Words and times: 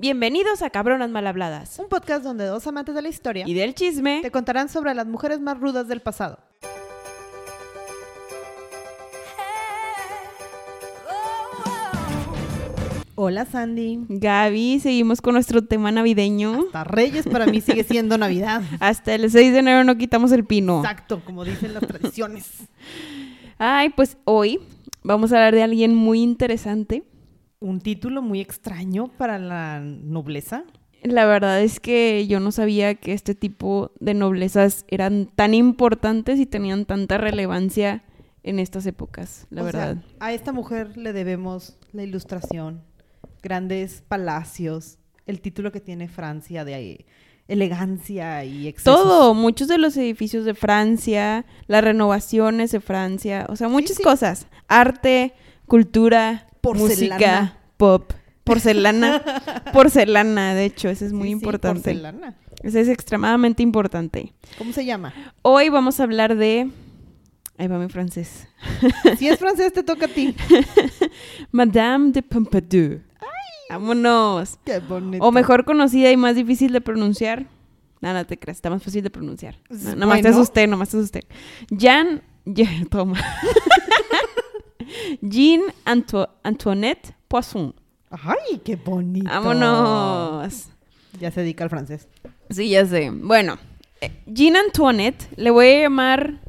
Bienvenidos 0.00 0.62
a 0.62 0.70
Cabronas 0.70 1.10
Mal 1.10 1.26
Habladas. 1.26 1.76
Un 1.80 1.88
podcast 1.88 2.22
donde 2.22 2.44
dos 2.44 2.64
amantes 2.68 2.94
de 2.94 3.02
la 3.02 3.08
historia 3.08 3.44
Y 3.48 3.54
del 3.54 3.74
chisme. 3.74 4.20
te 4.22 4.30
contarán 4.30 4.68
sobre 4.68 4.94
las 4.94 5.08
mujeres 5.08 5.40
más 5.40 5.58
rudas 5.58 5.88
del 5.88 6.00
pasado. 6.00 6.38
Hola 13.20 13.44
Sandy. 13.46 13.98
Gaby, 14.08 14.78
seguimos 14.78 15.20
con 15.20 15.34
nuestro 15.34 15.62
tema 15.64 15.90
navideño. 15.90 16.66
Hasta 16.66 16.84
Reyes 16.84 17.26
para 17.26 17.46
mí 17.46 17.60
sigue 17.60 17.82
siendo 17.82 18.16
Navidad. 18.18 18.62
Hasta 18.78 19.14
el 19.16 19.28
6 19.28 19.52
de 19.52 19.58
enero 19.58 19.82
no 19.82 19.98
quitamos 19.98 20.30
el 20.30 20.44
pino. 20.44 20.78
Exacto, 20.78 21.20
como 21.24 21.44
dicen 21.44 21.74
las 21.74 21.84
tradiciones. 21.84 22.48
Ay, 23.58 23.88
pues 23.88 24.16
hoy 24.24 24.60
vamos 25.02 25.32
a 25.32 25.36
hablar 25.36 25.54
de 25.56 25.64
alguien 25.64 25.96
muy 25.96 26.20
interesante. 26.22 27.02
Un 27.60 27.80
título 27.80 28.22
muy 28.22 28.40
extraño 28.40 29.08
para 29.08 29.38
la 29.38 29.80
nobleza. 29.80 30.64
La 31.02 31.26
verdad 31.26 31.60
es 31.60 31.80
que 31.80 32.26
yo 32.26 32.40
no 32.40 32.52
sabía 32.52 32.94
que 32.94 33.12
este 33.12 33.34
tipo 33.34 33.92
de 34.00 34.14
noblezas 34.14 34.84
eran 34.88 35.26
tan 35.26 35.54
importantes 35.54 36.38
y 36.38 36.46
tenían 36.46 36.86
tanta 36.86 37.18
relevancia 37.18 38.04
en 38.42 38.58
estas 38.58 38.86
épocas, 38.86 39.46
la 39.50 39.62
O 39.62 39.70
sea, 39.70 39.86
verdad. 39.86 40.04
a 40.20 40.32
esta 40.32 40.52
mujer 40.52 40.96
le 40.96 41.12
debemos 41.12 41.76
la 41.92 42.02
ilustración, 42.02 42.82
grandes 43.42 44.02
palacios, 44.06 44.98
el 45.26 45.40
título 45.40 45.70
que 45.70 45.80
tiene 45.80 46.08
Francia 46.08 46.64
de 46.64 47.06
elegancia 47.48 48.44
y 48.44 48.68
excesos. 48.68 49.02
Todo, 49.02 49.34
muchos 49.34 49.68
de 49.68 49.78
los 49.78 49.96
edificios 49.96 50.44
de 50.44 50.54
Francia, 50.54 51.44
las 51.66 51.84
renovaciones 51.84 52.70
de 52.72 52.80
Francia, 52.80 53.46
o 53.48 53.56
sea, 53.56 53.68
muchas 53.68 53.96
sí. 53.96 54.02
cosas. 54.02 54.46
Arte, 54.68 55.34
cultura, 55.66 56.47
Porcelana. 56.60 57.14
música, 57.16 57.56
pop, 57.76 58.12
porcelana, 58.44 59.22
porcelana, 59.72 60.54
de 60.54 60.64
hecho, 60.66 60.88
eso 60.88 61.04
es 61.04 61.12
muy 61.12 61.24
Sí, 61.28 61.28
sí, 61.28 61.32
importante. 61.32 61.82
porcelana. 61.82 62.36
Eso 62.62 62.78
es 62.78 62.88
extremadamente 62.88 63.62
importante. 63.62 64.32
¿Cómo 64.58 64.72
se 64.72 64.84
llama? 64.84 65.12
Hoy 65.42 65.68
vamos 65.68 66.00
a 66.00 66.02
hablar 66.02 66.36
de... 66.36 66.70
Ahí 67.56 67.66
va 67.66 67.78
mi 67.78 67.88
francés. 67.88 68.46
Si 69.18 69.28
es 69.28 69.38
francés, 69.38 69.72
te 69.72 69.82
toca 69.82 70.06
a 70.06 70.08
ti. 70.08 70.34
Madame 71.52 72.12
de 72.12 72.22
Pompadour. 72.22 73.00
Vámonos. 73.70 74.58
Qué 74.64 74.78
bonito. 74.80 75.24
O 75.24 75.32
mejor 75.32 75.64
conocida 75.64 76.10
y 76.10 76.16
más 76.16 76.34
difícil 76.36 76.72
de 76.72 76.80
pronunciar. 76.80 77.46
No, 78.00 78.12
no 78.12 78.24
te 78.26 78.38
creas, 78.38 78.58
está 78.58 78.70
más 78.70 78.82
fácil 78.82 79.02
de 79.02 79.10
pronunciar. 79.10 79.56
No, 79.70 79.96
nomás 79.96 80.22
te 80.22 80.28
asusté, 80.28 80.66
nomás 80.66 80.88
te 80.90 80.96
asusté. 80.98 81.24
Jean, 81.70 82.22
toma. 82.90 83.18
Jean 85.20 85.62
Anto- 85.84 86.28
Antoinette 86.42 87.14
Poisson. 87.28 87.74
Ay, 88.10 88.58
qué 88.64 88.76
bonito. 88.76 89.28
Vámonos. 89.28 90.68
Ya 91.20 91.30
se 91.30 91.40
dedica 91.40 91.64
al 91.64 91.70
francés. 91.70 92.08
Sí, 92.50 92.70
ya 92.70 92.86
sé. 92.86 93.10
Bueno, 93.10 93.58
eh, 94.00 94.22
Jean 94.26 94.56
Antoinette, 94.56 95.28
le 95.36 95.50
voy 95.50 95.66
a 95.68 95.80
llamar 95.82 96.40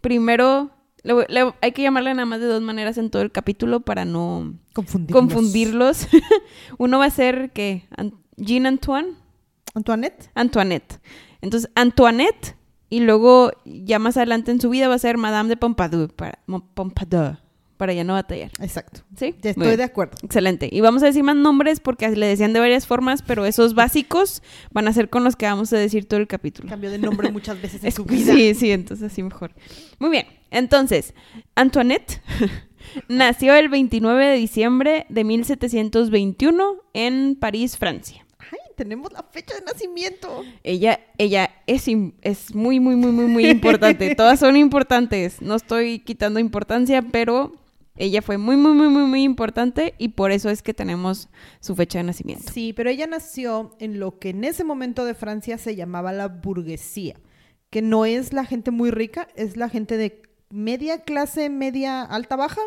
primero. 0.00 0.70
le 1.02 1.12
voy- 1.14 1.24
le- 1.28 1.54
hay 1.60 1.72
que 1.72 1.82
llamarle 1.82 2.14
nada 2.14 2.26
más 2.26 2.38
de 2.40 2.46
dos 2.46 2.62
maneras 2.62 2.98
en 2.98 3.10
todo 3.10 3.22
el 3.22 3.32
capítulo 3.32 3.80
para 3.80 4.04
no 4.04 4.54
confundirlos. 4.74 6.06
Uno 6.78 6.98
va 7.00 7.06
a 7.06 7.10
ser 7.10 7.50
que 7.50 7.86
An- 7.96 8.14
Jean 8.36 8.66
Antoine, 8.66 9.08
Antoinette. 9.74 10.30
Antoinette. 10.34 11.00
Entonces, 11.40 11.68
Antoinette, 11.74 12.54
y 12.92 13.00
luego 13.00 13.52
ya 13.64 13.98
más 13.98 14.18
adelante 14.18 14.50
en 14.50 14.60
su 14.60 14.68
vida 14.68 14.86
va 14.86 14.96
a 14.96 14.98
ser 14.98 15.16
Madame 15.16 15.48
de 15.48 15.56
Pompadour, 15.56 16.12
para, 16.12 16.38
Pompadour, 16.74 17.38
para 17.78 17.94
ya 17.94 18.04
no 18.04 18.12
batallar. 18.12 18.50
Exacto. 18.60 19.00
¿Sí? 19.16 19.34
Ya 19.40 19.50
estoy 19.52 19.76
de 19.76 19.82
acuerdo. 19.82 20.18
Excelente. 20.22 20.68
Y 20.70 20.82
vamos 20.82 21.02
a 21.02 21.06
decir 21.06 21.22
más 21.22 21.34
nombres 21.34 21.80
porque 21.80 22.06
le 22.10 22.26
decían 22.26 22.52
de 22.52 22.60
varias 22.60 22.86
formas, 22.86 23.22
pero 23.22 23.46
esos 23.46 23.74
básicos 23.74 24.42
van 24.72 24.88
a 24.88 24.92
ser 24.92 25.08
con 25.08 25.24
los 25.24 25.36
que 25.36 25.46
vamos 25.46 25.72
a 25.72 25.78
decir 25.78 26.04
todo 26.06 26.20
el 26.20 26.26
capítulo. 26.26 26.68
Cambió 26.68 26.90
de 26.90 26.98
nombre 26.98 27.32
muchas 27.32 27.62
veces 27.62 27.80
en 27.82 27.88
Es- 27.88 27.94
su 27.94 28.04
vida. 28.04 28.34
Sí, 28.34 28.54
sí, 28.54 28.70
entonces 28.72 29.10
así 29.10 29.22
mejor. 29.22 29.52
Muy 29.98 30.10
bien. 30.10 30.26
Entonces, 30.50 31.14
Antoinette 31.54 32.20
nació 33.08 33.54
el 33.54 33.70
29 33.70 34.26
de 34.26 34.36
diciembre 34.36 35.06
de 35.08 35.24
1721 35.24 36.74
en 36.92 37.36
París, 37.36 37.78
Francia. 37.78 38.26
Tenemos 38.76 39.12
la 39.12 39.22
fecha 39.22 39.54
de 39.54 39.62
nacimiento. 39.62 40.44
Ella, 40.62 41.00
ella 41.18 41.50
es, 41.66 41.86
es 42.22 42.54
muy, 42.54 42.80
muy, 42.80 42.96
muy, 42.96 43.12
muy, 43.12 43.26
muy 43.26 43.46
importante. 43.46 44.14
Todas 44.16 44.40
son 44.40 44.56
importantes. 44.56 45.40
No 45.40 45.54
estoy 45.54 46.00
quitando 46.00 46.40
importancia, 46.40 47.02
pero 47.02 47.52
ella 47.96 48.22
fue 48.22 48.38
muy, 48.38 48.56
muy, 48.56 48.72
muy, 48.72 48.88
muy, 48.88 49.04
muy 49.04 49.22
importante 49.22 49.94
y 49.98 50.08
por 50.08 50.32
eso 50.32 50.48
es 50.48 50.62
que 50.62 50.72
tenemos 50.72 51.28
su 51.60 51.76
fecha 51.76 51.98
de 51.98 52.04
nacimiento. 52.04 52.50
Sí, 52.52 52.72
pero 52.72 52.88
ella 52.88 53.06
nació 53.06 53.76
en 53.78 54.00
lo 54.00 54.18
que 54.18 54.30
en 54.30 54.44
ese 54.44 54.64
momento 54.64 55.04
de 55.04 55.14
Francia 55.14 55.58
se 55.58 55.76
llamaba 55.76 56.12
la 56.12 56.28
burguesía, 56.28 57.20
que 57.70 57.82
no 57.82 58.06
es 58.06 58.32
la 58.32 58.44
gente 58.44 58.70
muy 58.70 58.90
rica, 58.90 59.28
es 59.36 59.56
la 59.56 59.68
gente 59.68 59.96
de 59.96 60.22
media 60.50 61.02
clase, 61.02 61.50
media 61.50 62.02
alta, 62.02 62.36
baja, 62.36 62.60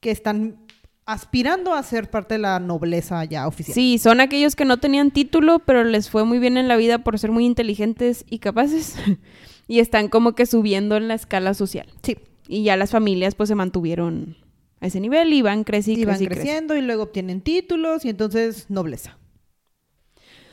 que 0.00 0.10
están 0.10 0.65
aspirando 1.06 1.72
a 1.74 1.82
ser 1.82 2.10
parte 2.10 2.34
de 2.34 2.38
la 2.38 2.58
nobleza 2.60 3.24
ya 3.24 3.46
oficial. 3.46 3.74
Sí, 3.74 3.98
son 3.98 4.20
aquellos 4.20 4.56
que 4.56 4.64
no 4.64 4.78
tenían 4.78 5.10
título, 5.12 5.60
pero 5.60 5.84
les 5.84 6.10
fue 6.10 6.24
muy 6.24 6.38
bien 6.38 6.56
en 6.56 6.68
la 6.68 6.76
vida 6.76 6.98
por 6.98 7.18
ser 7.18 7.30
muy 7.30 7.46
inteligentes 7.46 8.24
y 8.28 8.40
capaces. 8.40 8.96
y 9.68 9.78
están 9.78 10.08
como 10.08 10.34
que 10.34 10.46
subiendo 10.46 10.96
en 10.96 11.08
la 11.08 11.14
escala 11.14 11.54
social. 11.54 11.86
Sí, 12.02 12.16
Y 12.48 12.64
ya 12.64 12.76
las 12.76 12.90
familias 12.90 13.34
pues 13.34 13.48
se 13.48 13.54
mantuvieron 13.54 14.36
a 14.80 14.88
ese 14.88 15.00
nivel 15.00 15.32
y 15.32 15.42
van 15.42 15.64
creciendo. 15.64 16.02
y 16.02 16.04
van 16.04 16.24
creciendo 16.26 16.76
y 16.76 16.82
luego 16.82 17.04
obtienen 17.04 17.40
títulos 17.40 18.04
y 18.04 18.10
entonces 18.10 18.66
nobleza. 18.68 19.16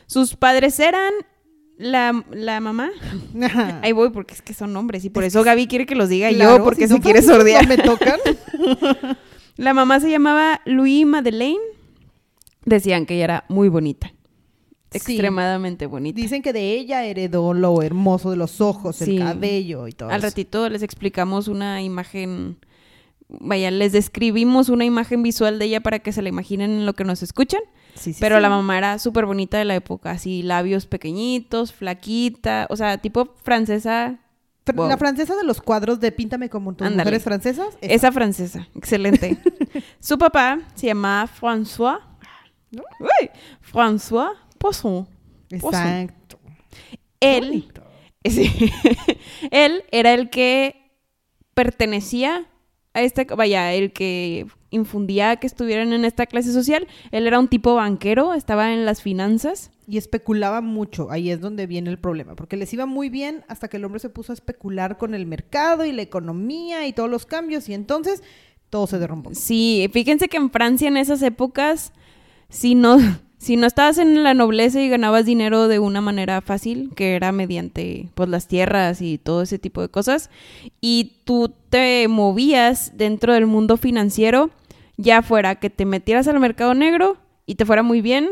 Sus 0.06 0.36
padres 0.36 0.80
eran 0.80 1.14
la, 1.78 2.24
la 2.32 2.60
mamá. 2.60 2.92
Ahí 3.82 3.92
voy 3.92 4.12
porque 4.12 4.36
es 4.36 4.42
que 4.44 4.54
son 4.54 4.76
hombres 4.78 5.04
y 5.04 5.10
por 5.10 5.24
eso 5.24 5.44
Gaby 5.44 5.68
quiere 5.68 5.86
que 5.88 5.96
los 5.96 6.10
diga 6.10 6.30
Claro, 6.30 6.58
yo 6.58 6.64
porque 6.64 6.88
si 6.88 7.00
quiere 7.00 7.22
franceses, 7.24 7.36
sordear. 7.38 7.64
no 7.64 7.70
me 7.70 7.78
tocan. 7.78 8.20
La 9.56 9.74
mamá 9.74 10.00
se 10.00 10.10
llamaba 10.10 10.62
Louis 10.66 11.06
Madeleine. 11.06 11.60
Decían 12.66 13.06
que 13.06 13.16
ella 13.16 13.24
era 13.24 13.46
muy 13.50 13.70
bonita. 13.70 14.08
Sí. 14.92 14.98
Extremadamente 15.14 15.86
bonita. 15.88 16.16
Dicen 16.22 16.42
que 16.42 16.54
de 16.54 16.74
ella 16.74 17.04
heredó 17.06 17.54
lo 17.54 17.82
hermoso 17.82 18.30
de 18.32 18.38
los 18.38 18.62
ojos, 18.62 18.98
Sí. 18.98 19.18
el 19.18 19.24
cabello 19.24 19.88
y 19.88 19.92
todo. 19.94 20.10
Al 20.10 20.20
eso. 20.20 20.28
ratito 20.28 20.70
les 20.70 20.84
explicamos 20.84 21.48
una 21.48 21.82
imagen, 21.82 22.58
vaya, 23.28 23.72
les 23.72 23.92
describimos 23.92 24.70
una 24.70 24.86
imagen 24.86 25.24
visual 25.24 25.58
de 25.60 25.66
ella 25.66 25.82
para 25.82 26.00
que 26.00 26.12
se 26.12 26.22
la 26.22 26.30
imaginen 26.30 26.72
en 26.72 26.86
lo 26.86 26.94
que 26.94 27.04
nos 27.06 27.24
escuchan. 27.24 27.62
Sí, 27.96 28.14
sí, 28.14 28.20
Pero 28.20 28.40
la 28.40 28.50
mamá 28.50 28.78
era 28.78 28.98
súper 29.00 29.26
bonita 29.26 29.58
de 29.58 29.66
la 29.66 29.76
época, 29.76 30.12
así 30.12 30.42
labios 30.44 30.86
pequeñitos, 30.88 31.74
flaquita, 31.74 32.68
o 32.70 32.76
sea, 32.76 32.98
tipo 33.00 33.34
francesa. 33.44 34.20
Fr- 34.66 34.76
Wow. 34.76 34.88
La 34.88 34.98
francesa 34.98 35.36
de 35.36 35.44
los 35.44 35.62
cuadros 35.62 36.00
de 36.00 36.12
Píntame 36.12 36.50
como 36.50 36.74
tus 36.74 36.86
Ándale. 36.88 37.04
mujeres 37.04 37.24
francesas. 37.24 37.68
esa. 37.82 37.94
Esa 37.94 38.12
francesa, 38.12 38.68
excelente. 38.76 39.38
Su 40.00 40.18
papá 40.18 40.60
se 40.76 40.88
llamaba 40.88 41.28
François. 41.30 42.00
Uy, 42.72 43.30
François 43.62 44.32
Poisson. 44.58 45.08
Exacto. 45.50 46.40
Él. 47.20 47.70
Sí. 48.26 48.50
Él 49.52 49.84
era 49.92 50.14
el 50.14 50.30
que 50.30 50.94
pertenecía 51.54 52.46
a 52.94 53.02
esta, 53.02 53.26
vaya, 53.36 53.74
el 53.74 53.92
que 53.92 54.48
infundía 54.70 55.36
que 55.36 55.46
estuvieran 55.48 55.92
en 55.92 56.06
esta 56.06 56.26
clase 56.26 56.54
social. 56.54 56.88
Él 57.12 57.28
era 57.28 57.38
un 57.38 57.50
tipo 57.50 57.76
banquero, 57.76 58.34
estaba 58.34 58.72
en 58.72 58.86
las 58.86 59.02
finanzas. 59.02 59.72
Y 59.88 59.98
especulaba 59.98 60.62
mucho. 60.62 61.12
Ahí 61.12 61.30
es 61.30 61.42
donde 61.42 61.68
viene 61.68 61.90
el 61.90 62.00
problema. 62.00 62.36
Porque 62.36 62.58
les 62.58 62.74
iba 62.74 62.86
muy 62.86 63.10
bien 63.10 63.44
hasta 63.48 63.68
que 63.68 63.78
el 63.78 63.86
hombre 63.86 64.00
se 64.00 64.10
puso 64.10 64.32
a 64.32 64.36
especular 64.36 64.98
con 64.98 65.14
el 65.14 65.26
mercado 65.26 65.86
y 65.86 65.92
la 65.92 66.02
economía 66.02 66.88
y 66.88 66.94
todos 66.94 67.10
los 67.10 67.26
cambios. 67.26 67.68
Y 67.70 67.74
entonces 67.74 68.24
todo 68.74 68.88
se 68.88 68.98
derrumbó. 68.98 69.30
Sí, 69.36 69.88
fíjense 69.94 70.28
que 70.28 70.38
en 70.38 70.50
Francia 70.50 70.88
en 70.88 70.98
esas 70.98 71.22
épocas, 71.22 71.94
si 72.50 72.74
no, 72.74 72.98
si 73.38 73.56
no 73.56 73.68
estabas 73.68 74.00
en 74.00 74.24
la 74.24 74.34
nobleza 74.34 74.82
y 74.82 74.90
ganabas 74.90 75.26
dinero 75.26 75.68
de 75.68 75.78
una 75.78 76.02
manera 76.02 76.42
fácil, 76.42 76.92
que 76.96 77.16
era 77.16 77.32
mediante 77.32 78.10
pues 78.16 78.30
las 78.30 78.48
tierras 78.48 79.00
y 79.00 79.20
todo 79.20 79.44
ese 79.44 79.60
tipo 79.60 79.80
de 79.82 79.90
cosas, 79.90 80.32
y 80.82 81.18
tú 81.24 81.54
te 81.70 82.08
movías 82.08 82.98
dentro 82.98 83.34
del 83.34 83.46
mundo 83.46 83.78
financiero, 83.78 84.50
ya 84.98 85.22
fuera 85.22 85.60
que 85.60 85.70
te 85.70 85.86
metieras 85.86 86.28
al 86.28 86.40
mercado 86.40 86.74
negro 86.74 87.18
y 87.46 87.56
te 87.56 87.66
fuera 87.68 87.84
muy 87.84 88.02
bien, 88.02 88.28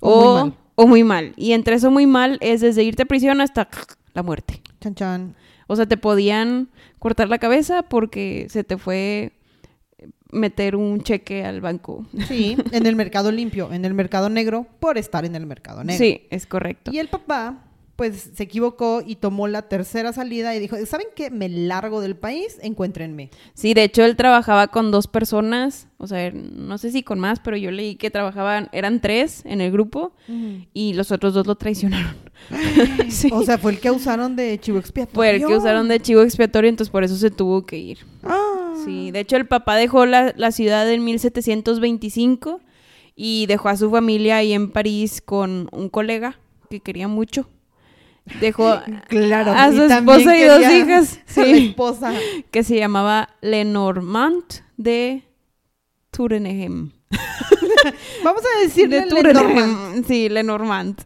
O 0.00 0.10
o, 0.10 0.34
muy 0.34 0.50
mal. 0.50 0.58
O 0.82 0.86
muy 0.86 1.04
mal. 1.04 1.32
Y 1.36 1.52
entre 1.52 1.76
eso 1.76 1.90
muy 1.90 2.06
mal 2.06 2.38
es 2.40 2.60
desde 2.60 2.82
irte 2.82 3.02
a 3.02 3.06
prisión 3.06 3.40
hasta 3.40 3.68
la 4.14 4.22
muerte. 4.22 4.62
Chan 4.80 4.94
chan. 4.94 5.34
O 5.66 5.76
sea, 5.76 5.86
te 5.86 5.96
podían 5.96 6.68
cortar 6.98 7.28
la 7.28 7.38
cabeza 7.38 7.82
porque 7.82 8.46
se 8.50 8.64
te 8.64 8.76
fue 8.76 9.32
meter 10.30 10.76
un 10.76 11.02
cheque 11.02 11.44
al 11.44 11.60
banco. 11.60 12.06
Sí, 12.26 12.56
en 12.72 12.86
el 12.86 12.96
mercado 12.96 13.30
limpio, 13.30 13.72
en 13.72 13.84
el 13.84 13.94
mercado 13.94 14.28
negro, 14.28 14.66
por 14.80 14.98
estar 14.98 15.24
en 15.24 15.36
el 15.36 15.46
mercado 15.46 15.84
negro. 15.84 16.04
Sí, 16.04 16.26
es 16.30 16.46
correcto. 16.46 16.90
Y 16.92 16.98
el 16.98 17.08
papá 17.08 17.64
pues 17.96 18.30
se 18.34 18.42
equivocó 18.42 19.02
y 19.06 19.16
tomó 19.16 19.48
la 19.48 19.62
tercera 19.62 20.12
salida 20.12 20.54
y 20.54 20.58
dijo, 20.58 20.76
¿saben 20.86 21.08
qué? 21.14 21.30
Me 21.30 21.48
largo 21.48 22.00
del 22.00 22.16
país, 22.16 22.58
encuéntrenme. 22.62 23.30
Sí, 23.54 23.74
de 23.74 23.84
hecho 23.84 24.04
él 24.04 24.16
trabajaba 24.16 24.68
con 24.68 24.90
dos 24.90 25.06
personas, 25.06 25.88
o 25.98 26.06
sea, 26.06 26.30
no 26.32 26.78
sé 26.78 26.90
si 26.90 27.02
con 27.02 27.20
más, 27.20 27.40
pero 27.40 27.56
yo 27.56 27.70
leí 27.70 27.96
que 27.96 28.10
trabajaban, 28.10 28.70
eran 28.72 29.00
tres 29.00 29.42
en 29.44 29.60
el 29.60 29.70
grupo 29.70 30.14
y 30.72 30.94
los 30.94 31.12
otros 31.12 31.34
dos 31.34 31.46
lo 31.46 31.56
traicionaron. 31.56 32.16
Sí. 33.08 33.30
O 33.32 33.44
sea, 33.44 33.56
fue 33.56 33.72
el 33.72 33.78
que 33.78 33.90
usaron 33.92 34.34
de 34.34 34.58
chivo 34.58 34.78
expiatorio. 34.78 35.14
Fue 35.14 35.30
el 35.30 35.46
que 35.46 35.56
usaron 35.56 35.86
de 35.86 36.00
chivo 36.00 36.22
expiatorio, 36.22 36.68
entonces 36.68 36.90
por 36.90 37.04
eso 37.04 37.14
se 37.16 37.30
tuvo 37.30 37.64
que 37.64 37.76
ir. 37.76 37.98
Ah. 38.24 38.74
Sí, 38.84 39.12
de 39.12 39.20
hecho 39.20 39.36
el 39.36 39.46
papá 39.46 39.76
dejó 39.76 40.06
la, 40.06 40.34
la 40.36 40.50
ciudad 40.50 40.90
en 40.90 41.04
1725 41.04 42.60
y 43.14 43.46
dejó 43.46 43.68
a 43.68 43.76
su 43.76 43.90
familia 43.90 44.38
ahí 44.38 44.52
en 44.54 44.72
París 44.72 45.22
con 45.24 45.68
un 45.70 45.88
colega 45.88 46.40
que 46.68 46.80
quería 46.80 47.06
mucho. 47.06 47.48
Dejó 48.40 48.80
Claro, 49.08 49.52
a 49.52 49.70
su 49.72 49.82
esposa 49.82 50.36
y 50.36 50.44
dos 50.44 50.60
hijas. 50.72 51.20
Sí. 51.26 51.68
esposa. 51.68 52.12
que 52.50 52.62
se 52.62 52.76
llamaba 52.76 53.30
Lenormand 53.40 54.44
de 54.76 55.22
Turenegem. 56.10 56.92
Vamos 58.24 58.42
a 58.44 58.62
decirle 58.62 59.00
De. 59.06 60.04
Sí, 60.06 60.28
Lenormand. 60.28 61.00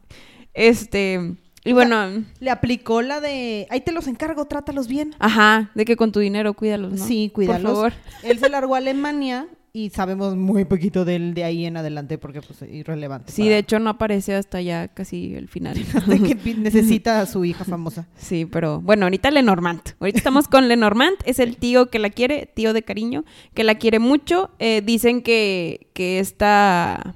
Este, 0.53 1.37
y 1.65 1.73
bueno, 1.73 2.25
Le 2.41 2.51
aplicó 2.51 3.03
la 3.03 3.21
de, 3.21 3.67
ahí 3.71 3.81
te 3.81 3.93
los 3.93 4.07
encargo, 4.07 4.45
trátalos 4.47 4.87
bien. 4.89 5.15
ajá, 5.19 5.71
de 5.75 5.85
que 5.85 5.97
con 5.97 6.13
tu 6.13 6.21
dinero 6.21 6.55
cuídalos, 6.55 6.93
¿no? 6.93 7.05
Sí, 7.07 7.31
cuídalos. 7.33 7.63
Por 7.63 7.93
favor. 7.93 7.93
Él 8.23 8.39
se 8.39 8.49
largó 8.49 8.75
a 8.75 8.79
Alemania 8.79 9.49
y 9.76 9.90
sabemos 9.90 10.37
muy 10.37 10.64
poquito 10.64 11.05
de 11.05 11.17
él 11.17 11.34
de 11.34 11.44
ahí 11.44 11.67
en 11.67 11.76
adelante 11.76 12.17
porque 12.17 12.40
pues 12.40 12.62
es 12.62 12.73
irrelevante. 12.73 13.31
Sí, 13.31 13.46
de 13.46 13.58
hecho 13.58 13.78
no 13.78 13.90
aparece 13.90 14.34
hasta 14.34 14.62
ya 14.62 14.88
casi 14.88 15.34
el 15.34 15.49
final. 15.49 15.75
de 16.06 16.23
que 16.23 16.55
necesita 16.55 17.20
a 17.20 17.26
su 17.26 17.44
hija 17.44 17.64
famosa. 17.67 18.08
Sí, 18.17 18.46
pero 18.46 18.81
bueno, 18.81 19.05
ahorita 19.05 19.31
Lenormand. 19.31 19.82
Ahorita 20.00 20.17
estamos 20.17 20.49
con 20.49 20.69
Lenormand. 20.69 21.19
Es 21.26 21.40
el 21.40 21.58
tío 21.58 21.90
que 21.90 21.99
la 21.99 22.08
quiere, 22.08 22.46
tío 22.46 22.73
de 22.73 22.84
cariño, 22.84 23.26
que 23.52 23.64
la 23.64 23.75
quiere 23.75 23.99
mucho. 23.99 24.49
Eh, 24.61 24.81
dicen 24.82 25.20
que, 25.20 25.88
que 25.93 26.20
esta 26.20 27.14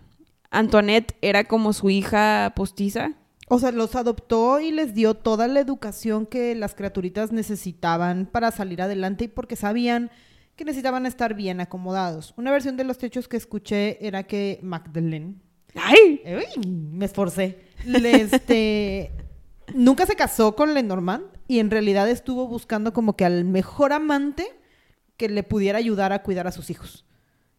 Antoinette 0.51 1.17
era 1.23 1.45
como 1.45 1.73
su 1.73 1.89
hija 1.89 2.53
postiza. 2.55 3.13
O 3.49 3.59
sea, 3.59 3.73
los 3.73 3.97
adoptó 3.97 4.61
y 4.61 4.71
les 4.71 4.93
dio 4.93 5.15
toda 5.15 5.49
la 5.49 5.61
educación 5.61 6.27
que 6.27 6.55
las 6.55 6.75
criaturitas 6.75 7.33
necesitaban 7.33 8.29
para 8.31 8.51
salir 8.51 8.83
adelante 8.83 9.25
y 9.25 9.29
porque 9.29 9.57
sabían 9.57 10.11
que 10.61 10.65
necesitaban 10.67 11.07
estar 11.07 11.33
bien 11.33 11.59
acomodados. 11.63 12.35
Una 12.37 12.51
versión 12.51 12.77
de 12.77 12.85
los 12.85 12.99
techos 12.99 13.29
que 13.29 13.39
escuché 13.39 13.97
era 14.07 14.25
que 14.25 14.59
Magdalene 14.63 15.37
¡Ay! 15.75 16.21
Uy, 16.27 16.67
me 16.69 17.07
esforcé. 17.07 17.61
Le, 17.87 18.11
este, 18.21 19.11
nunca 19.75 20.05
se 20.05 20.17
casó 20.17 20.55
con 20.55 20.75
Lenormand 20.75 21.25
y 21.49 21.61
en 21.61 21.71
realidad 21.71 22.11
estuvo 22.11 22.47
buscando 22.47 22.93
como 22.93 23.17
que 23.17 23.25
al 23.25 23.47
mejor 23.47 23.95
amante 23.95 24.47
que 25.17 25.31
le 25.31 25.45
pudiera 25.45 25.79
ayudar 25.79 26.13
a 26.13 26.23
cuidar 26.23 26.47
a 26.47 26.53
sus 26.53 26.69
hijos. 26.69 27.07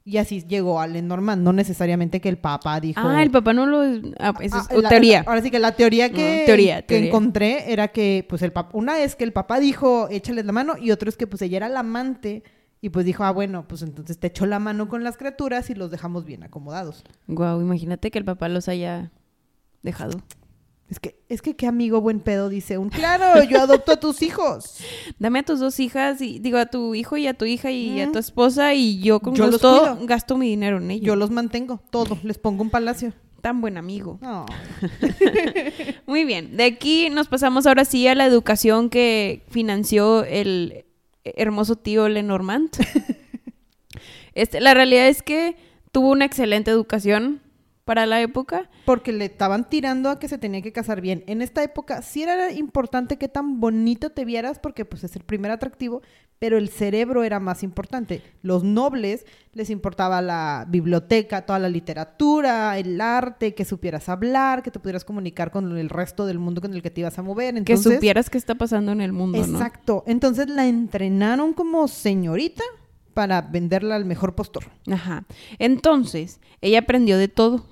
Y 0.06 0.18
así 0.18 0.44
llegó 0.48 0.80
a 0.80 0.86
Lenormand, 0.86 1.42
no 1.42 1.54
necesariamente 1.54 2.22
que 2.22 2.30
el 2.30 2.38
papá 2.38 2.80
dijo... 2.80 3.02
Ah, 3.04 3.24
el 3.24 3.32
papá 3.32 3.54
no 3.54 3.66
lo... 3.66 3.82
Ah, 4.20 4.34
eso 4.42 4.58
es 4.58 4.68
Ah, 4.70 4.76
o 4.76 4.82
la- 4.82 4.90
teoría. 4.90 5.24
ahora 5.26 5.42
sí 5.42 5.50
que 5.50 5.58
la 5.60 5.72
teoría 5.76 6.12
que, 6.12 6.44
Mm, 6.44 6.46
teoría, 6.46 6.82
que 6.82 6.88
teoría. 6.88 7.08
encontré 7.08 7.72
era 7.74 7.88
que, 7.88 8.26
pues, 8.30 8.44
el 8.44 8.52
papá, 8.52 8.78
una 8.78 9.00
es 9.02 9.16
que 9.16 9.24
el 9.24 9.34
papá 9.34 9.60
dijo, 9.60 10.08
échales 10.12 10.46
la 10.46 10.52
mano, 10.52 10.76
y 10.80 10.92
otro 10.92 11.10
es 11.10 11.18
que, 11.18 11.26
pues, 11.26 11.42
ella 11.42 11.58
era 11.58 11.70
la 11.70 11.80
amante, 11.80 12.44
y 12.82 12.90
pues 12.90 13.06
dijo, 13.06 13.24
ah, 13.24 13.32
bueno, 13.32 13.68
pues 13.68 13.84
entonces 13.84 14.18
te 14.18 14.28
echó 14.28 14.48
la 14.48 14.58
mano 14.58 14.90
con 14.90 15.04
las 15.04 15.16
criaturas 15.16 15.70
y 15.70 15.76
los 15.76 15.92
dejamos 15.92 16.26
bien 16.26 16.44
acomodados. 16.44 17.04
Guau, 17.28 17.62
imagínate 17.62 18.10
que 18.10 18.18
el 18.18 18.26
papá 18.26 18.50
los 18.50 18.68
haya 18.68 19.12
dejado. 19.84 20.20
Es 20.90 21.00
que, 21.00 21.16
es 21.30 21.42
que 21.42 21.56
qué 21.56 21.68
amigo 21.68 22.02
buen 22.02 22.20
pedo 22.20 22.50
dice 22.50 22.78
un, 22.78 22.90
claro, 22.90 23.42
yo 23.44 23.62
adopto 23.62 23.94
a 23.94 24.00
tus 24.00 24.22
hijos. 24.24 24.80
Dame 25.20 25.40
a 25.40 25.44
tus 25.44 25.60
dos 25.60 25.80
hijas 25.80 26.22
y 26.22 26.40
digo 26.40 26.58
a 26.58 26.66
tu 26.66 26.96
hijo 26.96 27.16
y 27.16 27.28
a 27.28 27.36
tu 27.36 27.46
hija 27.46 27.72
y 27.72 28.02
a 28.02 28.12
tu 28.12 28.18
esposa 28.18 28.74
y 28.74 29.00
yo 29.00 29.22
con 29.22 29.36
Yo 29.36 29.46
los 29.46 29.54
gusto 29.54 30.00
gasto 30.02 30.38
mi 30.38 30.50
dinero 30.50 30.78
en 30.78 30.92
ellos. 30.92 31.06
Yo 31.06 31.16
los 31.16 31.30
mantengo, 31.30 31.82
todos, 31.92 32.24
les 32.24 32.40
pongo 32.40 32.64
un 32.64 32.72
palacio. 32.72 33.14
Tan 33.42 33.62
buen 33.62 33.78
amigo. 33.78 34.20
Muy 36.08 36.26
bien. 36.26 36.58
De 36.58 36.66
aquí 36.66 37.10
nos 37.10 37.28
pasamos 37.28 37.66
ahora 37.68 37.86
sí 37.86 38.08
a 38.08 38.14
la 38.14 38.26
educación 38.26 38.90
que 38.90 39.44
financió 39.50 40.24
el 40.26 40.86
hermoso 41.24 41.76
tío 41.76 42.10
Lenormand. 42.10 42.72
Este, 44.34 44.62
la 44.62 44.74
realidad 44.74 45.10
es 45.10 45.22
que 45.24 45.58
tuvo 45.92 46.12
una 46.12 46.24
excelente 46.24 46.72
educación 46.72 47.42
para 47.86 48.06
la 48.06 48.22
época. 48.22 48.70
Porque 48.86 49.12
le 49.12 49.26
estaban 49.26 49.70
tirando 49.70 50.10
a 50.10 50.20
que 50.20 50.30
se 50.30 50.38
tenía 50.38 50.62
que 50.62 50.72
casar 50.72 51.02
bien. 51.02 51.24
En 51.28 51.42
esta 51.42 51.64
época 51.64 52.02
sí 52.02 52.24
era 52.24 52.52
importante 52.54 53.18
que 53.18 53.28
tan 53.28 53.60
bonito 53.60 54.12
te 54.12 54.24
vieras 54.24 54.60
porque 54.60 54.86
pues 54.86 55.04
es 55.04 55.16
el 55.18 55.24
primer 55.24 55.52
atractivo, 55.52 56.02
pero 56.42 56.58
el 56.58 56.70
cerebro 56.70 57.24
era 57.24 57.40
más 57.40 57.62
importante. 57.62 58.24
Los 58.42 58.64
nobles 58.64 59.28
les 59.54 59.70
importaba 59.70 60.24
la 60.24 60.66
biblioteca, 60.68 61.44
toda 61.46 61.60
la 61.60 61.70
literatura, 61.70 62.80
el 62.80 63.00
arte, 63.00 63.54
que 63.54 63.64
supieras 63.64 64.10
hablar, 64.10 64.64
que 64.64 64.72
te 64.72 64.80
pudieras 64.80 65.06
comunicar 65.06 65.52
con 65.52 65.78
el 65.78 65.88
resto 65.88 66.26
del 66.26 66.40
mundo 66.40 66.60
con 66.60 66.74
el 66.74 66.82
que 66.82 66.90
te 66.90 67.02
ibas 67.02 67.20
a 67.20 67.22
mover. 67.22 67.56
Entonces, 67.56 67.86
que 67.86 67.94
supieras 67.94 68.32
qué 68.32 68.40
está 68.40 68.56
pasando 68.56 68.92
en 68.92 69.02
el 69.02 69.14
mundo, 69.14 69.38
¿no? 69.38 69.60
Exacto. 69.60 70.04
Entonces 70.08 70.50
la 70.50 70.66
entrenaron 70.68 71.54
como 71.54 71.88
señorita 71.88 72.64
para 73.14 73.44
venderla 73.44 73.96
al 73.96 74.06
mejor 74.06 74.34
postor. 74.34 74.64
Ajá. 74.92 75.26
Entonces, 75.60 76.40
ella 76.62 76.80
aprendió 76.80 77.20
de 77.20 77.28
todo. 77.28 77.70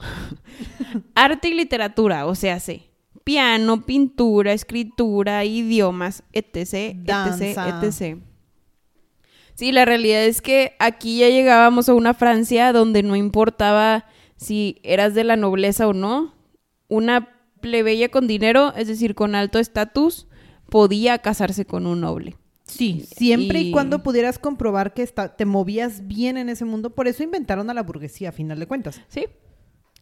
Arte 1.16 1.50
y 1.50 1.56
literatura, 1.56 2.27
o 2.27 2.36
sea, 2.36 2.60
sé, 2.60 2.92
piano, 3.24 3.83
pintura, 3.83 4.54
escritura, 4.54 5.44
idiomas, 5.44 6.21
etc, 6.33 6.95
etc, 7.07 7.57
etc. 7.81 8.28
Sí, 9.59 9.73
la 9.73 9.83
realidad 9.83 10.23
es 10.23 10.41
que 10.41 10.71
aquí 10.79 11.19
ya 11.19 11.27
llegábamos 11.27 11.89
a 11.89 11.94
una 11.94 12.13
Francia 12.13 12.71
donde 12.71 13.03
no 13.03 13.17
importaba 13.17 14.06
si 14.38 14.79
eras 14.83 15.13
de 15.15 15.25
la 15.25 15.35
nobleza 15.35 15.85
o 15.85 15.91
no. 15.94 16.33
Una 16.88 17.27
plebeya 17.59 18.07
con 18.07 18.25
dinero, 18.25 18.73
es 18.77 18.88
decir, 18.88 19.15
con 19.15 19.35
alto 19.35 19.59
estatus, 19.59 20.27
podía 20.69 21.17
casarse 21.17 21.65
con 21.65 21.88
un 21.88 22.00
noble. 22.00 22.38
Sí, 22.63 23.06
siempre 23.17 23.59
y, 23.59 23.67
Y- 23.67 23.71
cuando 23.71 24.01
pudieras 24.01 24.39
comprobar 24.39 24.94
que 24.94 25.01
está- 25.03 25.35
te 25.35 25.44
movías 25.44 26.07
bien 26.07 26.38
en 26.38 26.47
ese 26.47 26.63
mundo. 26.63 26.91
Por 26.91 27.09
eso 27.09 27.21
inventaron 27.23 27.69
a 27.69 27.73
la 27.73 27.83
burguesía, 27.83 28.29
a 28.29 28.31
final 28.31 28.59
de 28.59 28.65
cuentas. 28.65 29.01
Sí, 29.09 29.25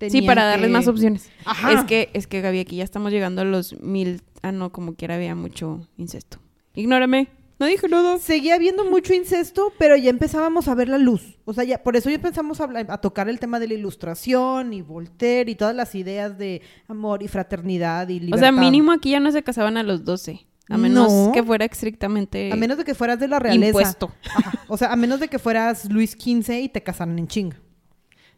sí, 0.08 0.22
para 0.22 0.46
darles 0.46 0.70
más 0.70 0.88
opciones. 0.88 1.32
Ajá. 1.46 1.72
Es 1.74 1.84
que, 1.86 2.12
es 2.14 2.28
que 2.28 2.42
Gaby, 2.42 2.60
aquí 2.60 2.76
ya 2.76 2.84
estamos 2.84 3.12
llegando 3.12 3.42
a 3.42 3.46
los 3.46 3.74
mil. 3.82 4.22
Ah, 4.44 4.52
no, 4.52 4.72
como 4.72 4.94
quiera 4.94 5.16
había 5.16 5.34
mucho 5.34 5.88
incesto. 5.98 6.38
Ignórame. 6.76 7.30
No 7.60 7.66
dije 7.66 7.88
nada. 7.88 8.20
Seguía 8.20 8.56
habiendo 8.56 8.86
mucho 8.86 9.14
incesto, 9.14 9.74
pero 9.80 9.96
ya 9.98 10.10
empezábamos 10.12 10.68
a 10.68 10.76
ver 10.76 10.90
la 10.90 10.98
luz. 11.00 11.40
O 11.46 11.54
sea, 11.54 11.64
ya, 11.64 11.82
por 11.82 11.96
eso 11.96 12.10
ya 12.10 12.16
empezamos 12.16 12.60
a, 12.62 12.66
hablar- 12.66 12.86
a 12.90 13.00
tocar 13.00 13.30
el 13.30 13.40
tema 13.40 13.60
de 13.60 13.68
la 13.68 13.74
ilustración 13.74 14.74
y 14.74 14.82
Voltaire 14.84 15.50
y 15.50 15.56
todas 15.56 15.76
las 15.76 15.96
ideas 15.96 16.38
de 16.38 16.62
amor 16.88 17.24
y 17.24 17.28
fraternidad 17.28 18.10
y 18.10 18.18
O 18.18 18.22
libertad. 18.22 18.40
sea, 18.40 18.52
mínimo 18.52 18.92
aquí 18.92 19.12
ya 19.12 19.20
no 19.20 19.32
se 19.32 19.42
casaban 19.44 19.78
a 19.78 19.84
los 19.84 20.06
12. 20.06 20.46
A 20.70 20.78
menos 20.78 21.12
No. 21.12 21.32
que 21.32 21.42
fuera 21.42 21.64
estrictamente 21.66 22.52
A 22.52 22.56
menos 22.58 22.78
de 22.78 22.84
que 22.84 22.94
fueras 22.94 23.20
de 23.20 23.28
la 23.30 23.40
realeza. 23.40 23.68
impuesto. 23.68 24.12
Ajá. 24.36 24.52
O 24.68 24.78
sea, 24.78 24.92
a 24.92 24.96
menos 24.98 25.20
de 25.22 25.30
que 25.30 25.40
fueras 25.40 25.86
Luis 25.90 26.12
XV 26.12 26.60
y 26.62 26.70
te 26.70 26.84
casaran 26.84 27.18
en 27.18 27.28
chinga. 27.28 27.58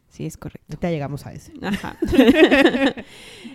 Sí, 0.08 0.26
es 0.26 0.36
correcto. 0.36 0.64
Ahorita 0.70 0.90
llegamos 0.90 1.26
a 1.26 1.32
ese. 1.32 1.52
Ajá. 1.62 1.96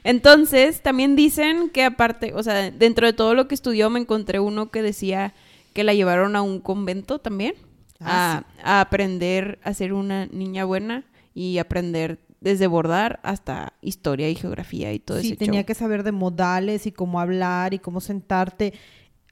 Entonces, 0.03 0.81
también 0.81 1.15
dicen 1.15 1.69
que 1.69 1.83
aparte, 1.83 2.33
o 2.33 2.43
sea, 2.43 2.69
dentro 2.71 3.07
de 3.07 3.13
todo 3.13 3.33
lo 3.33 3.47
que 3.47 3.55
estudió, 3.55 3.89
me 3.89 3.99
encontré 3.99 4.39
uno 4.39 4.69
que 4.71 4.81
decía 4.81 5.33
que 5.75 5.83
la 5.83 5.93
llevaron 5.93 6.35
a 6.35 6.41
un 6.41 6.59
convento 6.59 7.19
también 7.19 7.53
Ah, 8.01 8.43
a, 8.63 8.77
a 8.77 8.81
aprender 8.81 9.57
a 9.63 9.73
ser 9.73 9.93
una 9.93 10.25
niña 10.25 10.65
buena 10.65 11.05
y 11.33 11.59
aprender 11.59 12.19
desde 12.41 12.67
bordar 12.67 13.19
hasta 13.23 13.73
historia 13.81 14.29
y 14.29 14.35
geografía 14.35 14.91
y 14.91 14.99
todo 14.99 15.19
sí, 15.21 15.27
ese 15.27 15.37
tenía 15.37 15.61
show. 15.61 15.65
que 15.67 15.75
saber 15.75 16.03
de 16.03 16.11
modales 16.11 16.85
y 16.87 16.91
cómo 16.91 17.19
hablar 17.21 17.73
y 17.73 17.79
cómo 17.79 18.01
sentarte. 18.01 18.73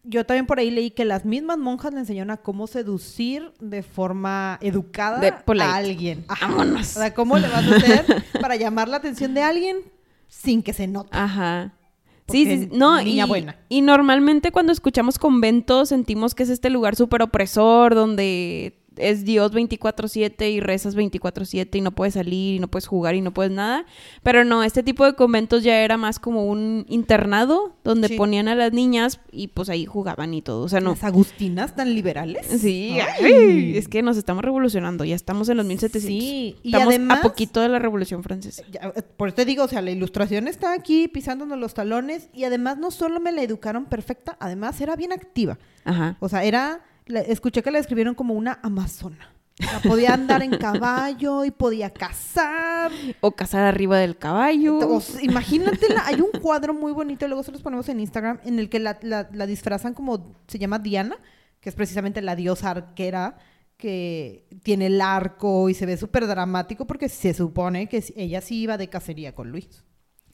Yo 0.04 0.26
también 0.26 0.46
por 0.46 0.60
ahí 0.60 0.72
leí 0.72 0.92
que 0.92 1.06
las 1.06 1.24
mismas 1.26 1.58
monjas 1.58 1.94
le 1.94 2.00
enseñaron 2.00 2.32
a 2.32 2.38
cómo 2.38 2.68
seducir 2.68 3.52
de 3.60 3.84
forma 3.84 4.58
educada 4.62 5.20
De 5.20 5.34
a 5.62 5.76
alguien. 5.76 6.26
Ajá. 6.28 6.48
Vámonos. 6.50 6.96
O 6.96 7.00
sea, 7.00 7.14
cómo 7.14 7.38
le 7.38 7.48
vas 7.50 7.68
a 7.68 7.76
hacer 7.76 8.06
para 8.42 8.56
llamar 8.56 8.88
la 8.88 8.98
atención 8.98 9.34
de 9.34 9.42
alguien 9.42 9.78
sin 10.28 10.64
que 10.64 10.74
se 10.74 10.88
note. 10.88 11.10
Ajá. 11.12 11.74
Sí, 12.28 12.46
sí. 12.46 12.70
no, 12.72 13.02
niña 13.02 13.26
y, 13.26 13.28
buena. 13.28 13.58
y 13.70 13.82
normalmente 13.82 14.52
cuando 14.52 14.72
escuchamos 14.72 15.20
convento 15.20 15.86
sentimos 15.86 16.36
que 16.36 16.44
es 16.44 16.50
este 16.50 16.70
lugar 16.70 16.96
súper 16.96 17.22
opresor 17.22 17.96
donde 17.96 18.83
es 18.98 19.26
Dios 19.26 19.52
24/7 19.54 20.50
y 20.52 20.60
rezas 20.60 20.96
24/7 20.96 21.78
y 21.78 21.82
no 21.82 21.92
puedes 21.92 22.14
salir 22.16 22.56
y 22.56 22.60
no 22.60 22.68
puedes 22.68 22.88
jugar 22.88 23.16
y 23.16 23.22
no 23.22 23.34
puedes 23.34 23.52
nada. 23.52 23.86
Pero 24.24 24.44
no, 24.44 24.64
este 24.64 24.84
tipo 24.84 25.06
de 25.06 25.14
conventos 25.14 25.64
ya 25.64 25.80
era 25.82 25.98
más 25.98 26.20
como 26.20 26.46
un 26.46 26.86
internado 26.90 27.76
donde 27.84 28.08
Sí. 28.10 28.16
ponían 28.18 28.48
a 28.48 28.56
las 28.56 28.72
niñas 28.74 29.20
y 29.32 29.48
pues 29.48 29.70
ahí 29.70 29.86
jugaban 29.86 30.34
y 30.34 30.42
todo. 30.42 30.64
O 30.64 30.70
sea, 30.70 30.80
no. 30.80 30.92
Las 30.92 31.04
agustinas 31.04 31.76
tan 31.76 31.94
liberales. 31.94 32.46
Sí, 32.48 32.98
Ay. 33.22 33.78
es 33.78 33.88
que 33.88 34.02
nos 34.02 34.18
estamos 34.18 34.44
revolucionando, 34.44 35.04
ya 35.06 35.16
estamos 35.16 35.50
en 35.50 35.58
los 35.58 35.66
1700. 35.66 36.08
Sí, 36.24 36.56
y 36.64 36.68
estamos 36.70 36.88
además- 36.90 37.20
a 37.20 37.22
poquito 37.22 37.62
de 37.62 37.70
la 37.70 37.80
Revolución 37.80 38.24
Francesa. 38.24 38.64
Ya, 38.72 38.94
por 39.18 39.28
eso 39.30 39.36
te 39.36 39.46
digo, 39.46 39.64
o 39.64 39.68
sea, 39.68 39.82
la 39.82 39.92
ilustración 39.92 40.48
está 40.48 40.74
aquí 40.74 41.08
pisándonos 41.08 41.58
los 41.58 41.74
talones 41.74 42.30
y 42.34 42.44
además 42.44 42.78
no 42.78 42.92
solo 42.92 43.20
me 43.20 43.32
la 43.32 43.42
educaron 43.44 43.86
perfecta, 43.86 44.38
además 44.40 44.80
era 44.82 44.96
bien 44.96 45.12
activa. 45.12 45.58
Ajá. 45.86 46.18
O 46.20 46.30
sea, 46.30 46.44
era, 46.44 46.82
la- 47.06 47.22
escuché 47.22 47.62
que 47.64 47.72
la 47.72 47.78
describieron 47.80 48.16
como 48.16 48.34
una 48.34 48.60
amazona. 48.64 49.30
O 49.60 49.64
sea, 49.66 49.80
podía 49.82 50.14
andar 50.16 50.42
en 50.42 50.58
caballo 50.58 51.46
y 51.46 51.52
podía 51.52 51.92
cazar. 51.92 52.92
O 53.22 53.32
cazar 53.34 53.66
arriba 53.66 54.00
del 54.00 54.18
caballo. 54.18 55.00
Sea, 55.00 55.22
imagínatela, 55.24 56.04
hay 56.08 56.22
un 56.22 56.32
cuadro 56.42 56.74
muy 56.74 56.92
bonito, 56.92 57.28
luego 57.28 57.44
se 57.44 57.52
los 57.52 57.62
ponemos 57.62 57.88
en 57.90 58.00
Instagram, 58.00 58.40
en 58.46 58.58
el 58.58 58.68
que 58.70 58.80
la, 58.80 58.98
la- 59.04 59.30
la 59.32 59.46
disfrazan 59.46 59.94
como, 59.94 60.34
se 60.48 60.58
llama 60.58 60.80
Diana, 60.80 61.18
que 61.60 61.70
es 61.70 61.76
precisamente 61.76 62.22
la 62.22 62.36
diosa 62.36 62.72
arquera, 62.72 63.38
que 63.78 64.48
tiene 64.64 64.88
el 64.88 65.02
arco 65.02 65.70
y 65.70 65.74
se 65.74 65.86
ve 65.86 65.98
súper 65.98 66.26
dramático 66.26 66.88
porque 66.88 67.10
se 67.10 67.34
supone 67.34 67.88
que 67.90 68.04
ella 68.16 68.42
sí 68.42 68.62
iba 68.62 68.78
de 68.78 68.88
cacería 68.90 69.36
con 69.36 69.52
Luis. 69.52 69.84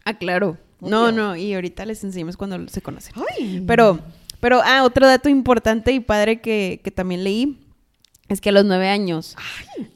Ah, 0.06 0.18
claro. 0.18 0.58
No, 0.80 1.12
no, 1.12 1.36
y 1.36 1.54
ahorita 1.54 1.86
les 1.86 2.04
enseñamos 2.06 2.38
cuando 2.38 2.68
se 2.70 2.82
conocen. 2.82 3.14
Ay. 3.38 3.64
Pero, 3.68 4.00
pero, 4.40 4.62
ah, 4.64 4.84
otro 4.84 5.06
dato 5.08 5.30
importante 5.30 5.92
y 5.92 6.00
padre 6.00 6.42
que, 6.42 6.82
que 6.84 6.92
también 6.92 7.24
leí 7.24 7.60
es 8.28 8.42
que 8.42 8.50
a 8.50 8.52
los 8.52 8.64
nueve 8.66 8.88
años 8.90 9.36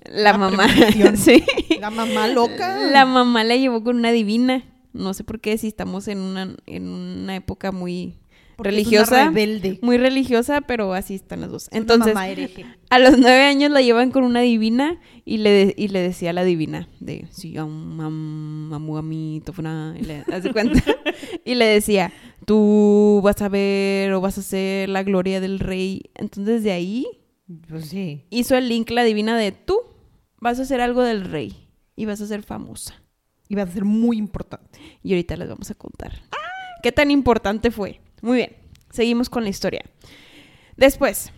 la 0.05 0.31
la 0.31 0.37
mamá, 0.37 0.67
sí, 1.15 1.43
La 1.79 1.89
mamá 1.91 2.27
loca. 2.27 2.79
la 2.79 3.05
mamá 3.05 3.43
la 3.43 3.55
llevó 3.55 3.83
con 3.83 3.95
una 3.97 4.11
divina. 4.11 4.63
No 4.91 5.13
sé 5.13 5.23
por 5.23 5.39
qué, 5.39 5.57
si 5.57 5.67
estamos 5.67 6.07
en 6.07 6.19
una, 6.19 6.55
en 6.67 6.87
una 6.87 7.35
época 7.35 7.71
muy 7.71 8.15
Porque 8.55 8.69
religiosa, 8.71 9.25
rebelde. 9.25 9.79
muy 9.81 9.97
religiosa, 9.97 10.61
pero 10.61 10.93
así 10.93 11.15
están 11.15 11.41
las 11.41 11.49
dos. 11.49 11.63
Es 11.71 11.77
Entonces, 11.79 12.15
a 12.89 12.99
los 12.99 13.17
nueve 13.17 13.41
años 13.41 13.71
la 13.71 13.81
llevan 13.81 14.11
con 14.11 14.23
una 14.23 14.41
divina 14.41 14.99
y 15.25 15.37
le, 15.37 15.49
de- 15.49 15.75
y 15.77 15.87
le 15.87 15.99
decía 15.99 16.29
a 16.29 16.33
la 16.33 16.43
divina 16.43 16.87
de 16.99 17.25
am, 17.59 17.99
amu, 18.71 18.97
ami, 18.97 19.41
tofuna", 19.43 19.95
y 19.99 20.03
le, 20.03 20.23
haz 20.31 20.43
de 20.43 20.51
cuenta. 20.51 20.79
y 21.45 21.55
le 21.55 21.65
decía, 21.65 22.11
tú 22.45 23.21
vas 23.23 23.41
a 23.41 23.49
ver 23.49 24.11
o 24.13 24.21
vas 24.21 24.37
a 24.37 24.41
ser 24.41 24.89
la 24.89 25.03
gloria 25.03 25.39
del 25.41 25.59
rey. 25.59 26.11
Entonces 26.15 26.63
de 26.63 26.71
ahí 26.71 27.05
Pues 27.67 27.89
sí. 27.89 28.25
hizo 28.29 28.55
el 28.55 28.69
link 28.69 28.89
la 28.89 29.03
divina 29.03 29.37
de 29.37 29.51
tú 29.51 29.77
vas 30.39 30.59
a 30.59 30.63
hacer 30.63 30.81
algo 30.81 31.01
del 31.03 31.25
rey 31.25 31.67
y 31.95 32.05
vas 32.05 32.21
a 32.21 32.27
ser 32.27 32.43
famosa. 32.43 32.95
Iba 33.49 33.63
a 33.63 33.67
ser 33.67 33.85
muy 33.85 34.17
importante. 34.17 34.79
Y 35.03 35.11
ahorita 35.13 35.35
les 35.37 35.49
vamos 35.49 35.69
a 35.69 35.75
contar. 35.75 36.21
¿Qué 36.81 36.91
tan 36.91 37.11
importante 37.11 37.71
fue? 37.71 38.01
Muy 38.21 38.37
bien, 38.37 38.55
seguimos 38.91 39.29
con 39.29 39.43
la 39.43 39.49
historia. 39.49 39.83
Después, 40.75 41.31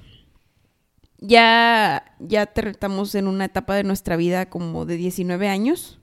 ya, 1.20 2.16
ya 2.20 2.46
te- 2.46 2.70
estamos 2.70 3.16
en 3.16 3.28
una 3.28 3.46
etapa 3.46 3.76
de 3.76 3.84
nuestra 3.84 4.16
vida 4.16 4.50
como 4.50 4.86
de 4.86 4.98
19 4.98 5.48
años. 5.48 6.00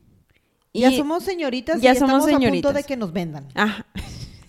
ya 0.75 0.90
Y- 0.90 0.97
somos 0.97 1.23
señoritas 1.25 1.80
ya 1.82 1.92
y 1.92 1.97
somos 1.97 2.21
estamos 2.21 2.25
a 2.25 2.30
señoritas. 2.30 2.62
punto 2.73 2.76
de 2.78 2.85
que 2.85 2.97
nos 2.97 3.12
vendan 3.12 3.47
Ajá. 3.54 3.87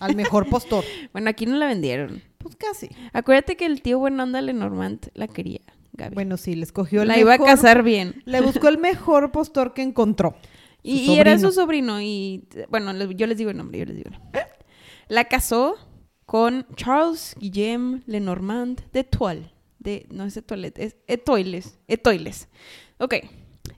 Al 0.04 0.16
mejor 0.16 0.48
postor. 0.48 0.84
Bueno, 1.12 1.30
aquí 1.30 1.46
no 1.46 1.56
la 1.56 1.66
vendieron. 1.66 2.22
Pues 2.38 2.56
casi. 2.56 2.88
Acuérdate 3.12 3.56
que 3.56 3.66
el 3.66 3.82
tío 3.82 3.98
buena 3.98 4.24
onda 4.24 4.40
Lenormand 4.40 5.10
la 5.14 5.28
quería, 5.28 5.60
Gaby. 5.92 6.14
Bueno, 6.14 6.36
sí, 6.36 6.54
le 6.54 6.64
escogió 6.64 7.02
el 7.02 7.08
la 7.08 7.14
mejor. 7.14 7.34
iba 7.34 7.44
a 7.44 7.46
casar 7.46 7.82
bien. 7.82 8.22
Le 8.24 8.40
buscó 8.40 8.68
el 8.68 8.78
mejor 8.78 9.32
postor 9.32 9.74
que 9.74 9.82
encontró. 9.82 10.36
Y, 10.82 11.18
era 11.18 11.38
su 11.38 11.50
sobrino. 11.50 12.00
Y 12.00 12.44
bueno, 12.68 12.92
yo 13.12 13.26
les 13.26 13.38
digo 13.38 13.50
el 13.50 13.56
nombre, 13.56 13.78
yo 13.78 13.86
les 13.86 13.96
digo 13.96 14.10
el 14.10 14.18
nombre. 14.18 14.42
La 15.08 15.24
casó 15.24 15.76
con 16.26 16.66
Charles 16.76 17.34
Guillem 17.38 18.02
Lenormand 18.06 18.82
de 18.92 19.04
Toile. 19.04 19.50
De, 19.78 20.06
no 20.10 20.24
es 20.24 20.36
Etoile, 20.36 20.72
es 20.76 20.96
Etoiles. 21.06 21.78
Etoiles. 21.88 22.48
Ok. 22.98 23.14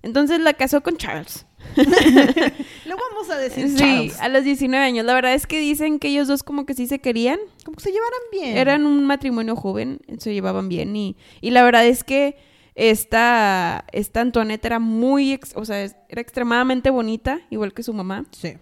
Entonces 0.02 0.40
la 0.40 0.54
casó 0.54 0.82
con 0.82 0.96
Charles. 0.96 1.46
Le 2.86 2.94
vamos 2.94 3.28
a 3.30 3.36
decir 3.36 3.68
Sí, 3.76 4.12
a 4.20 4.28
los 4.28 4.44
19 4.44 4.84
años. 4.84 5.04
La 5.04 5.14
verdad 5.14 5.34
es 5.34 5.46
que 5.46 5.58
dicen 5.58 5.98
que 5.98 6.08
ellos 6.08 6.28
dos 6.28 6.42
como 6.42 6.66
que 6.66 6.74
sí 6.74 6.86
se 6.86 7.00
querían. 7.00 7.38
Como 7.64 7.76
que 7.76 7.82
se 7.82 7.90
llevaran 7.90 8.20
bien. 8.30 8.56
Eran 8.56 8.86
un 8.86 9.04
matrimonio 9.04 9.56
joven, 9.56 9.98
se 10.18 10.32
llevaban 10.32 10.68
bien 10.68 10.94
y, 10.94 11.16
y 11.40 11.50
la 11.50 11.64
verdad 11.64 11.84
es 11.86 12.04
que 12.04 12.36
esta, 12.76 13.84
esta 13.92 14.20
Antoinette 14.20 14.64
era 14.66 14.78
muy, 14.78 15.32
ex- 15.32 15.52
o 15.56 15.64
sea, 15.64 15.82
era 15.82 16.20
extremadamente 16.20 16.90
bonita, 16.90 17.40
igual 17.50 17.72
que 17.74 17.82
su 17.82 17.92
mamá. 17.92 18.24
Sí. 18.32 18.54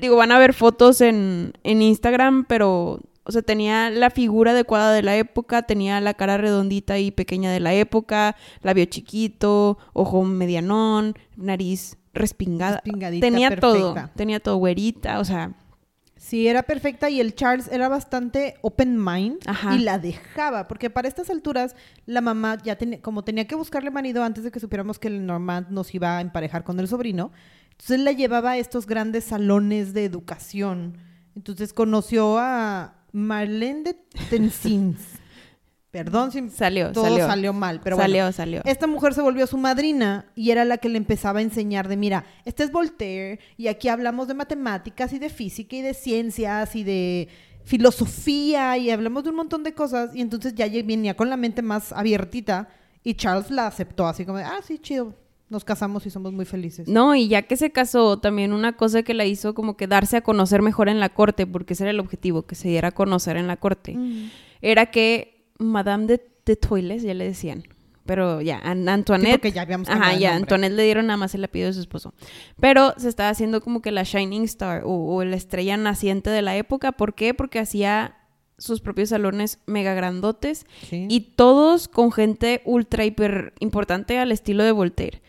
Digo, 0.00 0.16
van 0.16 0.32
a 0.32 0.38
ver 0.38 0.52
fotos 0.52 1.00
en, 1.00 1.52
en 1.64 1.80
Instagram, 1.82 2.44
pero, 2.48 3.00
o 3.24 3.32
sea, 3.32 3.42
tenía 3.42 3.90
la 3.90 4.10
figura 4.10 4.50
adecuada 4.52 4.92
de 4.92 5.02
la 5.02 5.16
época, 5.16 5.62
tenía 5.62 6.00
la 6.00 6.14
cara 6.14 6.36
redondita 6.38 6.98
y 6.98 7.10
pequeña 7.10 7.50
de 7.52 7.60
la 7.60 7.72
época, 7.74 8.36
labio 8.62 8.84
chiquito, 8.86 9.78
ojo 9.92 10.22
medianón, 10.24 11.14
nariz 11.36 11.96
respingada. 12.16 12.80
Respingadita, 12.84 13.26
tenía 13.26 13.56
todo, 13.56 13.94
perfecta. 13.94 14.16
tenía 14.16 14.40
todo 14.40 14.56
güerita, 14.56 15.20
o 15.20 15.24
sea, 15.24 15.54
Sí, 16.18 16.48
era 16.48 16.64
perfecta 16.64 17.08
y 17.08 17.20
el 17.20 17.36
Charles 17.36 17.68
era 17.70 17.88
bastante 17.88 18.56
open 18.62 18.96
mind 18.96 19.38
Ajá. 19.46 19.76
y 19.76 19.78
la 19.78 20.00
dejaba, 20.00 20.66
porque 20.66 20.90
para 20.90 21.06
estas 21.06 21.30
alturas 21.30 21.76
la 22.04 22.20
mamá 22.20 22.58
ya 22.64 22.74
tenía, 22.76 23.00
como 23.00 23.22
tenía 23.22 23.46
que 23.46 23.54
buscarle 23.54 23.92
marido 23.92 24.24
antes 24.24 24.42
de 24.42 24.50
que 24.50 24.58
supiéramos 24.58 24.98
que 24.98 25.06
el 25.06 25.24
Normand 25.24 25.68
nos 25.70 25.94
iba 25.94 26.16
a 26.16 26.20
emparejar 26.20 26.64
con 26.64 26.80
el 26.80 26.88
sobrino, 26.88 27.30
entonces 27.70 28.00
la 28.00 28.10
llevaba 28.10 28.52
a 28.52 28.56
estos 28.56 28.86
grandes 28.86 29.24
salones 29.24 29.92
de 29.92 30.04
educación. 30.04 30.96
Entonces 31.36 31.72
conoció 31.72 32.38
a 32.38 32.94
Marlene 33.12 33.82
de 33.82 33.94
Tensins. 34.30 34.98
Perdón 36.04 36.32
si 36.32 36.48
salió, 36.50 36.92
todo 36.92 37.04
salió. 37.04 37.26
salió 37.26 37.52
mal, 37.52 37.80
pero 37.82 37.96
bueno. 37.96 38.08
salió, 38.08 38.32
salió. 38.32 38.62
Esta 38.64 38.86
mujer 38.86 39.14
se 39.14 39.22
volvió 39.22 39.46
su 39.46 39.56
madrina 39.58 40.26
y 40.34 40.50
era 40.50 40.64
la 40.64 40.78
que 40.78 40.88
le 40.88 40.98
empezaba 40.98 41.38
a 41.38 41.42
enseñar 41.42 41.88
de, 41.88 41.96
mira, 41.96 42.24
este 42.44 42.62
es 42.64 42.72
Voltaire 42.72 43.38
y 43.56 43.68
aquí 43.68 43.88
hablamos 43.88 44.28
de 44.28 44.34
matemáticas 44.34 45.12
y 45.12 45.18
de 45.18 45.28
física 45.30 45.76
y 45.76 45.82
de 45.82 45.94
ciencias 45.94 46.74
y 46.76 46.84
de 46.84 47.28
filosofía 47.64 48.76
y 48.78 48.90
hablamos 48.90 49.24
de 49.24 49.30
un 49.30 49.36
montón 49.36 49.62
de 49.62 49.72
cosas 49.74 50.14
y 50.14 50.20
entonces 50.20 50.54
ya 50.54 50.66
venía 50.68 51.14
con 51.14 51.30
la 51.30 51.36
mente 51.36 51.62
más 51.62 51.92
abiertita 51.92 52.68
y 53.04 53.14
Charles 53.14 53.50
la 53.50 53.66
aceptó 53.66 54.06
así 54.06 54.24
como, 54.24 54.38
de, 54.38 54.44
ah, 54.44 54.58
sí, 54.66 54.78
chido, 54.78 55.14
nos 55.48 55.64
casamos 55.64 56.04
y 56.06 56.10
somos 56.10 56.32
muy 56.32 56.44
felices. 56.44 56.88
No, 56.88 57.14
y 57.14 57.28
ya 57.28 57.42
que 57.42 57.56
se 57.56 57.70
casó, 57.70 58.18
también 58.18 58.52
una 58.52 58.76
cosa 58.76 59.04
que 59.04 59.14
la 59.14 59.24
hizo 59.24 59.54
como 59.54 59.76
que 59.76 59.86
darse 59.86 60.16
a 60.16 60.20
conocer 60.22 60.60
mejor 60.62 60.88
en 60.88 60.98
la 60.98 61.10
corte, 61.10 61.46
porque 61.46 61.74
ese 61.74 61.84
era 61.84 61.90
el 61.92 62.00
objetivo, 62.00 62.42
que 62.42 62.56
se 62.56 62.68
diera 62.68 62.88
a 62.88 62.92
conocer 62.92 63.36
en 63.36 63.46
la 63.46 63.56
corte, 63.56 63.94
Mm. 63.96 64.30
era 64.60 64.86
que 64.86 65.35
Madame 65.58 66.06
de, 66.06 66.26
de 66.44 66.56
Toiles, 66.56 67.02
ya 67.02 67.14
le 67.14 67.24
decían, 67.24 67.64
pero 68.04 68.40
ya, 68.40 68.60
Sí, 68.60 68.68
Antoinette, 68.88 69.32
porque 69.32 69.52
ya 69.52 69.62
habíamos 69.62 69.88
ajá, 69.88 70.14
ya. 70.16 70.34
Antoinette 70.36 70.72
le 70.74 70.84
dieron 70.84 71.06
nada 71.06 71.16
más 71.16 71.34
el 71.34 71.44
apellido 71.44 71.68
de 71.68 71.74
su 71.74 71.80
esposo, 71.80 72.14
pero 72.60 72.94
se 72.98 73.08
estaba 73.08 73.30
haciendo 73.30 73.60
como 73.60 73.82
que 73.82 73.90
la 73.90 74.04
Shining 74.04 74.44
Star 74.44 74.82
o, 74.84 74.90
o 75.16 75.24
la 75.24 75.36
estrella 75.36 75.76
naciente 75.76 76.30
de 76.30 76.42
la 76.42 76.56
época, 76.56 76.92
¿por 76.92 77.14
qué? 77.14 77.34
Porque 77.34 77.58
hacía 77.58 78.16
sus 78.58 78.80
propios 78.80 79.10
salones 79.10 79.58
mega 79.66 79.92
grandotes 79.94 80.64
Sí. 80.88 81.06
y 81.10 81.20
todos 81.36 81.88
con 81.88 82.10
gente 82.12 82.62
ultra 82.64 83.04
hiper 83.04 83.52
importante 83.60 84.18
al 84.18 84.32
estilo 84.32 84.64
de 84.64 84.72
Voltaire. 84.72 85.20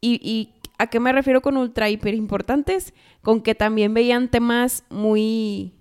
Y, 0.00 0.20
y 0.22 0.54
a 0.78 0.86
qué 0.86 1.00
me 1.00 1.10
refiero 1.12 1.40
con 1.42 1.56
ultra 1.56 1.90
hiper 1.90 2.14
importantes? 2.14 2.94
Con 3.20 3.40
que 3.42 3.56
también 3.56 3.94
veían 3.94 4.28
temas 4.28 4.84
muy 4.90 5.72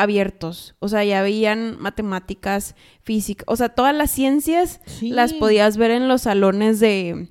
abiertos. 0.00 0.74
O 0.80 0.88
sea, 0.88 1.04
ya 1.04 1.22
veían 1.22 1.76
matemáticas, 1.80 2.74
física, 3.02 3.44
o 3.46 3.56
sea, 3.56 3.68
todas 3.70 3.94
las 3.94 4.10
ciencias 4.10 4.80
Sí. 4.86 5.10
las 5.10 5.32
podías 5.34 5.76
ver 5.76 5.90
en 5.90 6.08
los 6.08 6.22
salones 6.22 6.80
de, 6.80 7.28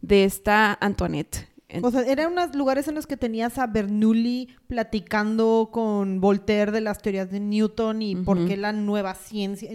de 0.00 0.24
esta 0.24 0.76
Antoinette. 0.80 1.48
O 1.82 1.90
sea, 1.90 2.02
eran 2.02 2.32
unos 2.32 2.54
lugares 2.54 2.86
en 2.88 2.94
los 2.94 3.06
que 3.06 3.16
tenías 3.16 3.56
a 3.56 3.66
Bernoulli 3.66 4.48
platicando 4.66 5.70
con 5.72 6.20
Voltaire 6.20 6.70
de 6.70 6.82
las 6.82 7.00
teorías 7.00 7.30
de 7.30 7.40
Newton 7.40 8.02
y 8.02 8.14
por 8.16 8.46
qué 8.46 8.58
la 8.58 8.72
nueva 8.74 9.14
ciencia. 9.14 9.70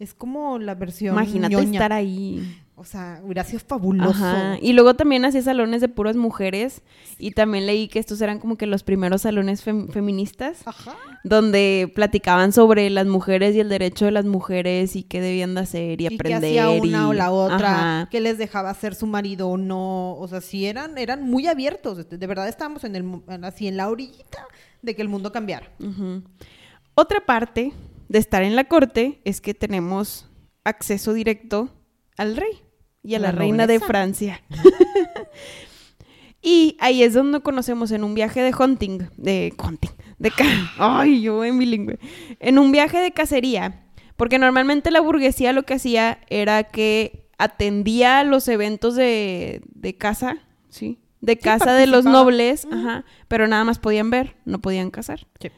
Es 0.00 0.12
como 0.12 0.58
la 0.58 0.74
versión. 0.74 1.14
Imagínate 1.14 1.54
ñoña. 1.54 1.70
estar 1.70 1.92
ahí. 1.92 2.42
O 2.78 2.84
sea, 2.84 3.20
hubiera 3.24 3.42
sido 3.42 3.60
fabuloso. 3.66 4.10
Ajá. 4.10 4.58
Y 4.60 4.74
luego 4.74 4.92
también 4.92 5.24
hacía 5.24 5.40
salones 5.40 5.80
de 5.80 5.88
puras 5.88 6.14
mujeres. 6.14 6.82
Y 7.18 7.30
también 7.30 7.64
leí 7.64 7.88
que 7.88 7.98
estos 7.98 8.20
eran 8.20 8.38
como 8.38 8.56
que 8.58 8.66
los 8.66 8.82
primeros 8.82 9.22
salones 9.22 9.66
fem- 9.66 9.90
feministas. 9.90 10.58
Ajá. 10.66 10.94
donde 11.24 11.90
platicaban 11.94 12.52
sobre 12.52 12.88
las 12.90 13.06
mujeres 13.06 13.56
y 13.56 13.60
el 13.60 13.68
derecho 13.68 14.04
de 14.04 14.12
las 14.12 14.24
mujeres 14.26 14.94
y 14.94 15.02
qué 15.02 15.20
debían 15.20 15.54
de 15.56 15.62
hacer 15.62 16.00
y, 16.00 16.04
Y 16.06 16.08
que 16.10 16.14
aprender. 16.14 16.44
hacía 16.60 16.70
una 16.70 16.98
y- 17.00 17.04
o 17.06 17.12
la 17.14 17.30
otra, 17.32 17.56
Ajá. 18.00 18.08
que 18.10 18.20
les 18.20 18.38
dejaba 18.38 18.72
ser 18.74 18.94
su 18.94 19.06
marido 19.08 19.48
o 19.48 19.56
no. 19.56 20.12
O 20.18 20.28
sea, 20.28 20.40
sí 20.40 20.66
eran, 20.66 20.98
eran 20.98 21.22
muy 21.28 21.46
abiertos. 21.48 22.08
De 22.08 22.26
verdad 22.28 22.46
estábamos 22.46 22.84
en 22.84 22.94
el, 22.94 23.22
así 23.42 23.66
en 23.66 23.76
la 23.76 23.88
orillita 23.88 24.46
de 24.82 24.94
que 24.94 25.02
el 25.02 25.08
mundo 25.08 25.32
cambiara. 25.32 25.66
Otra 26.94 27.24
parte 27.26 27.72
de 28.08 28.18
estar 28.18 28.42
en 28.42 28.54
la 28.54 28.64
corte 28.64 29.20
es 29.24 29.40
que 29.40 29.54
tenemos 29.54 30.28
acceso 30.64 31.12
directo 31.12 31.70
al 32.16 32.36
rey 32.36 32.62
y 33.06 33.14
a 33.14 33.18
la, 33.18 33.32
La 33.32 33.38
reina 33.38 33.66
de. 33.66 33.78
Francia. 33.80 34.42
y 36.42 36.76
ahí 36.80 37.02
es 37.02 37.14
donde 37.14 37.40
conocemos 37.40 37.90
en 37.90 38.04
un 38.04 38.14
viaje 38.14 38.42
de 38.42 38.54
hunting, 38.54 38.98
de 39.16 39.54
hunting, 39.62 39.90
de 40.18 40.32
ay, 40.78 41.22
yo 41.22 41.44
en 41.44 41.58
bilingüe, 41.58 41.98
en 42.40 42.58
un 42.58 42.72
viaje 42.72 42.98
de 42.98 43.12
cacería, 43.12 43.84
porque 44.16 44.38
normalmente 44.38 44.90
la 44.90 45.00
burguesía 45.00 45.52
lo 45.52 45.64
que 45.64 45.74
hacía 45.74 46.18
era 46.28 46.64
que 46.64 47.28
atendía 47.38 48.24
los 48.24 48.48
eventos 48.48 48.94
de, 48.94 49.60
de 49.74 49.94
caza, 49.96 50.38
¿sí? 50.68 50.98
De 51.20 51.38
caza 51.38 51.72
de 51.74 51.86
los 51.86 52.04
nobles, 52.04 52.66
Mm. 52.66 52.74
ajá, 52.74 53.04
pero 53.28 53.46
nada 53.48 53.64
más 53.64 53.78
podían 53.78 54.10
ver, 54.10 54.36
no 54.44 54.60
podían 54.60 54.90
cazar. 54.90 55.26
Sí. 55.40 55.50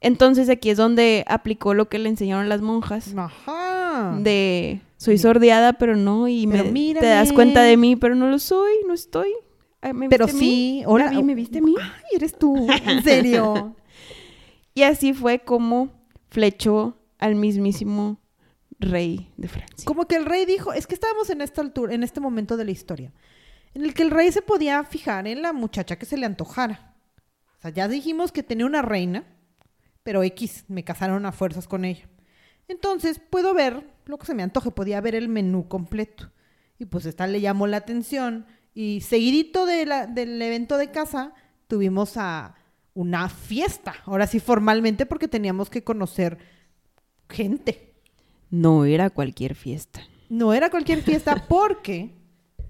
Entonces 0.00 0.48
aquí 0.48 0.70
es 0.70 0.78
donde 0.78 1.24
aplicó 1.28 1.74
lo 1.74 1.88
que 1.88 1.98
le 1.98 2.08
enseñaron 2.08 2.48
las 2.48 2.62
monjas 2.62 3.14
Ajá. 3.16 4.16
de 4.18 4.80
soy 5.00 5.16
sordeada, 5.16 5.72
pero 5.72 5.96
no, 5.96 6.28
y 6.28 6.46
Pero 6.46 6.64
me, 6.64 6.72
mírame. 6.72 7.06
te 7.06 7.10
das 7.10 7.32
cuenta 7.32 7.62
de 7.62 7.78
mí, 7.78 7.96
pero 7.96 8.14
no 8.14 8.28
lo 8.28 8.38
soy, 8.38 8.72
no 8.86 8.92
estoy. 8.92 9.32
Ay, 9.80 9.94
¿me 9.94 10.10
Pero 10.10 10.26
viste 10.26 10.38
a 10.38 10.40
mí? 10.40 10.46
sí, 10.46 10.82
hola. 10.86 11.04
Gaby, 11.06 11.22
¿me 11.22 11.34
viste 11.34 11.58
a 11.58 11.62
mí? 11.62 11.74
Ay, 11.80 12.16
eres 12.16 12.38
tú, 12.38 12.68
en 12.70 13.02
serio. 13.02 13.76
Y 14.74 14.82
así 14.84 15.14
fue 15.14 15.40
como 15.40 15.88
flechó 16.28 16.96
al 17.18 17.34
mismísimo 17.34 18.20
rey 18.78 19.32
de 19.36 19.48
Francia. 19.48 19.84
Como 19.84 20.06
que 20.06 20.16
el 20.16 20.26
rey 20.26 20.44
dijo, 20.46 20.72
es 20.72 20.86
que 20.86 20.94
estábamos 20.94 21.28
en 21.30 21.40
esta 21.40 21.60
altura, 21.60 21.92
en 21.94 22.02
este 22.02 22.20
momento 22.20 22.56
de 22.56 22.64
la 22.66 22.70
historia, 22.70 23.12
en 23.74 23.82
el 23.84 23.94
que 23.94 24.02
el 24.02 24.10
rey 24.10 24.30
se 24.30 24.42
podía 24.42 24.84
fijar 24.84 25.26
en 25.26 25.42
la 25.42 25.52
muchacha 25.52 25.96
que 25.98 26.06
se 26.06 26.16
le 26.16 26.26
antojara. 26.26 26.94
O 27.58 27.60
sea, 27.62 27.70
ya 27.72 27.88
dijimos 27.88 28.32
que 28.32 28.42
tenía 28.42 28.64
una 28.64 28.80
reina, 28.82 29.24
pero 30.02 30.22
X, 30.22 30.64
me 30.68 30.84
casaron 30.84 31.26
a 31.26 31.32
fuerzas 31.32 31.66
con 31.66 31.84
ella. 31.84 32.08
Entonces, 32.70 33.18
puedo 33.18 33.52
ver 33.54 33.84
lo 34.06 34.16
que 34.18 34.26
se 34.26 34.34
me 34.34 34.42
antoje, 34.42 34.70
podía 34.70 35.00
ver 35.00 35.14
el 35.14 35.28
menú 35.28 35.68
completo. 35.68 36.30
Y 36.78 36.86
pues 36.86 37.04
esta 37.04 37.26
le 37.26 37.40
llamó 37.40 37.66
la 37.66 37.78
atención. 37.78 38.46
Y 38.74 39.00
seguidito 39.00 39.66
de 39.66 39.84
la- 39.86 40.06
del 40.06 40.40
evento 40.40 40.76
de 40.78 40.90
casa, 40.90 41.34
tuvimos 41.66 42.16
a 42.16 42.54
una 42.94 43.28
fiesta. 43.28 43.94
Ahora 44.04 44.26
sí, 44.26 44.40
formalmente, 44.40 45.04
porque 45.06 45.28
teníamos 45.28 45.68
que 45.70 45.82
conocer 45.84 46.38
gente. 47.28 47.94
No 48.50 48.84
era 48.84 49.10
cualquier 49.10 49.54
fiesta. 49.54 50.00
No 50.28 50.52
era 50.54 50.70
cualquier 50.70 51.02
fiesta 51.02 51.44
porque 51.48 52.14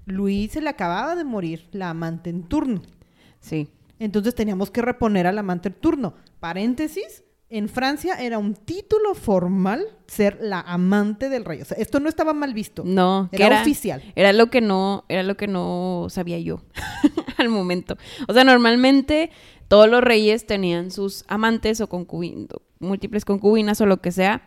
Luis 0.05 0.51
se 0.53 0.61
le 0.61 0.69
acababa 0.69 1.15
de 1.15 1.23
morir 1.23 1.67
la 1.71 1.89
amante 1.91 2.29
en 2.29 2.43
turno. 2.43 2.81
Sí. 3.39 3.69
Entonces 3.99 4.33
teníamos 4.33 4.71
que 4.71 4.81
reponer 4.81 5.27
al 5.27 5.37
amante 5.37 5.69
en 5.69 5.75
turno. 5.75 6.15
Paréntesis, 6.39 7.23
en 7.51 7.69
Francia 7.69 8.15
era 8.15 8.37
un 8.37 8.55
título 8.55 9.13
formal 9.13 9.85
ser 10.07 10.39
la 10.41 10.61
amante 10.61 11.29
del 11.29 11.45
rey. 11.45 11.61
O 11.61 11.65
sea, 11.65 11.77
esto 11.77 11.99
no 11.99 12.09
estaba 12.09 12.33
mal 12.33 12.53
visto. 12.53 12.83
No, 12.85 13.29
Era 13.31 13.47
era, 13.47 13.61
oficial. 13.61 14.01
Era 14.15 14.33
lo 14.33 14.47
que 14.49 14.61
no, 14.61 15.03
era 15.09 15.21
lo 15.23 15.35
que 15.37 15.47
no 15.47 16.07
sabía 16.09 16.39
yo 16.39 16.61
al 17.37 17.49
momento. 17.49 17.97
O 18.27 18.33
sea, 18.33 18.43
normalmente 18.43 19.31
todos 19.67 19.89
los 19.89 20.01
reyes 20.01 20.45
tenían 20.47 20.91
sus 20.91 21.23
amantes 21.27 21.79
o 21.81 21.87
concubin- 21.89 22.47
múltiples 22.79 23.25
concubinas 23.25 23.79
o 23.81 23.85
lo 23.85 24.01
que 24.01 24.11
sea, 24.11 24.41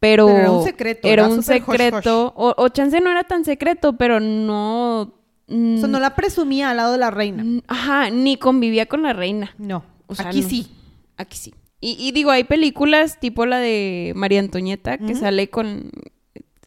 pero, 0.00 0.26
Pero 0.26 0.38
era 0.38 0.50
un 0.52 0.64
secreto, 0.64 1.08
Era 1.08 1.22
era 1.24 1.32
un 1.32 1.38
hush, 1.40 1.44
secreto. 1.44 2.32
O, 2.36 2.54
o 2.56 2.68
chance 2.68 3.00
no 3.00 3.10
era 3.10 3.24
tan 3.24 3.44
secreto, 3.44 3.96
pero 3.96 4.20
no. 4.20 5.14
mm, 5.48 5.76
O 5.76 5.78
sea, 5.78 5.88
no 5.88 5.98
la 5.98 6.14
presumía 6.14 6.70
al 6.70 6.76
lado 6.76 6.92
de 6.92 6.98
la 6.98 7.10
reina. 7.10 7.44
Ajá, 7.66 8.10
ni 8.10 8.36
convivía 8.36 8.86
con 8.86 9.02
la 9.02 9.12
reina. 9.12 9.54
No. 9.58 9.82
O 10.06 10.14
sea, 10.14 10.28
Aquí 10.28 10.42
no. 10.42 10.48
sí. 10.48 10.68
Aquí 11.16 11.36
sí. 11.36 11.52
Y, 11.80 11.96
y 11.98 12.12
digo, 12.12 12.30
hay 12.30 12.44
películas 12.44 13.20
tipo 13.20 13.46
la 13.46 13.58
de 13.58 14.12
María 14.16 14.40
Antonieta 14.40 14.98
que 14.98 15.12
Ujú. 15.12 15.16
sale 15.20 15.48
con. 15.48 15.90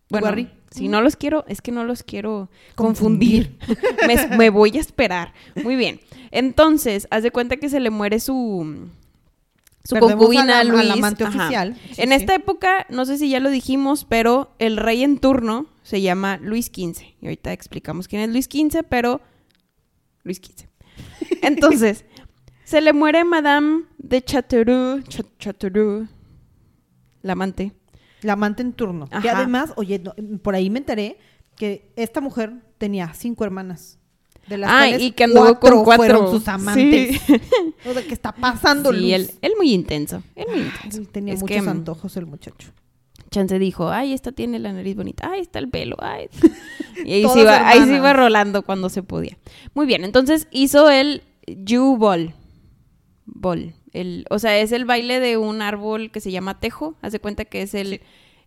Bueno, 0.09 0.49
si 0.71 0.87
no 0.87 1.01
los 1.01 1.15
quiero, 1.17 1.43
es 1.47 1.61
que 1.61 1.71
no 1.71 1.83
los 1.83 2.03
quiero 2.03 2.49
confundir. 2.75 3.57
me, 4.07 4.37
me 4.37 4.49
voy 4.49 4.77
a 4.77 4.79
esperar. 4.79 5.33
Muy 5.63 5.75
bien. 5.75 5.99
Entonces, 6.31 7.07
haz 7.11 7.23
de 7.23 7.31
cuenta 7.31 7.57
que 7.57 7.69
se 7.69 7.79
le 7.79 7.89
muere 7.89 8.19
su. 8.19 8.87
Su 9.83 9.95
Perdemos 9.95 10.15
concubina 10.27 10.59
al- 10.59 10.69
al 10.71 10.77
Luis. 10.87 10.91
amante 10.91 11.23
Ajá. 11.23 11.37
oficial. 11.39 11.75
Sí, 11.93 12.01
en 12.03 12.09
sí. 12.09 12.15
esta 12.15 12.35
época, 12.35 12.85
no 12.89 13.05
sé 13.05 13.17
si 13.17 13.29
ya 13.29 13.39
lo 13.39 13.49
dijimos, 13.49 14.05
pero 14.07 14.51
el 14.59 14.77
rey 14.77 15.03
en 15.03 15.17
turno 15.17 15.65
se 15.81 16.01
llama 16.01 16.37
Luis 16.37 16.67
XV. 16.67 17.01
Y 17.19 17.25
ahorita 17.25 17.51
explicamos 17.51 18.07
quién 18.07 18.21
es 18.21 18.29
Luis 18.29 18.45
XV, 18.45 18.83
pero 18.87 19.21
Luis 20.23 20.37
XV. 20.37 20.67
Entonces, 21.41 22.05
se 22.71 22.81
le 22.81 22.93
muere 22.93 23.23
Madame 23.23 23.83
de 23.97 24.21
Chateauroux, 24.23 25.03
Cha- 25.07 25.23
Chateauroux, 25.37 26.07
la 27.21 27.33
amante. 27.33 27.73
La 28.21 28.33
amante 28.33 28.61
en 28.61 28.73
turno. 28.73 29.09
Y 29.23 29.27
además, 29.27 29.73
oye, 29.75 29.99
no, 29.99 30.13
por 30.41 30.55
ahí 30.55 30.69
me 30.69 30.79
enteré 30.79 31.17
que 31.55 31.91
esta 31.95 32.21
mujer 32.21 32.53
tenía 32.77 33.13
cinco 33.13 33.43
hermanas. 33.43 33.97
De 34.47 34.57
las 34.57 34.69
Ah, 34.71 34.89
y 34.89 35.11
que 35.11 35.25
anduvo 35.25 35.59
cuatro 35.59 35.75
con 35.77 35.83
cuatro. 35.85 36.05
fueron 36.17 36.31
sus 36.31 36.47
amantes. 36.47 37.21
Sí. 37.21 37.33
O 37.89 37.93
sea, 37.93 38.01
¿qué 38.03 38.13
está 38.13 38.31
pasando, 38.31 38.91
Sí, 38.93 39.13
él, 39.13 39.31
él 39.41 39.53
muy 39.57 39.71
intenso. 39.73 40.23
Él 40.35 40.47
muy 40.49 40.59
Ay, 40.61 40.65
intenso. 40.75 40.97
él 40.99 41.07
tenía 41.09 41.33
Es 41.33 41.41
muchos 41.41 41.55
que, 41.55 41.61
mm, 41.61 41.69
antojos 41.69 42.15
el 42.17 42.25
muchacho. 42.25 42.69
Chance 43.31 43.59
dijo, 43.59 43.89
ay, 43.89 44.13
esta 44.13 44.31
tiene 44.31 44.59
la 44.59 44.71
nariz 44.73 44.95
bonita, 44.95 45.29
ay, 45.31 45.41
está 45.41 45.59
el 45.59 45.69
pelo, 45.69 45.95
ay. 45.99 46.27
Y 47.05 47.13
ahí 47.13 47.27
se, 47.27 47.39
iba, 47.41 47.67
ahí 47.67 47.83
se 47.85 47.95
iba 47.95 48.13
rolando 48.13 48.61
cuando 48.63 48.89
se 48.89 49.01
podía. 49.03 49.37
Muy 49.73 49.85
bien, 49.87 50.03
entonces 50.03 50.47
hizo 50.51 50.89
el 50.89 51.23
Jew 51.65 51.97
Ball. 51.97 52.33
Ball. 53.33 53.73
El, 53.93 54.25
o 54.29 54.39
sea, 54.39 54.57
es 54.59 54.71
el 54.71 54.85
baile 54.85 55.19
de 55.19 55.37
un 55.37 55.61
árbol 55.61 56.11
que 56.11 56.19
se 56.21 56.31
llama 56.31 56.59
tejo. 56.59 56.95
Haz 57.01 57.11
de 57.11 57.19
cuenta 57.19 57.45
que 57.45 57.61
es 57.63 57.73
el, 57.73 58.01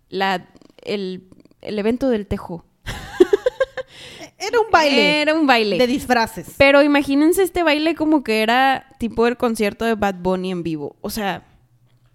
la, 0.09 0.49
el, 0.83 1.29
el 1.61 1.79
evento 1.79 2.09
del 2.09 2.27
tejo. 2.27 2.65
Era 4.39 4.61
un 4.61 4.67
baile 4.71 5.23
Era 5.23 5.35
un 5.35 5.47
baile. 5.47 5.79
de 5.79 5.87
disfraces. 5.87 6.55
Pero 6.59 6.83
imagínense 6.83 7.43
este 7.43 7.63
baile 7.63 7.95
como 7.95 8.23
que 8.23 8.43
era 8.43 8.87
tipo 8.99 9.27
el 9.27 9.37
concierto 9.37 9.85
de 9.85 9.95
Bad 9.95 10.17
Bunny 10.17 10.51
en 10.51 10.63
vivo. 10.63 10.97
O 11.01 11.11
sea, 11.11 11.45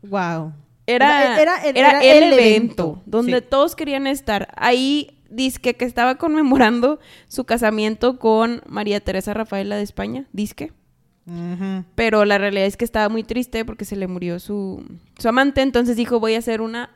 Wow. 0.03 0.53
era, 0.85 1.39
Era- 1.41 1.41
era, 1.41 1.63
era- 1.63 2.01
era 2.01 2.03
el, 2.03 2.23
el 2.23 2.33
evento, 2.33 2.43
evento, 2.83 3.01
donde 3.05 3.39
sí. 3.39 3.45
todos 3.49 3.75
querían 3.75 4.05
estar. 4.07 4.53
Ahí 4.57 5.21
disque 5.29 5.75
que 5.75 5.85
estaba 5.85 6.15
conmemorando 6.15 6.99
su 7.27 7.45
casamiento 7.45 8.17
con 8.19 8.61
María 8.67 8.99
Teresa 8.99 9.33
Rafaela 9.33 9.75
de 9.75 9.83
España, 9.83 10.25
disque. 10.31 10.71
Pero 11.95 12.25
la 12.25 12.37
realidad 12.37 12.65
es 12.65 12.77
que 12.77 12.85
estaba 12.85 13.09
muy 13.09 13.23
triste 13.23 13.65
porque 13.65 13.85
se 13.85 13.95
le 13.95 14.07
murió 14.07 14.39
su, 14.39 14.83
su 15.17 15.27
amante. 15.29 15.61
Entonces 15.61 15.95
dijo, 15.95 16.19
voy 16.19 16.35
a 16.35 16.39
hacer 16.39 16.61
una 16.61 16.95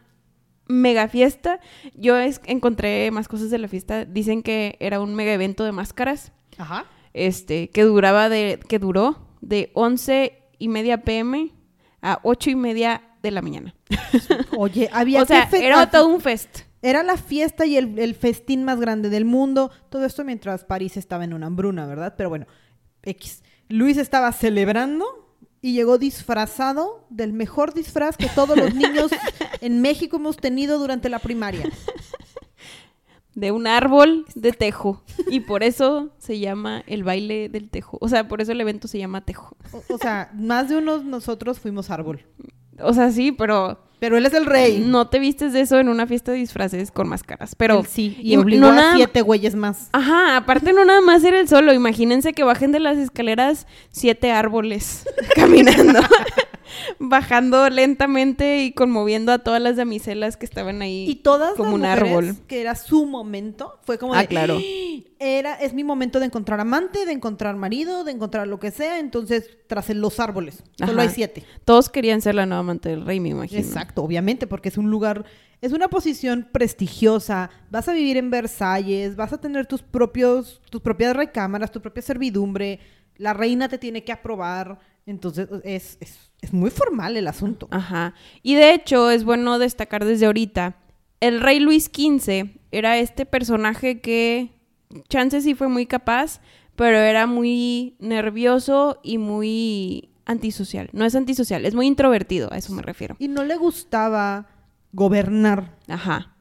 mega 0.67 1.07
fiesta. 1.07 1.59
Yo 1.95 2.17
es- 2.17 2.41
encontré 2.45 3.11
más 3.11 3.27
cosas 3.27 3.49
de 3.49 3.57
la 3.57 3.67
fiesta. 3.67 4.05
Dicen 4.05 4.43
que 4.43 4.77
era 4.79 4.99
un 4.99 5.15
mega 5.15 5.33
evento 5.33 5.63
de 5.63 5.71
máscaras. 5.71 6.31
Ajá. 6.57 6.85
Este, 7.13 7.69
que 7.69 7.83
duraba 7.83 8.29
de, 8.29 8.59
que 8.67 8.79
duró 8.79 9.27
de 9.41 9.71
11 9.73 10.33
y 10.57 10.67
media 10.67 11.03
pm 11.03 11.51
a 12.01 12.19
8 12.23 12.49
y 12.49 12.55
media 12.55 13.01
de 13.21 13.31
la 13.31 13.41
mañana. 13.41 13.75
Oye, 14.57 14.89
había 14.91 15.21
o 15.23 15.25
sea, 15.25 15.49
era 15.53 15.89
todo 15.89 16.07
un 16.07 16.21
fest. 16.21 16.61
Era 16.81 17.01
la 17.03 17.15
fiesta 17.15 17.65
y 17.65 17.77
el, 17.77 17.97
el 17.97 18.13
festín 18.15 18.65
más 18.65 18.79
grande 18.79 19.09
del 19.09 19.23
mundo. 19.25 19.71
Todo 19.89 20.05
esto 20.05 20.25
mientras 20.25 20.65
París 20.65 20.97
estaba 20.97 21.23
en 21.23 21.33
una 21.33 21.47
hambruna, 21.47 21.85
¿verdad? 21.85 22.15
Pero 22.17 22.29
bueno, 22.29 22.45
X. 23.03 23.41
Luis 23.69 23.97
estaba 23.97 24.31
celebrando 24.31 25.05
y 25.61 25.73
llegó 25.73 25.97
disfrazado 25.97 27.05
del 27.09 27.33
mejor 27.33 27.73
disfraz 27.73 28.17
que 28.17 28.27
todos 28.27 28.57
los 28.57 28.75
niños 28.75 29.11
en 29.61 29.81
México 29.81 30.17
hemos 30.17 30.37
tenido 30.37 30.77
durante 30.77 31.09
la 31.09 31.19
primaria. 31.19 31.63
De 33.33 33.51
un 33.51 33.65
árbol 33.65 34.25
de 34.35 34.51
tejo. 34.51 35.01
Y 35.27 35.39
por 35.39 35.63
eso 35.63 36.11
se 36.19 36.37
llama 36.37 36.83
el 36.85 37.03
baile 37.03 37.49
del 37.49 37.69
tejo. 37.69 37.97
O 37.99 38.07
sea, 38.07 38.27
por 38.27 38.41
eso 38.41 38.51
el 38.51 38.61
evento 38.61 38.87
se 38.87 38.99
llama 38.99 39.21
tejo. 39.21 39.55
O, 39.71 39.81
o 39.95 39.97
sea, 39.97 40.29
más 40.35 40.69
de 40.69 40.77
unos 40.77 41.03
nosotros 41.03 41.59
fuimos 41.59 41.89
árbol. 41.89 42.25
O 42.79 42.93
sea, 42.93 43.09
sí, 43.11 43.31
pero 43.31 43.79
Pero 44.03 44.17
él 44.17 44.25
es 44.25 44.33
el 44.33 44.45
rey. 44.45 44.83
no 44.85 45.07
te 45.07 45.17
vistes 45.17 45.53
de 45.53 45.61
eso 45.61 45.79
en 45.79 45.87
una 45.87 46.05
fiesta 46.05 46.33
de 46.33 46.37
disfraces 46.37 46.91
con 46.91 47.07
máscaras. 47.07 47.55
Pero 47.55 47.79
Él 47.79 47.85
sí, 47.85 48.17
y 48.19 48.33
y 48.33 48.35
obligó 48.35 48.69
no 48.69 48.77
a 48.77 48.95
siete 48.95 49.21
güeyes 49.21 49.55
más. 49.55 49.87
Ajá, 49.93 50.35
aparte 50.35 50.73
no 50.73 50.83
nada 50.83 50.99
más 50.99 51.23
era 51.23 51.39
el 51.39 51.47
solo. 51.47 51.71
Imagínense 51.71 52.33
que 52.33 52.43
bajen 52.43 52.73
de 52.73 52.81
las 52.81 52.97
escaleras 52.97 53.65
siete 53.91 54.29
árboles 54.29 55.07
caminando. 55.37 56.01
Bajando 56.99 57.69
lentamente 57.69 58.63
y 58.63 58.71
conmoviendo 58.71 59.31
a 59.31 59.39
todas 59.39 59.61
las 59.61 59.75
damiselas 59.75 60.37
que 60.37 60.45
estaban 60.45 60.81
ahí. 60.81 61.05
Y 61.09 61.15
todas 61.15 61.55
como 61.55 61.77
las 61.77 61.97
un 61.97 62.03
mujeres, 62.03 62.29
árbol. 62.29 62.47
que 62.47 62.61
era 62.61 62.75
su 62.75 63.05
momento, 63.05 63.79
fue 63.83 63.97
como 63.97 64.13
Ah, 64.13 64.21
de, 64.21 64.27
claro. 64.27 64.59
Era, 65.19 65.55
es 65.55 65.73
mi 65.73 65.83
momento 65.83 66.19
de 66.19 66.25
encontrar 66.25 66.59
amante, 66.59 67.05
de 67.05 67.11
encontrar 67.13 67.55
marido, 67.55 68.03
de 68.03 68.11
encontrar 68.11 68.47
lo 68.47 68.59
que 68.59 68.71
sea, 68.71 68.99
entonces 68.99 69.49
tras 69.67 69.89
los 69.89 70.19
árboles. 70.19 70.63
Solo 70.77 71.01
hay 71.01 71.09
siete. 71.09 71.43
Todos 71.65 71.89
querían 71.89 72.21
ser 72.21 72.35
la 72.35 72.45
nueva 72.45 72.59
amante 72.59 72.89
del 72.89 73.05
rey, 73.05 73.19
me 73.19 73.29
imagino. 73.29 73.59
Exacto, 73.61 74.03
obviamente, 74.03 74.47
porque 74.47 74.69
es 74.69 74.77
un 74.77 74.89
lugar, 74.91 75.23
es 75.61 75.71
una 75.71 75.87
posición 75.87 76.47
prestigiosa. 76.51 77.49
Vas 77.69 77.87
a 77.87 77.93
vivir 77.93 78.17
en 78.17 78.29
Versalles, 78.29 79.15
vas 79.15 79.31
a 79.33 79.39
tener 79.39 79.65
tus 79.65 79.81
propios, 79.81 80.61
tus 80.69 80.81
propias 80.81 81.15
recámaras, 81.15 81.71
tu 81.71 81.81
propia 81.81 82.01
servidumbre. 82.03 82.79
La 83.17 83.33
reina 83.33 83.69
te 83.69 83.77
tiene 83.77 84.03
que 84.03 84.11
aprobar. 84.11 84.79
Entonces 85.05 85.49
es, 85.63 85.97
es, 85.99 86.31
es 86.41 86.53
muy 86.53 86.69
formal 86.69 87.17
el 87.17 87.27
asunto. 87.27 87.67
Ajá. 87.71 88.13
Y 88.41 88.55
de 88.55 88.73
hecho, 88.73 89.09
es 89.11 89.23
bueno 89.23 89.59
destacar 89.59 90.05
desde 90.05 90.25
ahorita, 90.25 90.77
el 91.19 91.41
rey 91.41 91.59
Luis 91.59 91.85
XV 91.85 92.49
era 92.71 92.97
este 92.97 93.25
personaje 93.25 94.01
que 94.01 94.51
chances 95.09 95.43
sí 95.43 95.55
fue 95.55 95.67
muy 95.67 95.85
capaz, 95.85 96.41
pero 96.75 96.97
era 96.97 97.27
muy 97.27 97.95
nervioso 97.99 98.99
y 99.03 99.17
muy 99.17 100.09
antisocial. 100.25 100.89
No 100.93 101.05
es 101.05 101.15
antisocial, 101.15 101.65
es 101.65 101.75
muy 101.75 101.87
introvertido, 101.87 102.51
a 102.51 102.57
eso 102.57 102.73
me 102.73 102.81
refiero. 102.81 103.15
Y 103.19 103.27
no 103.27 103.43
le 103.43 103.57
gustaba 103.57 104.47
gobernar. 104.93 105.77
Ajá. 105.87 106.35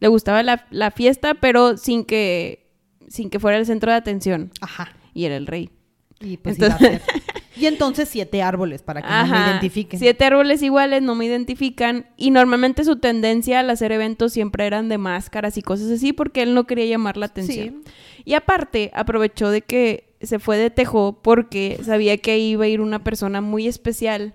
Le 0.00 0.08
gustaba 0.08 0.42
la, 0.42 0.66
la 0.70 0.90
fiesta, 0.90 1.34
pero 1.34 1.76
sin 1.76 2.04
que, 2.04 2.68
sin 3.08 3.30
que 3.30 3.38
fuera 3.38 3.58
el 3.58 3.66
centro 3.66 3.90
de 3.92 3.96
atención. 3.98 4.50
Ajá. 4.60 4.88
Y 5.14 5.24
era 5.24 5.36
el 5.36 5.46
rey. 5.46 5.70
Y 6.20 6.36
pues 6.38 6.58
Entonces- 6.58 6.80
iba 6.80 6.96
a 6.96 7.00
ser. 7.00 7.02
Y 7.56 7.66
entonces 7.66 8.08
siete 8.08 8.42
árboles 8.42 8.82
para 8.82 9.02
que 9.02 9.08
no 9.08 9.26
me 9.26 9.50
identifiquen. 9.50 10.00
Siete 10.00 10.24
árboles 10.24 10.62
iguales 10.62 11.02
no 11.02 11.14
me 11.14 11.26
identifican. 11.26 12.06
Y 12.16 12.30
normalmente 12.30 12.84
su 12.84 12.96
tendencia 12.96 13.60
al 13.60 13.70
hacer 13.70 13.92
eventos 13.92 14.32
siempre 14.32 14.66
eran 14.66 14.88
de 14.88 14.98
máscaras 14.98 15.58
y 15.58 15.62
cosas 15.62 15.90
así 15.90 16.12
porque 16.12 16.42
él 16.42 16.54
no 16.54 16.64
quería 16.64 16.86
llamar 16.86 17.16
la 17.16 17.26
atención. 17.26 17.82
Y 18.24 18.34
aparte, 18.34 18.90
aprovechó 18.94 19.50
de 19.50 19.62
que 19.62 20.14
se 20.22 20.38
fue 20.38 20.56
de 20.56 20.70
Tejo 20.70 21.20
porque 21.22 21.80
sabía 21.84 22.16
que 22.16 22.38
iba 22.38 22.64
a 22.64 22.68
ir 22.68 22.80
una 22.80 23.04
persona 23.04 23.40
muy 23.40 23.66
especial 23.66 24.34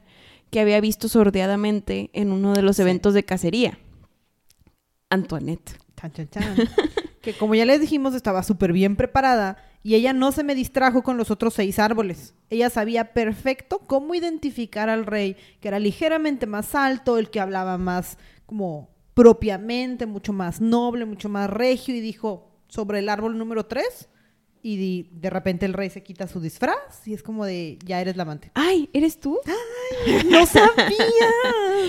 que 0.52 0.60
había 0.60 0.80
visto 0.80 1.10
sordeadamente 1.10 2.10
en 2.14 2.32
uno 2.32 2.54
de 2.54 2.62
los 2.62 2.80
eventos 2.80 3.14
de 3.14 3.24
cacería. 3.24 3.80
Antoinette. 5.10 5.78
Chan, 6.00 6.12
chan, 6.12 6.30
chan. 6.30 6.56
que 7.22 7.34
como 7.34 7.56
ya 7.56 7.66
les 7.66 7.82
dijimos, 7.82 8.14
estaba 8.14 8.44
súper 8.44 8.74
bien 8.74 8.96
preparada 8.96 9.58
y 9.84 9.96
ella 9.96 10.14
no 10.14 10.32
se 10.32 10.44
me 10.44 10.56
distrajo 10.56 11.04
con 11.04 11.18
los 11.18 11.32
otros 11.32 11.54
seis 11.54 11.80
árboles. 11.80 12.34
Ella 12.50 12.70
sabía 12.70 13.14
perfecto 13.14 13.80
cómo 13.80 14.16
identificar 14.16 14.90
al 14.90 15.06
rey, 15.06 15.38
que 15.60 15.68
era 15.68 15.80
ligeramente 15.80 16.46
más 16.46 16.76
alto, 16.76 17.18
el 17.18 17.30
que 17.30 17.40
hablaba 17.40 17.78
más 17.78 18.18
como 18.46 18.90
propiamente, 19.14 20.06
mucho 20.06 20.34
más 20.34 20.62
noble, 20.62 21.06
mucho 21.06 21.30
más 21.30 21.50
regio, 21.50 21.96
y 21.96 22.02
dijo 22.02 22.52
sobre 22.68 23.00
el 23.00 23.10
árbol 23.10 23.38
número 23.38 23.66
tres. 23.66 24.10
Y 24.70 25.08
de 25.14 25.30
repente 25.30 25.66
el 25.66 25.72
rey 25.72 25.90
se 25.90 26.04
quita 26.04 26.28
su 26.28 26.42
disfraz 26.42 26.76
y 27.06 27.14
es 27.14 27.24
como 27.24 27.46
de, 27.46 27.80
ya 27.86 28.02
eres 28.02 28.18
la 28.18 28.24
amante. 28.24 28.52
¡Ay! 28.54 28.90
¿Eres 28.92 29.18
tú? 29.18 29.40
¡No 30.30 30.46
sabía! 30.46 31.30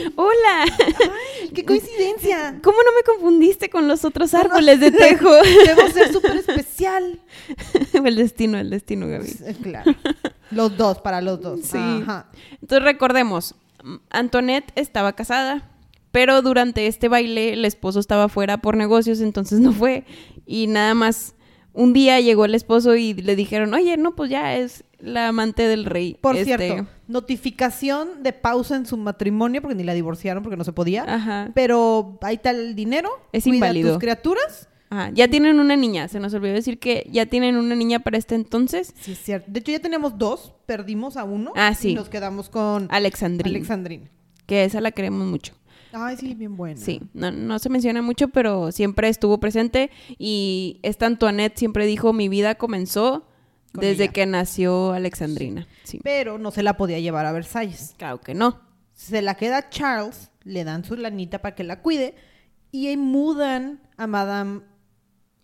¡Hola! 0.14 0.62
¡Ay, 0.62 1.49
¡Qué 1.53 1.64
coincidencia! 1.64 2.61
¿Cómo 2.62 2.79
no 2.85 2.93
me 2.93 3.03
confundiste 3.03 3.69
con 3.69 3.88
los 3.88 4.05
otros 4.05 4.33
árboles 4.33 4.79
de 4.79 4.93
Tejo? 4.93 5.29
Debo 5.67 5.88
ser 5.88 6.12
súper 6.12 6.37
especial. 6.37 7.21
el 7.93 8.14
destino, 8.14 8.61
el 8.61 8.71
destino, 8.71 9.09
Gaby. 9.09 9.27
Eh, 9.27 9.57
Claro. 9.61 9.97
Los 10.53 10.77
dos, 10.77 11.01
para 11.01 11.21
los 11.21 11.41
dos. 11.41 11.62
Sí. 11.64 11.79
Ajá. 11.79 12.31
Entonces 12.62 12.85
recordemos, 12.85 13.57
Antoinette 14.11 14.71
estaba 14.77 15.14
casada, 15.14 15.69
pero 16.12 16.43
durante 16.43 16.87
este 16.87 17.09
baile 17.09 17.55
el 17.55 17.64
esposo 17.64 17.99
estaba 17.99 18.29
fuera 18.29 18.59
por 18.59 18.77
negocios, 18.77 19.21
entonces 19.21 19.59
no 19.59 19.73
fue. 19.73 20.05
Y 20.47 20.69
nada 20.69 20.95
más 20.95 21.35
un 21.79 21.93
día 21.93 22.21
llegó 22.21 22.45
el 22.45 22.55
esposo 22.55 22.97
y 22.97 23.14
le 23.14 23.37
dijeron, 23.37 23.73
oye, 23.73 23.97
no, 23.97 24.17
pues 24.17 24.31
ya 24.31 24.57
es 24.57 24.85
la 24.99 25.29
amante 25.29 25.62
del 25.69 25.85
rey. 25.85 26.17
Por 26.21 26.37
Este, 26.37 26.57
cierto, 26.57 26.87
notificación 27.07 28.23
de 28.23 28.33
pausa 28.33 28.77
en 28.77 28.85
su 28.87 28.97
matrimonio, 28.97 29.62
porque 29.62 29.77
ni 29.77 29.85
la 29.85 29.95
divorciaron 29.95 30.43
porque 30.43 30.57
no 30.57 30.64
se 30.64 30.73
podía. 30.73 31.05
Ajá. 31.05 31.51
Pero 31.55 32.19
ahí 32.23 32.35
está 32.37 32.51
el 32.51 32.75
dinero. 32.75 33.09
Es 33.33 33.45
cuida 33.45 33.57
inválido. 33.57 33.91
tus 33.93 33.99
criaturas. 34.01 34.69
Ajá, 34.91 35.11
Ya 35.12 35.29
tienen 35.29 35.61
una 35.61 35.77
niña, 35.77 36.09
se 36.09 36.19
nos 36.19 36.33
olvidó 36.35 36.55
decir 36.55 36.79
que 36.79 37.07
ya 37.12 37.27
tienen 37.27 37.57
una 37.57 37.75
niña 37.75 38.01
para 38.01 38.17
este 38.17 38.35
entonces, 38.35 38.95
Sí, 38.99 39.12
es 39.12 39.19
cierto. 39.23 39.51
De 39.51 39.61
hecho, 39.61 39.71
ya 39.73 39.81
tenemos 39.81 40.17
dos. 40.19 40.55
Perdimos 40.67 41.17
a 41.19 41.25
uno. 41.25 41.53
Ah, 41.57 41.75
sí. 41.75 41.91
Y 41.91 41.95
nos 41.95 42.09
quedamos 42.09 42.49
con 42.49 42.88
Alexandrina, 42.91 43.55
Alexandrina. 43.57 44.09
que 44.47 44.64
esa 44.64 44.81
la 44.81 44.91
queremos 44.93 45.27
mucho. 45.27 45.53
Ay, 45.92 46.16
sí, 46.16 46.35
bien 46.35 46.57
buena. 46.57 46.81
Sí, 46.81 47.01
no, 47.14 47.31
no 47.31 47.59
se 47.59 47.68
menciona 47.70 48.03
mucho, 48.03 48.29
pero 48.29 48.72
siempre 48.72 49.09
estuvo 49.09 49.38
presente 49.38 49.90
y 50.18 50.81
esta 50.83 51.07
Antoinette 51.07 51.59
siempre 51.59 51.87
dijo, 51.87 52.12
mi 52.12 52.29
vida 52.29 52.57
comenzó 52.57 53.27
Con 53.72 53.83
desde 53.83 54.05
ella. 54.05 54.12
que 54.12 54.27
nació 54.27 54.92
Alexandrina. 54.92 55.66
Sí. 55.85 56.01
Pero 56.03 56.38
no 56.38 56.51
se 56.51 56.62
la 56.62 56.77
podía 56.77 56.98
llevar 57.01 57.27
a 57.27 57.33
Versalles. 57.33 57.94
Claro 57.96 58.20
que 58.20 58.35
no. 58.35 58.61
Se 58.92 59.22
la 59.22 59.37
queda 59.37 59.70
Charles, 59.70 60.31
le 60.44 60.64
dan 60.64 60.85
su 60.85 60.96
lanita 60.96 61.40
para 61.40 61.55
que 61.55 61.64
la 61.64 61.81
cuide 61.83 62.14
y 62.70 62.88
ahí 62.88 62.96
mudan 62.96 63.81
a 63.96 64.07
Madame 64.07 64.61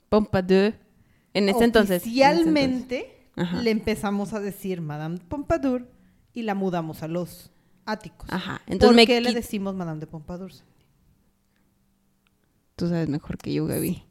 Pompadour. 0.08 0.74
En 1.32 1.48
ese 1.48 1.64
entonces. 1.64 1.64
en 1.64 1.64
ese 1.64 1.64
entonces. 1.64 2.02
Oficialmente 2.02 3.30
le 3.62 3.70
empezamos 3.70 4.32
a 4.32 4.40
decir 4.40 4.80
Madame 4.80 5.18
Pompadour 5.28 5.88
y 6.32 6.42
la 6.42 6.54
mudamos 6.54 7.02
a 7.02 7.08
los 7.08 7.50
áticos. 7.86 8.28
Ajá. 8.30 8.60
¿Por 8.64 8.72
Entonces 8.72 8.96
me 8.96 9.06
qué 9.06 9.20
le 9.20 9.32
decimos 9.32 9.74
Madame 9.74 10.00
de 10.00 10.06
Pompadour? 10.06 10.52
Tú 12.76 12.88
sabes 12.88 13.08
mejor 13.08 13.38
que 13.38 13.52
yo, 13.52 13.66
Gaby. 13.66 14.04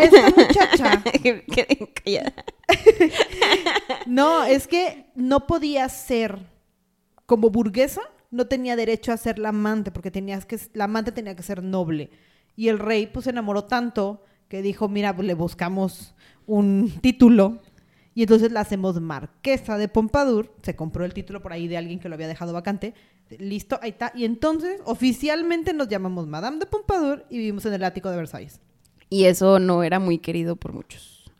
Esta 0.00 0.30
muchacha, 0.30 1.02
no, 4.06 4.44
es 4.44 4.66
que 4.66 5.06
no 5.14 5.46
podía 5.46 5.88
ser 5.88 6.38
como 7.26 7.50
burguesa, 7.50 8.02
no 8.30 8.46
tenía 8.46 8.76
derecho 8.76 9.12
a 9.12 9.16
ser 9.16 9.38
la 9.38 9.48
amante, 9.50 9.90
porque 9.90 10.10
tenías 10.10 10.46
que, 10.46 10.58
la 10.72 10.84
amante 10.84 11.12
tenía 11.12 11.34
que 11.34 11.42
ser 11.42 11.62
noble. 11.62 12.10
Y 12.56 12.68
el 12.68 12.78
rey 12.78 13.06
pues 13.06 13.24
se 13.24 13.30
enamoró 13.30 13.64
tanto 13.64 14.24
que 14.48 14.62
dijo, 14.62 14.88
mira, 14.88 15.14
pues, 15.14 15.26
le 15.26 15.34
buscamos 15.34 16.14
un 16.46 16.90
título 17.00 17.60
y 18.14 18.22
entonces 18.22 18.50
la 18.52 18.60
hacemos 18.60 19.00
marquesa 19.00 19.78
de 19.78 19.88
Pompadour. 19.88 20.54
Se 20.62 20.74
compró 20.74 21.04
el 21.04 21.14
título 21.14 21.40
por 21.40 21.52
ahí 21.52 21.68
de 21.68 21.76
alguien 21.76 22.00
que 22.00 22.08
lo 22.08 22.14
había 22.14 22.28
dejado 22.28 22.52
vacante. 22.52 22.94
Listo, 23.38 23.78
ahí 23.82 23.90
está. 23.90 24.12
Y 24.14 24.24
entonces 24.24 24.80
oficialmente 24.84 25.72
nos 25.72 25.88
llamamos 25.88 26.26
Madame 26.26 26.58
de 26.58 26.66
Pompadour 26.66 27.24
y 27.30 27.38
vivimos 27.38 27.64
en 27.66 27.74
el 27.74 27.84
ático 27.84 28.10
de 28.10 28.16
Versalles. 28.16 28.60
Y 29.08 29.24
eso 29.24 29.58
no 29.58 29.82
era 29.82 29.98
muy 29.98 30.18
querido 30.18 30.56
por 30.56 30.72
muchos. 30.72 31.30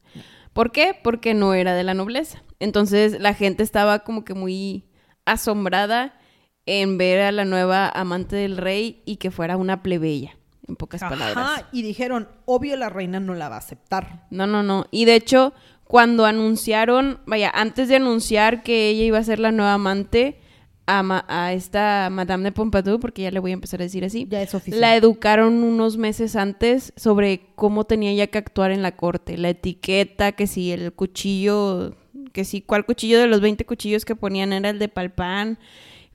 ¿Por 0.52 0.72
qué? 0.72 0.96
Porque 1.02 1.34
no 1.34 1.54
era 1.54 1.74
de 1.74 1.84
la 1.84 1.94
nobleza. 1.94 2.42
Entonces 2.58 3.20
la 3.20 3.34
gente 3.34 3.62
estaba 3.62 4.00
como 4.00 4.24
que 4.24 4.34
muy 4.34 4.84
asombrada 5.24 6.18
en 6.66 6.98
ver 6.98 7.20
a 7.20 7.32
la 7.32 7.44
nueva 7.44 7.88
amante 7.88 8.36
del 8.36 8.56
rey 8.56 9.02
y 9.04 9.16
que 9.16 9.30
fuera 9.30 9.56
una 9.56 9.82
plebeya, 9.82 10.36
en 10.68 10.76
pocas 10.76 11.00
palabras. 11.00 11.36
Ajá, 11.36 11.68
y 11.72 11.82
dijeron, 11.82 12.28
obvio 12.44 12.76
la 12.76 12.90
reina 12.90 13.18
no 13.18 13.34
la 13.34 13.48
va 13.48 13.56
a 13.56 13.60
aceptar. 13.60 14.26
No, 14.30 14.46
no, 14.46 14.62
no. 14.62 14.86
Y 14.90 15.04
de 15.04 15.14
hecho, 15.14 15.52
cuando 15.90 16.24
anunciaron, 16.24 17.18
vaya, 17.26 17.50
antes 17.52 17.88
de 17.88 17.96
anunciar 17.96 18.62
que 18.62 18.90
ella 18.90 19.02
iba 19.02 19.18
a 19.18 19.24
ser 19.24 19.40
la 19.40 19.50
nueva 19.50 19.74
amante 19.74 20.38
a, 20.86 21.02
ma- 21.02 21.24
a 21.26 21.52
esta 21.52 22.08
Madame 22.12 22.44
de 22.44 22.52
Pompadour, 22.52 23.00
porque 23.00 23.22
ya 23.22 23.32
le 23.32 23.40
voy 23.40 23.50
a 23.50 23.54
empezar 23.54 23.80
a 23.80 23.84
decir 23.84 24.04
así, 24.04 24.24
Ya 24.30 24.40
es 24.40 24.54
oficial. 24.54 24.80
la 24.80 24.94
educaron 24.94 25.64
unos 25.64 25.96
meses 25.96 26.36
antes 26.36 26.92
sobre 26.94 27.40
cómo 27.56 27.84
tenía 27.86 28.12
ella 28.12 28.28
que 28.28 28.38
actuar 28.38 28.70
en 28.70 28.82
la 28.82 28.92
corte, 28.96 29.36
la 29.36 29.48
etiqueta, 29.48 30.30
que 30.30 30.46
si 30.46 30.70
el 30.70 30.92
cuchillo, 30.92 31.96
que 32.32 32.44
si 32.44 32.60
cuál 32.60 32.86
cuchillo 32.86 33.18
de 33.18 33.26
los 33.26 33.40
20 33.40 33.64
cuchillos 33.66 34.04
que 34.04 34.14
ponían 34.14 34.52
era 34.52 34.70
el 34.70 34.78
de 34.78 34.86
Palpán. 34.88 35.58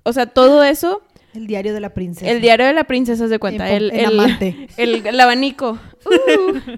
O 0.03 0.13
sea, 0.13 0.27
todo 0.27 0.63
eso, 0.63 1.01
El 1.33 1.47
diario 1.47 1.73
de 1.73 1.81
la 1.81 1.93
princesa. 1.93 2.31
el 2.31 2.39
diario 2.39 2.65
de 2.65 2.73
la 2.73 2.85
princesa 2.85 3.27
se 3.27 3.39
cuenta, 3.39 3.69
En 3.69 3.75
el, 3.75 3.91
en 3.91 3.99
el- 3.99 4.05
amante. 4.21 4.67
el- 4.77 5.05
el 5.05 5.19
abanico. 5.19 5.77
Uh, 6.05 6.77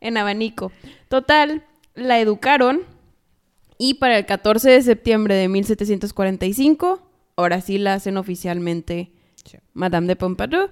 en 0.00 0.16
abanico. 0.16 0.70
Total, 1.08 1.64
la 1.96 2.20
educaron 2.20 2.82
y 3.78 3.94
para 3.94 4.18
el 4.18 4.26
14 4.26 4.70
de 4.70 4.82
septiembre 4.82 5.34
de 5.34 5.48
1745, 5.48 7.02
ahora 7.36 7.60
sí 7.60 7.78
la 7.78 7.94
hacen 7.94 8.16
oficialmente 8.16 9.12
Sí. 9.44 9.58
Madame 9.74 10.06
de 10.08 10.16
Pompadour. 10.16 10.70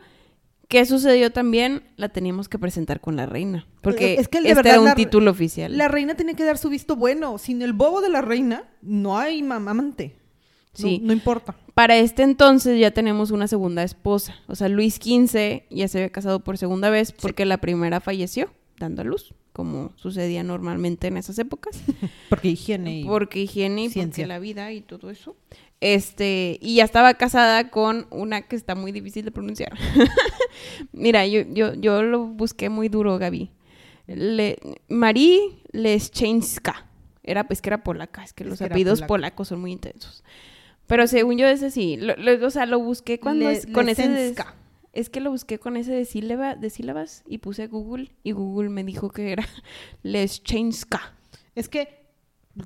¿Qué 0.67 0.85
sucedió 0.87 1.31
también? 1.31 1.83
La 1.97 2.09
teníamos 2.09 2.49
que 2.49 2.59
presentar 2.59 3.01
con 3.01 3.15
la 3.17 3.27
reina. 3.27 3.67
Porque 3.83 4.15
Es 4.15 4.27
que 4.29 4.41
de 4.41 4.49
este 4.49 4.55
verdad 4.57 4.73
era 4.73 4.81
un 4.81 4.87
la- 4.87 4.95
título 4.95 5.31
oficial. 5.31 5.77
La 5.77 5.87
reina 5.89 6.15
tiene 6.17 6.35
que 6.35 6.43
dar 6.45 6.59
su 6.59 6.71
visto 6.71 6.97
bueno. 6.97 7.39
Sin 7.39 7.63
el 7.63 7.73
bobo 7.75 8.01
de 8.01 8.09
la 8.09 8.23
reina, 8.23 8.65
no 8.83 9.17
hay 9.19 9.43
mamante. 9.43 10.17
No- 10.17 10.89
Sí. 10.89 11.01
No, 11.05 11.13
importa. 11.13 11.55
Para 11.75 11.97
este 11.99 12.23
entonces 12.25 12.81
ya 12.81 12.91
tenemos 12.91 13.31
una 13.31 13.47
segunda 13.47 13.85
esposa. 13.85 14.35
O 14.49 14.57
sea, 14.57 14.69
Luis 14.69 14.95
XV 14.97 15.65
ya 15.71 15.87
se 15.87 15.99
había 15.99 16.11
casado 16.11 16.41
por 16.41 16.59
segunda 16.59 16.91
vez 16.91 17.13
porque 17.13 17.45
la 17.45 17.59
primera 17.59 18.01
falleció 18.01 18.51
dando 18.79 19.03
a 19.03 19.05
luz, 19.05 19.35
como 19.55 19.93
sucedía 19.97 20.43
normalmente 20.43 21.07
en 21.07 21.17
esas 21.17 21.39
épocas. 21.39 21.81
Porque 22.29 22.49
higiene 22.49 23.01
y... 23.01 23.05
Porque 23.05 23.41
higiene 23.41 23.85
y 23.85 23.89
porque 23.89 23.93
Ciencia. 23.95 24.27
la 24.27 24.39
vida 24.39 24.71
y 24.73 24.83
todo 24.83 25.09
eso. 25.09 25.35
Este, 25.81 26.59
y 26.61 26.77
ya 26.77 26.85
estaba 26.85 27.15
casada 27.15 27.71
con 27.71 28.07
una 28.11 28.43
que 28.43 28.57
está 28.57 28.75
muy 28.75 28.91
difícil 28.93 29.25
de 29.25 29.31
pronunciar. 29.31 29.73
Mira, 30.93 31.27
yo, 31.27 31.43
yo, 31.51 31.75
yo 31.75 32.03
lo 32.03 32.27
busqué 32.27 32.69
muy 32.69 32.89
duro, 32.89 33.17
Gaby. 33.19 33.51
Le, 34.07 34.59
Marie 34.89 35.41
Leschenska. 35.73 36.87
Era, 37.23 37.47
pues 37.47 37.63
que 37.63 37.71
era 37.71 37.83
polaca, 37.83 38.23
es 38.23 38.33
que 38.35 38.45
los 38.45 38.61
apellidos 38.61 39.01
polacos 39.03 39.49
son 39.49 39.61
muy 39.61 39.73
intensos. 39.73 40.25
Pero 40.87 41.07
según 41.07 41.39
yo 41.39 41.47
ese 41.47 41.71
sí, 41.71 41.97
lo- 41.97 42.17
lo- 42.17 42.47
o 42.47 42.51
sea, 42.51 42.67
lo 42.67 42.79
busqué 42.81 43.19
cuando 43.19 43.47
Le- 43.47 43.57
es- 43.57 43.67
con 43.67 43.89
ese 43.89 44.09
Lesenska. 44.09 44.55
Es 44.95 45.11
que 45.11 45.21
lo 45.21 45.31
busqué 45.31 45.59
con 45.59 45.77
ese 45.77 45.93
de, 45.93 46.05
sílaba, 46.05 46.55
de 46.55 46.71
sílabas 46.71 47.23
y 47.27 47.39
puse 47.39 47.67
Google 47.67 48.13
y 48.23 48.33
Google 48.33 48.71
me 48.71 48.85
dijo 48.85 49.11
que 49.11 49.33
era 49.33 49.45
Leschenska. 50.03 51.15
Es 51.55 51.69
que 51.69 52.05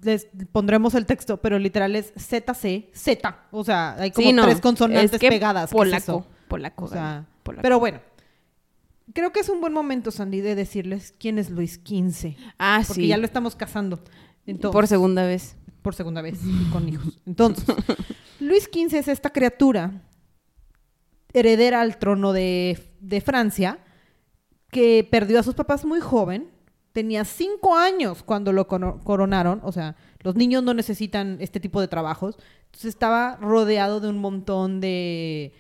les 0.02 0.28
pondremos 0.52 0.94
el 0.94 1.06
texto, 1.06 1.38
pero 1.38 1.58
literal 1.58 1.96
es 1.96 2.12
ZC, 2.16 2.90
Z. 2.94 3.46
O 3.50 3.64
sea, 3.64 3.94
hay 3.98 4.10
como 4.10 4.26
Sí, 4.26 4.32
no, 4.32 4.44
tres 4.44 4.60
consonantes 4.60 5.14
es 5.14 5.20
que 5.20 5.28
pegadas. 5.28 5.70
¿Qué 5.70 5.76
es 5.76 5.78
Polaco, 5.78 6.26
polaco, 6.48 6.84
O 6.84 6.88
sea, 6.88 7.26
polaco. 7.42 7.62
Pero 7.62 7.78
bueno, 7.78 8.00
Creo 9.14 9.32
que 9.32 9.40
es 9.40 9.48
un 9.48 9.60
buen 9.60 9.72
momento, 9.72 10.10
Sandy, 10.10 10.40
de 10.42 10.54
decirles 10.54 11.14
quién 11.18 11.38
es 11.38 11.48
Luis 11.50 11.80
XV. 11.82 12.34
Ah, 12.58 12.82
Porque 12.86 13.02
sí. 13.02 13.08
ya 13.08 13.16
lo 13.16 13.24
estamos 13.24 13.56
casando. 13.56 14.00
Entonces, 14.46 14.72
Por 14.74 14.86
segunda 14.86 15.24
vez. 15.24 15.56
por 15.82 15.94
segunda 15.94 16.20
vez 16.20 16.38
y 16.44 16.70
con 16.70 16.86
hijos. 16.88 17.18
Entonces, 17.24 17.64
Luis 18.40 18.64
XV 18.64 18.94
es 18.98 19.08
esta 19.08 19.30
criatura 19.30 20.02
heredera 21.32 21.80
al 21.80 21.98
trono 21.98 22.32
de, 22.32 22.78
de 23.00 23.20
Francia 23.20 23.78
que 24.70 25.06
perdió 25.10 25.38
a 25.40 25.42
sus 25.42 25.54
papás 25.54 25.84
muy 25.84 26.00
joven. 26.00 26.50
Tenía 26.92 27.24
cinco 27.24 27.76
años 27.76 28.22
cuando 28.22 28.52
lo 28.52 28.66
coro- 28.66 29.00
coronaron. 29.04 29.60
O 29.62 29.72
sea, 29.72 29.96
los 30.20 30.34
niños 30.34 30.62
no 30.62 30.74
necesitan 30.74 31.36
este 31.40 31.60
tipo 31.60 31.80
de 31.80 31.88
trabajos. 31.88 32.36
Entonces 32.66 32.88
estaba 32.90 33.36
rodeado 33.40 34.00
de 34.00 34.08
un 34.08 34.18
montón 34.18 34.80
de... 34.80 35.52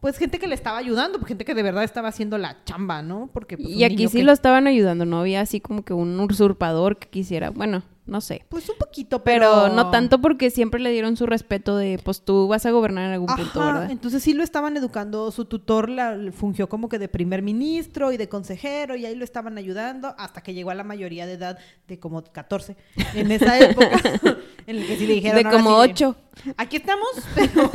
Pues 0.00 0.18
gente 0.18 0.38
que 0.38 0.46
le 0.46 0.54
estaba 0.54 0.76
ayudando, 0.76 1.18
pues, 1.18 1.28
gente 1.28 1.46
que 1.46 1.54
de 1.54 1.62
verdad 1.62 1.82
estaba 1.82 2.08
haciendo 2.08 2.36
la 2.36 2.62
chamba, 2.64 3.00
¿no? 3.00 3.30
Porque 3.32 3.56
pues, 3.56 3.70
Y 3.70 3.84
aquí 3.84 4.06
sí 4.08 4.18
que- 4.18 4.24
lo 4.24 4.32
estaban 4.32 4.66
ayudando, 4.66 5.06
no 5.06 5.20
había 5.20 5.40
así 5.40 5.60
como 5.60 5.82
que 5.82 5.94
un 5.94 6.20
usurpador 6.20 6.98
que 6.98 7.08
quisiera, 7.08 7.48
bueno, 7.48 7.82
no 8.06 8.20
sé. 8.20 8.44
Pues 8.48 8.68
un 8.68 8.76
poquito, 8.76 9.24
pero... 9.24 9.62
Pero 9.64 9.74
no 9.74 9.90
tanto 9.90 10.20
porque 10.20 10.50
siempre 10.50 10.80
le 10.80 10.90
dieron 10.90 11.16
su 11.16 11.26
respeto 11.26 11.76
de, 11.76 11.98
pues 12.02 12.22
tú 12.22 12.48
vas 12.48 12.66
a 12.66 12.70
gobernar 12.70 13.06
en 13.06 13.12
algún 13.12 13.28
punto, 13.34 13.60
¿verdad? 13.60 13.90
entonces 13.90 14.22
sí 14.22 14.34
lo 14.34 14.42
estaban 14.42 14.76
educando, 14.76 15.30
su 15.30 15.46
tutor 15.46 15.88
la, 15.88 16.18
fungió 16.32 16.68
como 16.68 16.88
que 16.88 16.98
de 16.98 17.08
primer 17.08 17.40
ministro 17.42 18.12
y 18.12 18.16
de 18.16 18.28
consejero 18.28 18.94
y 18.96 19.06
ahí 19.06 19.14
lo 19.14 19.24
estaban 19.24 19.56
ayudando 19.56 20.14
hasta 20.18 20.42
que 20.42 20.52
llegó 20.52 20.70
a 20.70 20.74
la 20.74 20.84
mayoría 20.84 21.26
de 21.26 21.32
edad 21.34 21.58
de 21.88 21.98
como 21.98 22.22
14 22.22 22.76
en 23.14 23.30
esa 23.32 23.58
época 23.70 23.98
en 24.66 24.76
el 24.76 24.86
que 24.86 24.96
sí 24.96 25.06
le 25.06 25.14
dijeron 25.14 25.38
De 25.38 25.44
"Ahora 25.46 25.56
como 25.56 25.82
sí, 25.84 25.90
ocho. 25.90 26.16
aquí 26.56 26.76
estamos, 26.76 27.08
pero, 27.34 27.70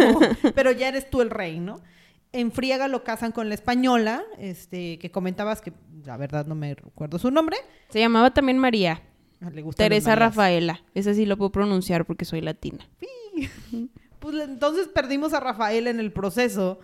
pero 0.54 0.72
ya 0.72 0.90
eres 0.90 1.10
tú 1.10 1.22
el 1.22 1.30
rey, 1.32 1.60
¿no? 1.60 1.82
En 2.32 2.52
Friega 2.52 2.88
lo 2.88 3.04
casan 3.04 3.32
con 3.32 3.50
la 3.50 3.56
española, 3.56 4.22
este, 4.38 5.00
que 5.00 5.10
comentabas 5.10 5.62
que 5.62 5.74
la 6.06 6.16
verdad 6.16 6.46
no 6.46 6.54
me 6.54 6.76
recuerdo 6.76 7.18
su 7.18 7.32
nombre. 7.32 7.58
Se 7.90 8.00
llamaba 8.00 8.32
también 8.32 8.60
María. 8.60 9.02
Ah, 9.42 9.50
le 9.50 9.64
Teresa. 9.74 10.16
Rafaela. 10.16 10.82
Ese 10.94 11.14
sí 11.14 11.26
lo 11.26 11.38
puedo 11.38 11.52
pronunciar 11.52 12.06
porque 12.06 12.26
soy 12.26 12.42
latina. 12.42 12.88
Pues 14.20 14.36
entonces 14.36 14.90
perdimos 14.90 15.34
a 15.34 15.40
Rafael 15.40 15.88
en 15.88 16.02
el 16.02 16.12
proceso 16.12 16.82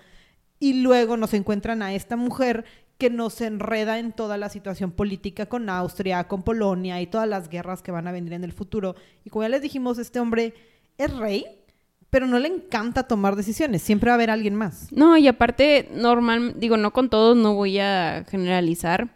y 0.57 0.81
luego 0.81 1.17
nos 1.17 1.33
encuentran 1.33 1.81
a 1.81 1.93
esta 1.93 2.15
mujer 2.15 2.63
que 2.97 3.09
nos 3.09 3.41
enreda 3.41 3.99
en 3.99 4.13
toda 4.13 4.37
la 4.37 4.49
situación 4.49 4.91
política 4.91 5.47
con 5.47 5.69
Austria, 5.69 6.29
con 6.29 6.43
Polonia 6.43 7.01
y 7.01 7.07
todas 7.07 7.27
las 7.27 7.49
guerras 7.49 7.81
que 7.81 7.91
van 7.91 8.07
a 8.07 8.11
venir 8.11 8.33
en 8.33 8.43
el 8.43 8.53
futuro. 8.53 8.95
Y 9.25 9.29
como 9.29 9.43
ya 9.43 9.49
les 9.49 9.61
dijimos, 9.61 9.97
este 9.97 10.19
hombre 10.19 10.53
es 10.97 11.13
rey, 11.17 11.45
pero 12.09 12.25
no 12.25 12.39
le 12.39 12.47
encanta 12.47 13.03
tomar 13.03 13.35
decisiones. 13.35 13.81
Siempre 13.81 14.09
va 14.09 14.13
a 14.13 14.15
haber 14.15 14.29
alguien 14.29 14.55
más. 14.55 14.89
No, 14.93 15.17
y 15.17 15.27
aparte, 15.27 15.89
normal, 15.91 16.55
digo, 16.57 16.77
no 16.77 16.93
con 16.93 17.09
todos, 17.09 17.35
no 17.35 17.53
voy 17.53 17.79
a 17.79 18.23
generalizar, 18.29 19.09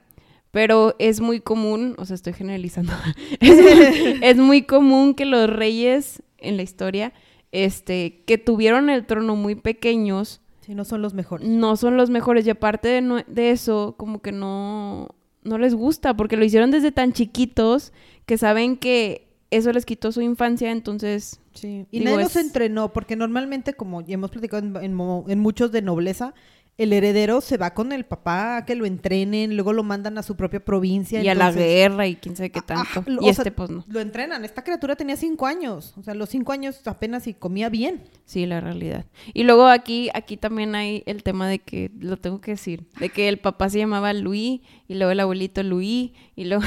pero 0.52 0.96
es 1.00 1.22
muy 1.22 1.40
común, 1.42 1.96
o 1.98 2.06
sea, 2.06 2.16
estoy 2.16 2.34
generalizando, 2.34 2.94
es, 3.40 3.56
muy, 3.62 4.20
es 4.22 4.38
muy 4.38 4.62
común 4.64 5.14
que 5.14 5.26
los 5.26 5.50
reyes 5.50 6.24
en 6.38 6.58
la 6.58 6.64
historia, 6.64 7.14
este, 7.52 8.24
que 8.26 8.38
tuvieron 8.38 8.90
el 8.90 9.06
trono 9.06 9.36
muy 9.36 9.56
pequeños, 9.56 10.42
Si 10.62 10.76
no 10.76 10.86
son 10.86 11.02
los 11.02 11.14
mejores. 11.14 11.48
no 11.48 11.76
son 11.76 11.98
los 11.98 12.10
mejores, 12.10 12.46
y 12.48 12.50
aparte 12.52 12.88
de, 12.88 13.02
no- 13.02 13.24
de 13.28 13.52
eso, 13.52 13.96
como 13.98 14.22
que 14.22 14.32
no, 14.32 15.10
no 15.44 15.58
les 15.58 15.74
gusta, 15.76 16.16
porque 16.16 16.38
lo 16.38 16.46
hicieron 16.46 16.72
desde 16.72 16.92
tan 16.92 17.14
chiquitos 17.14 17.92
que 18.26 18.38
saben 18.38 18.78
que 18.78 19.28
eso 19.52 19.72
les 19.72 19.86
quitó 19.86 20.12
su 20.12 20.22
infancia, 20.22 20.72
entonces... 20.72 21.42
Sí. 21.54 21.86
Y 21.92 22.00
Digo, 22.00 22.12
nadie 22.12 22.24
los 22.24 22.36
es- 22.36 22.46
entrenó, 22.46 22.94
porque 22.94 23.16
normalmente, 23.16 23.74
como 23.74 24.02
ya 24.02 24.14
hemos 24.14 24.30
platicado 24.32 24.64
en, 24.66 24.76
en 24.78 24.98
en 25.28 25.40
muchos 25.40 25.72
de 25.72 25.82
nobleza, 25.82 26.34
el 26.80 26.94
heredero 26.94 27.42
se 27.42 27.58
va 27.58 27.74
con 27.74 27.92
el 27.92 28.06
papá 28.06 28.58
a 28.58 28.66
que 28.66 28.74
lo 28.74 28.86
entrenen, 28.86 29.56
luego 29.56 29.74
lo 29.74 29.84
mandan 29.84 30.18
a 30.18 30.24
su 30.24 30.36
propia 30.36 30.60
provincia. 30.64 31.22
Y 31.22 31.28
a 31.28 31.36
la 31.36 31.52
guerra 31.52 32.08
y 32.08 32.16
quién 32.16 32.36
sabe 32.36 32.50
qué 32.50 32.60
Ajá, 32.60 32.86
tanto. 32.94 33.04
lo- 33.12 33.22
y 33.22 33.30
este 33.30 33.44
sea, 33.44 33.56
pues 33.56 33.70
no. 33.70 33.84
Lo 33.88 34.00
entrenan. 34.00 34.44
Esta 34.46 34.64
criatura 34.64 34.96
tenía 34.96 35.16
cinco 35.18 35.46
años. 35.46 35.94
O 35.98 36.04
sea, 36.04 36.14
los 36.14 36.30
cinco 36.30 36.52
años 36.54 36.82
apenas 36.88 37.28
y 37.28 37.34
comía 37.34 37.70
bien. 37.70 38.04
Sí, 38.26 38.46
la 38.46 38.62
realidad. 38.62 39.06
Y 39.34 39.44
luego 39.44 39.68
aquí, 39.68 40.10
aquí 40.14 40.38
también 40.38 40.74
hay 40.74 41.04
el 41.06 41.22
tema 41.22 41.48
de 41.48 41.60
que, 41.60 41.92
lo 42.00 42.18
tengo 42.18 42.42
que 42.42 42.52
decir, 42.52 42.84
de 43.00 43.10
que 43.10 43.28
el 43.28 43.38
papá 43.40 43.70
se 43.70 43.78
llamaba 43.80 44.14
Luis, 44.14 44.62
y 44.88 44.96
luego 44.96 45.12
el 45.12 45.20
abuelito 45.20 45.62
Luis, 45.64 46.12
y 46.36 46.46
luego 46.46 46.64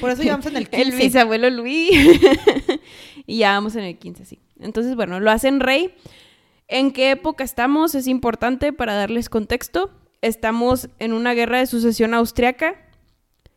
Por 0.00 0.10
eso 0.10 0.22
llevamos 0.22 0.46
en 0.46 0.56
el 0.56 0.62
el 0.72 0.84
15. 0.90 0.96
bisabuelo 0.96 1.50
Luis, 1.50 1.90
y 3.26 3.38
ya 3.38 3.52
vamos 3.52 3.76
en 3.76 3.84
el 3.84 3.98
15, 3.98 4.24
sí. 4.24 4.38
Entonces, 4.58 4.94
bueno, 4.94 5.20
lo 5.20 5.30
hacen 5.30 5.60
rey. 5.60 5.94
¿En 6.70 6.92
qué 6.92 7.10
época 7.10 7.42
estamos? 7.42 7.96
Es 7.96 8.06
importante 8.06 8.72
para 8.72 8.94
darles 8.94 9.28
contexto. 9.28 9.90
Estamos 10.22 10.88
en 11.00 11.12
una 11.12 11.34
guerra 11.34 11.58
de 11.58 11.66
sucesión 11.66 12.14
austriaca 12.14 12.76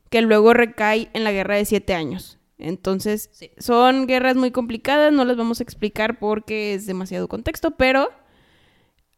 que 0.10 0.22
luego 0.22 0.56
recae 0.56 1.12
en 1.14 1.24
la 1.24 1.32
guerra 1.32 1.56
de 1.56 1.66
siete 1.66 1.94
años. 1.94 2.40
Entonces, 2.58 3.30
son 3.60 4.08
guerras 4.08 4.36
muy 4.36 4.50
complicadas, 4.50 5.14
no 5.14 5.26
las 5.26 5.38
vamos 5.38 5.60
a 5.60 5.64
explicar 5.64 6.18
porque 6.18 6.74
es 6.74 6.88
demasiado 6.88 7.28
contexto, 7.28 7.72
pero 7.72 8.10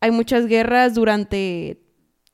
hay 0.01 0.12
muchas 0.12 0.45
guerras 0.45 0.93
durante 0.93 1.81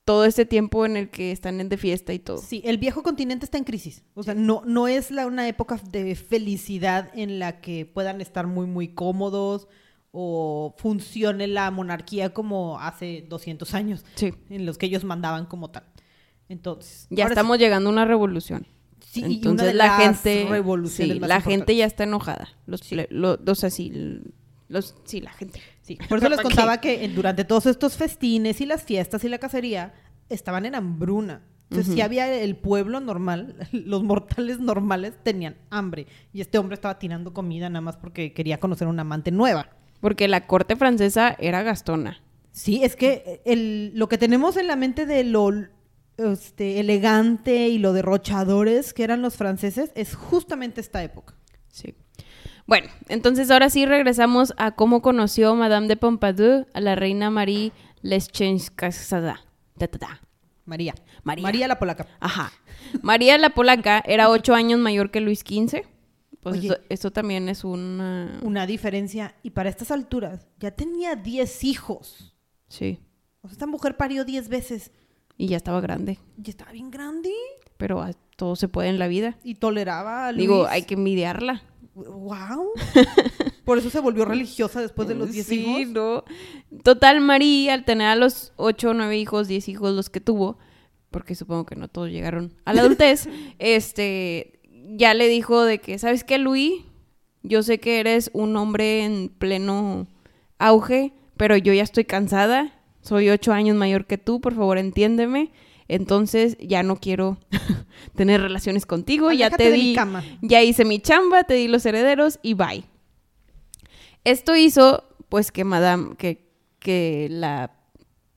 todo 0.04 0.26
este 0.26 0.47
tiempo 0.47 0.84
en 0.88 0.97
el 0.97 1.12
que 1.12 1.32
están 1.32 1.62
en 1.62 1.69
de 1.69 1.78
fiesta 1.78 2.12
y 2.12 2.17
todo. 2.17 2.39
Sí, 2.39 2.63
el 2.65 2.80
viejo 2.80 3.04
continente 3.04 3.45
está 3.45 3.60
en 3.60 3.65
crisis. 3.65 4.04
O 4.15 4.24
sea, 4.24 4.34
no, 4.34 4.63
no 4.65 4.88
es 4.88 5.12
la, 5.12 5.28
una 5.28 5.47
época 5.47 5.80
de 5.91 6.15
felicidad 6.15 7.12
en 7.13 7.38
la 7.38 7.62
que 7.62 7.86
puedan 7.86 8.19
estar 8.19 8.47
muy, 8.47 8.65
muy 8.65 8.88
cómodos 8.95 9.67
o 10.12 10.76
funcione 10.78 11.47
la 11.47 11.71
monarquía 11.71 12.34
como 12.34 12.80
hace 12.80 13.26
200 13.30 13.74
años, 13.74 14.04
Sí. 14.15 14.34
en 14.50 14.65
los 14.65 14.78
que 14.78 14.86
ellos 14.88 15.04
mandaban 15.04 15.45
como 15.45 15.69
tal. 15.71 15.84
Entonces, 16.50 17.08
Ya 17.10 17.26
estamos 17.28 17.58
llegando 17.60 17.89
a 17.89 17.93
una 17.93 18.06
revolución. 18.06 18.67
sí, 19.00 19.21
y 19.21 19.36
Entonces 19.36 19.52
una 19.52 19.63
de 19.65 19.74
la 19.74 19.88
las 19.88 20.21
gente, 20.21 20.47
revoluciones 20.50 21.13
sí, 21.15 21.19
más 21.19 21.30
la 21.30 21.41
gente 21.41 21.76
ya 21.76 21.86
está 21.86 22.04
enojada. 22.04 22.50
Los, 22.65 22.82
Sí. 22.82 22.95
ple- 22.95 23.08
lo- 23.10 23.38
los 23.38 23.63
así, 23.63 24.21
los, 24.67 24.95
sí, 25.06 25.21
la 25.21 25.32
gente. 25.32 25.60
Sí, 25.82 25.97
por 26.10 26.17
eso 26.19 26.30
les 26.30 26.41
contaba 26.41 26.80
que 26.80 27.08
durante 27.10 27.43
todos 27.45 27.65
estos 27.65 27.95
festines 27.97 28.62
y 28.62 28.65
las 28.65 28.84
fiestas 28.84 29.24
y 29.24 29.30
la 29.30 29.38
cacería 29.38 29.93
estaban 30.30 30.65
en 30.65 30.76
hambruna. 30.76 31.41
Entonces, 31.69 31.93
si 31.93 32.02
había 32.02 32.32
el 32.34 32.58
pueblo 32.58 33.00
normal, 33.00 33.56
los 33.71 34.04
mortales 34.04 34.60
normales 34.60 35.13
tenían 35.24 35.56
hambre. 35.69 36.06
Y 36.34 36.41
este 36.41 36.58
hombre 36.58 36.76
estaba 36.76 37.00
tirando 37.00 37.34
comida 37.34 37.69
nada 37.69 37.80
más 37.82 37.95
porque 37.95 38.34
quería 38.34 38.60
conocer 38.60 38.88
una 38.89 39.02
amante 39.04 39.32
nueva. 39.32 39.69
Porque 40.02 40.28
la 40.28 40.48
corte 40.48 40.76
francesa 40.76 41.36
era 41.40 41.64
gastona. 41.64 42.22
Sí, 42.52 42.84
es 42.84 42.96
que 42.96 43.42
el, 43.46 43.94
lo 43.96 44.10
que 44.10 44.18
tenemos 44.18 44.58
en 44.58 44.68
la 44.68 44.76
mente 44.76 45.06
de 45.06 45.24
lo 45.24 45.52
este, 46.18 46.80
elegante 46.80 47.70
y 47.70 47.78
lo 47.78 47.94
derrochadores 47.94 48.94
que 48.94 49.04
eran 49.04 49.22
los 49.22 49.38
franceses 49.38 49.92
es 49.96 50.16
justamente 50.16 50.82
esta 50.82 51.02
época. 51.04 51.36
Sí. 51.70 51.96
Bueno, 52.68 52.90
entonces 53.08 53.50
ahora 53.52 53.70
sí 53.70 53.86
regresamos 53.86 54.54
a 54.58 54.72
cómo 54.72 55.02
conoció 55.02 55.56
Madame 55.56 55.88
de 55.88 55.98
Pompadour 55.98 56.68
a 56.74 56.80
la 56.80 56.96
reina 56.96 57.30
Marie 57.30 57.72
Leschenskasada. 58.02 59.42
María. 60.66 60.96
María. 61.24 61.44
María 61.44 61.68
la 61.68 61.80
polaca. 61.80 62.08
Ajá. 62.20 62.52
María 63.02 63.38
la 63.38 63.50
polaca 63.50 64.04
era 64.06 64.30
ocho 64.30 64.54
años 64.54 64.80
mayor 64.80 65.12
que 65.12 65.22
Luis 65.22 65.40
XV. 65.40 65.84
Pues 66.42 66.58
Oye. 66.58 66.70
esto, 66.70 66.82
esto 66.90 67.12
también 67.12 67.50
es 67.50 67.64
una... 67.64 68.40
Una 68.42 68.66
diferencia. 68.66 69.36
Y 69.44 69.52
para 69.52 69.70
estas 69.70 69.92
alturas 69.92 70.48
ya 70.60 70.72
tenía 70.72 71.16
10 71.16 71.64
hijos. 71.64 72.36
Sí. 72.68 73.00
O 73.42 73.48
sea, 73.48 73.54
esta 73.54 73.68
mujer 73.68 73.96
parió 73.96 74.26
10 74.26 74.50
veces. 74.50 74.92
Y 75.38 75.48
ya 75.48 75.58
estaba 75.58 75.82
grande. 75.82 76.20
Y 76.44 76.50
estaba 76.50 76.72
bien 76.72 76.92
grande. 76.92 77.32
Pero 77.78 78.02
ah, 78.02 78.12
todo 78.36 78.56
se 78.56 78.68
puede 78.68 78.90
en 78.90 79.00
la 79.00 79.08
vida. 79.08 79.38
Y 79.44 79.56
toleraba 79.56 80.28
a 80.28 80.32
Luis. 80.32 80.42
Digo, 80.42 80.68
hay 80.68 80.84
que 80.84 80.96
envidiarla. 80.96 81.64
¡Wow! 81.94 82.72
Por 83.66 83.78
eso 83.78 83.90
se 83.90 84.00
volvió 84.00 84.26
religiosa 84.26 84.82
después 84.82 85.08
de 85.08 85.16
los 85.16 85.32
10 85.32 85.46
sí, 85.46 85.66
hijos. 85.66 85.94
no. 85.94 86.24
Total, 86.84 87.22
María, 87.22 87.74
al 87.74 87.86
tener 87.86 88.08
a 88.08 88.16
los 88.16 88.54
ocho, 88.56 88.94
nueve 88.94 89.18
hijos, 89.18 89.48
diez 89.48 89.68
hijos 89.68 89.94
los 89.94 90.10
que 90.10 90.22
tuvo, 90.22 90.58
porque 91.10 91.36
supongo 91.36 91.66
que 91.66 91.76
no 91.76 91.88
todos 91.88 92.10
llegaron 92.10 92.54
a 92.66 92.74
la 92.74 92.82
adultez, 92.82 93.28
este, 93.60 94.61
ya 94.96 95.14
le 95.14 95.28
dijo 95.28 95.64
de 95.64 95.80
que, 95.80 95.98
¿sabes 95.98 96.24
qué, 96.24 96.38
Luis? 96.38 96.74
Yo 97.44 97.64
sé 97.64 97.80
que 97.80 98.00
eres 98.00 98.30
un 98.34 98.56
hombre 98.56 99.04
en 99.04 99.30
pleno 99.30 100.08
auge, 100.60 101.14
pero 101.38 101.58
yo 101.58 101.74
ya 101.74 101.84
estoy 101.84 102.06
cansada. 102.06 102.74
Soy 103.02 103.30
ocho 103.30 103.52
años 103.52 103.76
mayor 103.76 104.06
que 104.06 104.18
tú, 104.18 104.42
por 104.42 104.54
favor, 104.54 104.78
entiéndeme. 104.78 105.52
Entonces 105.88 106.58
ya 106.60 106.84
no 106.84 106.98
quiero 106.98 107.38
tener 108.16 108.42
relaciones 108.42 108.86
contigo. 108.86 109.32
ya 109.32 109.50
te 109.50 109.72
di, 109.72 109.96
cama. 109.96 110.24
ya 110.42 110.62
hice 110.62 110.86
mi 110.86 111.00
chamba, 111.00 111.44
te 111.44 111.56
di 111.56 111.68
los 111.68 111.86
herederos 111.86 112.40
y 112.44 112.54
bye. 112.54 112.84
Esto 114.24 114.56
hizo, 114.56 115.04
pues, 115.30 115.52
que 115.52 115.64
Madame, 115.64 116.16
que, 116.16 116.48
que 116.80 117.28
la 117.32 117.72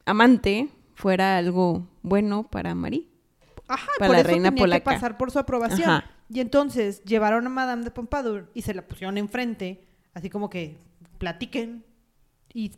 amante 0.06 0.68
fuera 0.94 1.36
algo 1.36 1.86
bueno 2.02 2.48
para 2.50 2.74
Marie. 2.74 3.13
Ajá, 3.68 3.88
Para 3.98 4.08
por 4.08 4.16
la 4.16 4.20
eso 4.20 4.28
reina 4.28 4.50
tenía 4.50 4.62
polaca. 4.62 4.80
que 4.80 4.94
pasar 4.94 5.16
por 5.16 5.30
su 5.30 5.38
aprobación. 5.38 5.88
Ajá. 5.90 6.10
Y 6.28 6.40
entonces 6.40 7.02
llevaron 7.04 7.46
a 7.46 7.50
Madame 7.50 7.84
de 7.84 7.90
Pompadour 7.90 8.50
y 8.54 8.62
se 8.62 8.74
la 8.74 8.82
pusieron 8.86 9.18
enfrente, 9.18 9.84
así 10.14 10.30
como 10.30 10.50
que 10.50 10.76
platiquen. 11.18 11.84
Y 12.52 12.72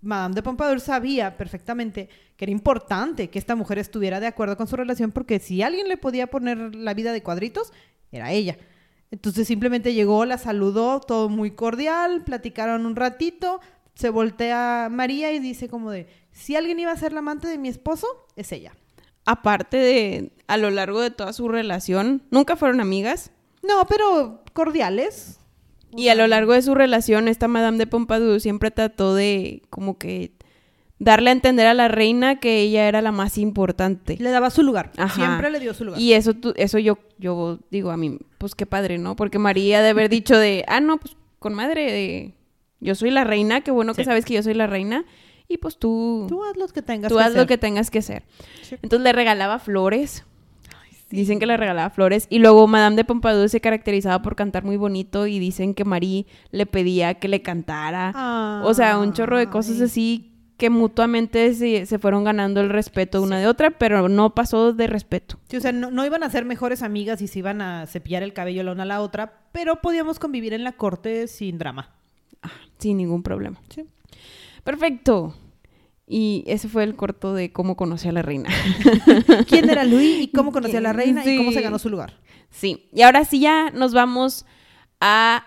Madame 0.00 0.34
de 0.34 0.42
Pompadour 0.42 0.80
sabía 0.80 1.36
perfectamente 1.36 2.08
que 2.36 2.44
era 2.44 2.52
importante 2.52 3.30
que 3.30 3.38
esta 3.38 3.56
mujer 3.56 3.78
estuviera 3.78 4.20
de 4.20 4.26
acuerdo 4.26 4.56
con 4.56 4.66
su 4.68 4.76
relación 4.76 5.10
porque 5.10 5.38
si 5.40 5.62
alguien 5.62 5.88
le 5.88 5.96
podía 5.96 6.28
poner 6.28 6.74
la 6.74 6.94
vida 6.94 7.12
de 7.12 7.22
cuadritos, 7.22 7.72
era 8.12 8.30
ella. 8.32 8.56
Entonces 9.10 9.48
simplemente 9.48 9.94
llegó, 9.94 10.24
la 10.24 10.38
saludó, 10.38 11.00
todo 11.00 11.28
muy 11.28 11.52
cordial, 11.52 12.22
platicaron 12.24 12.84
un 12.86 12.94
ratito, 12.94 13.60
se 13.94 14.10
voltea 14.10 14.88
María 14.90 15.32
y 15.32 15.38
dice 15.40 15.68
como 15.68 15.90
de, 15.90 16.06
si 16.30 16.56
alguien 16.56 16.78
iba 16.78 16.92
a 16.92 16.96
ser 16.96 17.12
la 17.12 17.18
amante 17.20 17.48
de 17.48 17.58
mi 17.58 17.68
esposo, 17.68 18.06
es 18.36 18.52
ella. 18.52 18.72
Aparte 19.30 19.76
de, 19.76 20.30
a 20.46 20.56
lo 20.56 20.70
largo 20.70 21.00
de 21.02 21.10
toda 21.10 21.34
su 21.34 21.48
relación, 21.48 22.22
nunca 22.30 22.56
fueron 22.56 22.80
amigas. 22.80 23.30
No, 23.62 23.84
pero 23.86 24.42
cordiales. 24.54 25.38
Y 25.94 26.08
a 26.08 26.14
lo 26.14 26.26
largo 26.26 26.54
de 26.54 26.62
su 26.62 26.74
relación, 26.74 27.28
esta 27.28 27.46
Madame 27.46 27.76
de 27.78 27.86
Pompadour 27.86 28.40
siempre 28.40 28.70
trató 28.70 29.14
de 29.14 29.62
como 29.68 29.98
que 29.98 30.32
darle 30.98 31.28
a 31.30 31.32
entender 31.34 31.66
a 31.66 31.74
la 31.74 31.88
reina 31.88 32.40
que 32.40 32.60
ella 32.60 32.88
era 32.88 33.02
la 33.02 33.12
más 33.12 33.36
importante. 33.38 34.16
Le 34.18 34.30
daba 34.30 34.48
su 34.50 34.62
lugar. 34.62 34.92
Ajá. 34.96 35.14
Siempre 35.14 35.50
le 35.50 35.60
dio 35.60 35.74
su 35.74 35.84
lugar. 35.84 36.00
Y 36.00 36.14
eso, 36.14 36.32
tú- 36.34 36.54
eso 36.56 36.78
yo, 36.78 36.98
yo 37.18 37.58
digo 37.70 37.90
a 37.90 37.96
mí, 37.96 38.18
pues 38.38 38.54
qué 38.54 38.64
padre, 38.66 38.96
¿no? 38.98 39.14
Porque 39.14 39.38
María 39.38 39.82
de 39.82 39.90
haber 39.90 40.08
dicho 40.08 40.38
de, 40.38 40.64
ah, 40.68 40.80
no, 40.80 40.96
pues 40.98 41.16
con 41.38 41.52
madre, 41.54 41.92
de, 41.92 42.34
yo 42.80 42.94
soy 42.94 43.10
la 43.10 43.24
reina, 43.24 43.60
qué 43.60 43.70
bueno 43.70 43.92
que 43.94 44.04
sabes 44.04 44.24
que 44.24 44.34
yo 44.34 44.42
soy 44.42 44.54
la 44.54 44.66
reina. 44.66 45.04
Y 45.48 45.58
pues 45.58 45.78
tú, 45.78 46.26
Tú 46.28 46.44
haz 46.44 46.56
lo 46.56 46.68
que 46.68 46.82
tengas 46.82 47.08
tú 47.08 47.16
que 47.16 47.22
haz 47.24 47.34
lo 47.34 47.46
que 47.46 47.58
tengas 47.58 47.90
que 47.90 48.00
hacer. 48.00 48.22
Sí. 48.62 48.76
Entonces 48.82 49.04
le 49.04 49.12
regalaba 49.12 49.58
flores. 49.58 50.24
Dicen 51.10 51.38
que 51.38 51.46
le 51.46 51.56
regalaba 51.56 51.88
flores. 51.88 52.26
Y 52.28 52.38
luego 52.38 52.66
Madame 52.66 52.96
de 52.96 53.04
Pompadour 53.04 53.48
se 53.48 53.62
caracterizaba 53.62 54.20
por 54.20 54.36
cantar 54.36 54.64
muy 54.64 54.76
bonito 54.76 55.26
y 55.26 55.38
dicen 55.38 55.72
que 55.72 55.86
Marie 55.86 56.26
le 56.50 56.66
pedía 56.66 57.14
que 57.14 57.28
le 57.28 57.40
cantara. 57.40 58.60
O 58.62 58.74
sea, 58.74 58.98
un 58.98 59.14
chorro 59.14 59.38
de 59.38 59.48
cosas 59.48 59.76
Ay. 59.76 59.84
así 59.84 60.32
que 60.58 60.68
mutuamente 60.70 61.54
se, 61.54 61.86
se 61.86 61.98
fueron 61.98 62.24
ganando 62.24 62.60
el 62.60 62.68
respeto 62.68 63.22
una 63.22 63.38
de 63.38 63.46
otra, 63.46 63.70
pero 63.70 64.08
no 64.08 64.34
pasó 64.34 64.72
de 64.74 64.88
respeto. 64.88 65.38
Sí, 65.48 65.56
o 65.56 65.60
sea, 65.60 65.72
no, 65.72 65.90
no 65.90 66.04
iban 66.04 66.24
a 66.24 66.30
ser 66.30 66.44
mejores 66.44 66.82
amigas 66.82 67.22
y 67.22 67.28
se 67.28 67.38
iban 67.38 67.62
a 67.62 67.86
cepillar 67.86 68.24
el 68.24 68.32
cabello 68.32 68.64
la 68.64 68.72
una 68.72 68.82
a 68.82 68.86
la 68.86 69.00
otra, 69.00 69.44
pero 69.52 69.76
podíamos 69.80 70.18
convivir 70.18 70.52
en 70.52 70.64
la 70.64 70.72
corte 70.72 71.28
sin 71.28 71.58
drama. 71.58 71.90
Sin 72.78 72.96
ningún 72.96 73.22
problema. 73.22 73.60
Sí. 73.70 73.86
Perfecto. 74.68 75.34
Y 76.06 76.44
ese 76.46 76.68
fue 76.68 76.84
el 76.84 76.94
corto 76.94 77.32
de 77.32 77.52
cómo 77.52 77.74
conocí 77.74 78.06
a 78.06 78.12
la 78.12 78.20
reina. 78.20 78.50
¿Quién 79.48 79.70
era 79.70 79.82
Luis 79.84 80.24
y 80.24 80.28
cómo 80.28 80.52
conoció 80.52 80.76
a 80.76 80.82
la 80.82 80.92
reina 80.92 81.24
y 81.24 81.38
cómo 81.38 81.52
se 81.52 81.62
ganó 81.62 81.78
su 81.78 81.88
lugar? 81.88 82.18
Sí. 82.50 82.86
Y 82.92 83.00
ahora 83.00 83.24
sí 83.24 83.40
ya 83.40 83.70
nos 83.70 83.94
vamos 83.94 84.44
a 85.00 85.46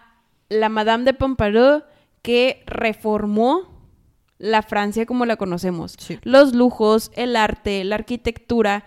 la 0.50 0.70
Madame 0.70 1.04
de 1.04 1.14
Pompadour 1.14 1.86
que 2.24 2.64
reformó 2.66 3.70
la 4.40 4.64
Francia 4.64 5.06
como 5.06 5.28
la 5.28 5.36
conocemos. 5.36 5.94
Sí. 6.00 6.18
Los 6.24 6.56
lujos, 6.56 7.12
el 7.14 7.36
arte, 7.36 7.84
la 7.84 7.98
arquitectura, 7.98 8.86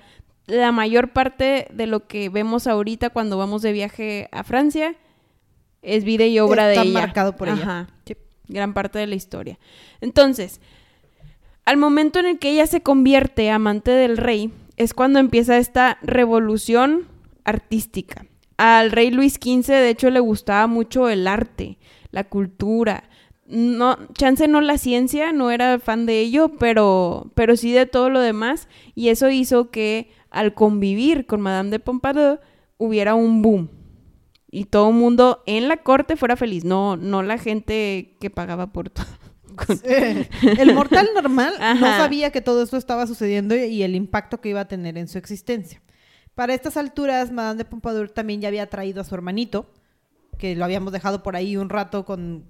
la 0.49 0.73
mayor 0.73 1.12
parte 1.12 1.68
de 1.73 1.87
lo 1.87 2.09
que 2.09 2.29
vemos 2.29 2.66
ahorita 2.66 3.11
cuando 3.11 3.38
vamos 3.38 3.62
de 3.62 3.70
viaje 3.70 4.29
a 4.33 4.42
Francia 4.42 4.97
es 5.81 6.03
vida 6.03 6.27
y 6.27 6.40
obra 6.40 6.73
Está 6.73 6.83
de 6.83 6.88
ella. 6.88 7.01
marcado 7.01 7.37
por 7.37 7.47
ella. 7.47 7.62
Ajá. 7.62 7.87
Sí. 7.87 7.93
Gran 8.48 8.74
parte 8.74 8.98
de 8.98 9.07
la 9.07 9.14
historia. 9.14 9.59
Entonces, 10.00 10.61
al 11.64 11.76
momento 11.76 12.18
en 12.18 12.26
el 12.26 12.38
que 12.38 12.50
ella 12.50 12.66
se 12.66 12.83
convierte 12.83 13.50
amante 13.50 13.90
del 13.90 14.16
rey, 14.16 14.52
es 14.76 14.92
cuando 14.92 15.18
empieza 15.18 15.57
esta 15.57 15.98
revolución 16.02 17.07
artística. 17.44 18.26
Al 18.57 18.90
rey 18.90 19.11
Luis 19.11 19.35
XV, 19.35 19.68
de 19.68 19.90
hecho, 19.90 20.11
le 20.11 20.20
gustaba 20.20 20.66
mucho 20.66 21.09
el 21.09 21.26
arte, 21.26 21.78
la 22.11 22.24
cultura. 22.24 23.04
No, 23.46 23.98
chance 24.14 24.46
no 24.48 24.61
la 24.61 24.78
ciencia, 24.78 25.33
no 25.33 25.50
era 25.50 25.78
fan 25.78 26.07
de 26.07 26.20
ello, 26.20 26.52
pero, 26.59 27.30
pero 27.35 27.57
sí 27.57 27.72
de 27.72 27.87
todo 27.87 28.11
lo 28.11 28.20
demás. 28.20 28.68
Y 28.94 29.09
eso 29.09 29.30
hizo 29.30 29.70
que 29.70 30.11
al 30.30 30.54
convivir 30.54 31.26
con 31.26 31.40
Madame 31.40 31.70
de 31.70 31.80
Pompadour 31.80 32.40
hubiera 32.78 33.14
un 33.14 33.42
boom. 33.42 33.68
Y 34.54 34.66
todo 34.66 34.90
el 34.90 34.94
mundo 34.94 35.42
en 35.46 35.66
la 35.66 35.78
corte 35.78 36.14
fuera 36.14 36.36
feliz, 36.36 36.64
no, 36.64 36.96
no 36.96 37.24
la 37.24 37.38
gente 37.38 38.16
que 38.20 38.30
pagaba 38.30 38.68
por 38.72 38.88
todo. 38.88 39.04
El 40.58 40.74
mortal 40.74 41.08
normal 41.12 41.54
no 41.58 41.86
sabía 41.86 42.30
que 42.30 42.40
todo 42.40 42.62
esto 42.62 42.76
estaba 42.76 43.08
sucediendo 43.08 43.56
y 43.56 43.82
el 43.82 43.96
impacto 43.96 44.40
que 44.40 44.50
iba 44.50 44.60
a 44.60 44.68
tener 44.68 44.96
en 44.96 45.08
su 45.08 45.18
existencia. 45.18 45.82
Para 46.36 46.54
estas 46.54 46.76
alturas, 46.76 47.32
Madame 47.32 47.58
de 47.58 47.64
Pompadour 47.64 48.10
también 48.10 48.40
ya 48.40 48.46
había 48.46 48.70
traído 48.70 49.00
a 49.00 49.04
su 49.04 49.16
hermanito, 49.16 49.72
que 50.38 50.54
lo 50.54 50.64
habíamos 50.64 50.92
dejado 50.92 51.24
por 51.24 51.34
ahí 51.34 51.56
un 51.56 51.68
rato 51.68 52.04
con... 52.04 52.44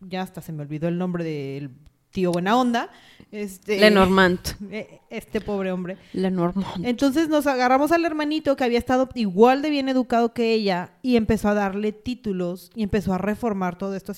Ya 0.00 0.22
hasta 0.22 0.40
se 0.40 0.52
me 0.52 0.62
olvidó 0.62 0.88
el 0.88 0.96
nombre 0.96 1.24
del 1.24 1.72
tío 2.10 2.32
buena 2.32 2.56
onda. 2.56 2.88
Este, 3.32 3.78
Lenormand. 3.78 4.40
eh, 4.72 5.00
Este 5.08 5.40
pobre 5.40 5.70
hombre. 5.72 5.96
Lenormand. 6.12 6.84
Entonces 6.84 7.28
nos 7.28 7.46
agarramos 7.46 7.92
al 7.92 8.04
hermanito 8.04 8.56
que 8.56 8.64
había 8.64 8.78
estado 8.78 9.08
igual 9.14 9.62
de 9.62 9.70
bien 9.70 9.88
educado 9.88 10.32
que 10.34 10.52
ella 10.52 10.92
y 11.02 11.16
empezó 11.16 11.48
a 11.48 11.54
darle 11.54 11.92
títulos 11.92 12.70
y 12.74 12.82
empezó 12.82 13.14
a 13.14 13.18
reformar 13.18 13.78
todo 13.78 13.94
esto. 13.94 14.12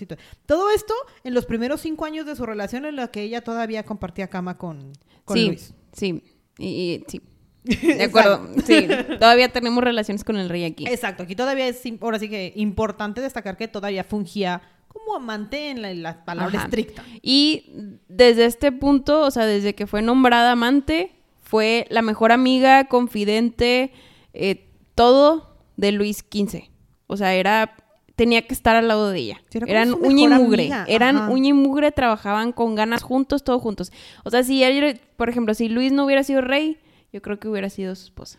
Todo 0.46 0.70
esto 0.70 0.94
en 1.24 1.34
los 1.34 1.44
primeros 1.46 1.80
cinco 1.82 2.04
años 2.04 2.24
de 2.26 2.36
su 2.36 2.46
relación 2.46 2.84
en 2.84 2.96
la 2.96 3.08
que 3.08 3.22
ella 3.22 3.42
todavía 3.42 3.84
compartía 3.84 4.28
cama 4.28 4.56
con, 4.56 4.92
con 5.24 5.36
sí, 5.36 5.46
Luis. 5.48 5.74
sí, 5.92 6.22
y, 6.58 6.66
y- 6.66 7.04
sí. 7.08 7.20
De 7.64 8.02
acuerdo, 8.02 8.48
sí. 8.66 8.88
Todavía 9.20 9.48
tenemos 9.48 9.84
relaciones 9.84 10.24
con 10.24 10.36
el 10.36 10.48
rey 10.48 10.64
aquí. 10.64 10.84
Exacto, 10.88 11.22
aquí 11.22 11.36
todavía 11.36 11.68
es 11.68 11.80
ahora 12.00 12.18
sí 12.18 12.28
que 12.28 12.52
importante 12.56 13.20
destacar 13.20 13.56
que 13.56 13.68
todavía 13.68 14.02
fungía 14.02 14.62
como 15.04 15.16
amante 15.16 15.70
en 15.70 15.82
la, 15.82 15.92
la 15.94 16.24
palabra 16.24 16.56
Ajá. 16.58 16.64
estricta. 16.66 17.04
Y 17.22 17.64
desde 18.08 18.44
este 18.46 18.72
punto, 18.72 19.22
o 19.22 19.30
sea, 19.30 19.46
desde 19.46 19.74
que 19.74 19.86
fue 19.86 20.02
nombrada 20.02 20.52
amante, 20.52 21.12
fue 21.40 21.86
la 21.90 22.02
mejor 22.02 22.32
amiga, 22.32 22.84
confidente, 22.84 23.92
eh, 24.34 24.68
todo 24.94 25.56
de 25.76 25.92
Luis 25.92 26.18
XV. 26.18 26.64
O 27.06 27.16
sea, 27.16 27.34
era 27.34 27.74
tenía 28.14 28.46
que 28.46 28.52
estar 28.54 28.76
al 28.76 28.88
lado 28.88 29.08
de 29.10 29.18
ella. 29.18 29.42
Sí, 29.48 29.58
era 29.58 29.66
Eran 29.68 29.94
uña 29.94 30.24
y 30.24 30.28
mugre. 30.40 30.62
amiga, 30.64 30.84
Eran 30.86 31.16
ajá. 31.16 31.30
uña 31.30 31.48
y 31.48 31.52
mugre, 31.54 31.90
trabajaban 31.92 32.52
con 32.52 32.74
ganas 32.74 33.02
juntos, 33.02 33.42
todos 33.42 33.60
juntos. 33.62 33.90
O 34.24 34.30
sea, 34.30 34.42
si 34.44 34.62
ella- 34.62 34.98
por 35.16 35.28
ejemplo, 35.28 35.54
si 35.54 35.68
Luis 35.68 35.92
no 35.92 36.04
hubiera 36.04 36.22
sido 36.22 36.40
rey, 36.42 36.78
yo 37.12 37.20
creo 37.22 37.38
que 37.40 37.48
hubiera 37.48 37.68
sido 37.70 37.94
su 37.96 38.04
esposa. 38.04 38.38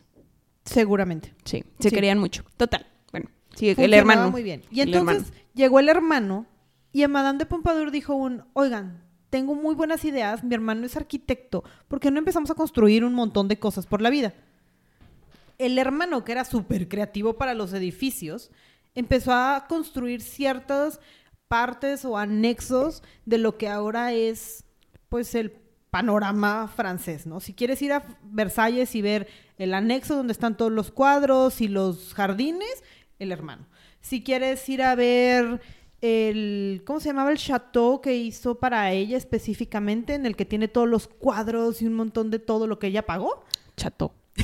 Seguramente. 0.63 1.33
Sí, 1.43 1.63
se 1.79 1.89
Sí. 1.89 1.95
querían 1.95 2.19
mucho. 2.19 2.43
Total. 2.57 2.85
Bueno, 3.11 3.29
sí, 3.55 3.73
el 3.77 3.93
hermano. 3.93 4.31
muy 4.31 4.43
bien. 4.43 4.61
Y 4.71 4.81
entonces 4.81 5.17
hermano. 5.23 5.35
llegó 5.53 5.79
el 5.79 5.89
hermano 5.89 6.45
y 6.93 7.03
a 7.03 7.07
Madame 7.07 7.39
de 7.39 7.45
Pompadour 7.45 7.91
dijo 7.91 8.15
un, 8.15 8.45
oigan, 8.53 9.03
tengo 9.31 9.55
muy 9.55 9.73
buenas 9.73 10.05
ideas, 10.05 10.43
mi 10.43 10.53
hermano 10.53 10.85
es 10.85 10.95
arquitecto, 10.95 11.63
¿por 11.87 11.99
qué 11.99 12.11
no 12.11 12.19
empezamos 12.19 12.51
a 12.51 12.55
construir 12.55 13.03
un 13.03 13.15
montón 13.15 13.47
de 13.47 13.57
cosas 13.57 13.87
por 13.87 13.99
la 13.99 14.11
vida? 14.11 14.33
El 15.57 15.77
hermano, 15.79 16.23
que 16.23 16.31
era 16.31 16.45
súper 16.45 16.87
creativo 16.87 17.33
para 17.33 17.55
los 17.55 17.73
edificios, 17.73 18.51
empezó 18.93 19.33
a 19.33 19.65
construir 19.67 20.21
ciertas 20.21 20.99
partes 21.47 22.05
o 22.05 22.17
anexos 22.17 23.01
de 23.25 23.39
lo 23.39 23.57
que 23.57 23.69
ahora 23.69 24.13
es, 24.13 24.63
pues, 25.09 25.33
el 25.35 25.51
panorama 25.89 26.67
francés, 26.67 27.25
¿no? 27.27 27.39
Si 27.39 27.53
quieres 27.53 27.81
ir 27.81 27.93
a 27.93 28.03
Versalles 28.23 28.95
y 28.95 29.01
ver 29.01 29.27
el 29.57 29.73
anexo 29.73 30.15
donde 30.15 30.33
están 30.33 30.57
todos 30.57 30.71
los 30.71 30.91
cuadros 30.91 31.61
y 31.61 31.67
los 31.67 32.13
jardines, 32.13 32.83
el 33.19 33.31
hermano. 33.31 33.67
Si 34.01 34.23
quieres 34.23 34.67
ir 34.69 34.81
a 34.81 34.95
ver 34.95 35.61
el, 36.03 36.81
¿cómo 36.85 36.99
se 36.99 37.07
llamaba? 37.07 37.31
El 37.31 37.37
chateau 37.37 38.01
que 38.01 38.13
hizo 38.13 38.55
para 38.55 38.91
ella 38.91 39.15
específicamente, 39.17 40.15
en 40.15 40.25
el 40.25 40.35
que 40.35 40.43
tiene 40.43 40.67
todos 40.67 40.89
los 40.89 41.07
cuadros 41.07 41.81
y 41.81 41.87
un 41.87 41.93
montón 41.93 42.29
de 42.29 42.39
todo 42.39 42.67
lo 42.67 42.77
que 42.77 42.87
ella 42.87 43.05
pagó. 43.05 43.43
Chato. 43.77 44.13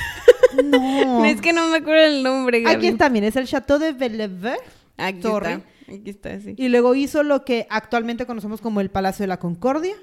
No. 0.63 1.23
Es 1.25 1.41
que 1.41 1.53
no 1.53 1.69
me 1.69 1.77
acuerdo 1.77 2.05
el 2.05 2.23
nombre, 2.23 2.61
Gaby. 2.61 2.87
Aquí 2.87 2.97
miren, 3.11 3.25
es 3.25 3.35
el 3.35 3.45
chateau 3.45 3.77
de 3.77 3.91
Bellevue. 3.91 4.57
Aquí 4.97 5.21
Sorry. 5.21 5.51
está. 5.51 5.93
Aquí 5.93 6.09
está, 6.09 6.39
sí. 6.39 6.55
Y 6.57 6.69
luego 6.69 6.95
hizo 6.95 7.21
lo 7.21 7.45
que 7.45 7.67
actualmente 7.69 8.25
conocemos 8.25 8.59
como 8.59 8.81
el 8.81 8.89
Palacio 8.89 9.23
de 9.23 9.27
la 9.27 9.37
Concordia. 9.37 9.95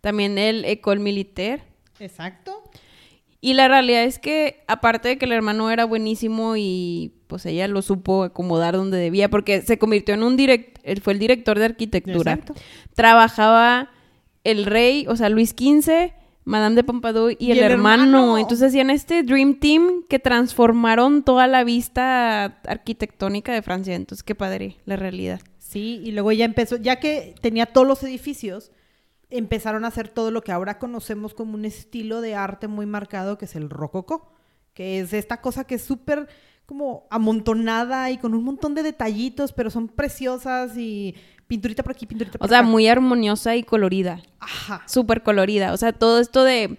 También 0.00 0.38
el 0.38 0.64
École 0.64 1.00
Militaire. 1.00 1.64
Exacto. 1.98 2.69
Y 3.40 3.54
la 3.54 3.68
realidad 3.68 4.04
es 4.04 4.18
que, 4.18 4.62
aparte 4.68 5.08
de 5.08 5.18
que 5.18 5.24
el 5.24 5.32
hermano 5.32 5.70
era 5.70 5.84
buenísimo 5.86 6.56
y 6.56 7.14
pues 7.26 7.46
ella 7.46 7.68
lo 7.68 7.80
supo 7.80 8.24
acomodar 8.24 8.74
donde 8.74 8.98
debía, 8.98 9.30
porque 9.30 9.62
se 9.62 9.78
convirtió 9.78 10.14
en 10.14 10.22
un 10.22 10.36
direct, 10.36 10.78
él 10.82 11.00
fue 11.00 11.14
el 11.14 11.18
director 11.18 11.58
de 11.58 11.64
arquitectura. 11.66 12.32
Exacto. 12.32 12.54
Trabajaba 12.94 13.90
el 14.44 14.66
rey, 14.66 15.06
o 15.08 15.16
sea, 15.16 15.30
Luis 15.30 15.50
XV, 15.50 16.12
Madame 16.44 16.74
de 16.74 16.84
Pompadour 16.84 17.36
y, 17.38 17.52
el, 17.52 17.58
el 17.58 17.64
hermano. 17.64 18.02
hermano. 18.02 18.38
Entonces 18.38 18.68
hacían 18.68 18.90
este 18.90 19.22
Dream 19.22 19.58
Team 19.58 20.02
que 20.08 20.18
transformaron 20.18 21.22
toda 21.22 21.46
la 21.46 21.64
vista 21.64 22.44
arquitectónica 22.66 23.52
de 23.54 23.62
Francia. 23.62 23.94
Entonces, 23.94 24.22
qué 24.22 24.34
padre, 24.34 24.76
la 24.84 24.96
realidad. 24.96 25.40
Sí, 25.58 26.00
y 26.04 26.10
luego 26.10 26.32
ella 26.32 26.44
empezó, 26.44 26.76
ya 26.76 26.96
que 26.96 27.34
tenía 27.40 27.66
todos 27.66 27.86
los 27.86 28.02
edificios, 28.02 28.72
empezaron 29.30 29.84
a 29.84 29.88
hacer 29.88 30.08
todo 30.08 30.30
lo 30.30 30.42
que 30.42 30.52
ahora 30.52 30.78
conocemos 30.78 31.34
como 31.34 31.54
un 31.54 31.64
estilo 31.64 32.20
de 32.20 32.34
arte 32.34 32.68
muy 32.68 32.86
marcado, 32.86 33.38
que 33.38 33.44
es 33.44 33.56
el 33.56 33.70
rococó, 33.70 34.32
que 34.74 35.00
es 35.00 35.12
esta 35.12 35.40
cosa 35.40 35.64
que 35.64 35.76
es 35.76 35.82
súper 35.82 36.28
como 36.66 37.06
amontonada 37.10 38.10
y 38.10 38.18
con 38.18 38.34
un 38.34 38.44
montón 38.44 38.74
de 38.74 38.84
detallitos, 38.84 39.52
pero 39.52 39.70
son 39.70 39.88
preciosas 39.88 40.76
y 40.76 41.16
pinturita 41.48 41.82
por 41.82 41.92
aquí, 41.92 42.06
pinturita 42.06 42.38
por 42.38 42.46
O 42.46 42.48
sea, 42.48 42.62
muy 42.62 42.86
armoniosa 42.86 43.56
y 43.56 43.64
colorida. 43.64 44.22
Ajá. 44.38 44.82
Súper 44.86 45.24
colorida. 45.24 45.72
O 45.72 45.76
sea, 45.76 45.92
todo 45.92 46.20
esto 46.20 46.44
de 46.44 46.78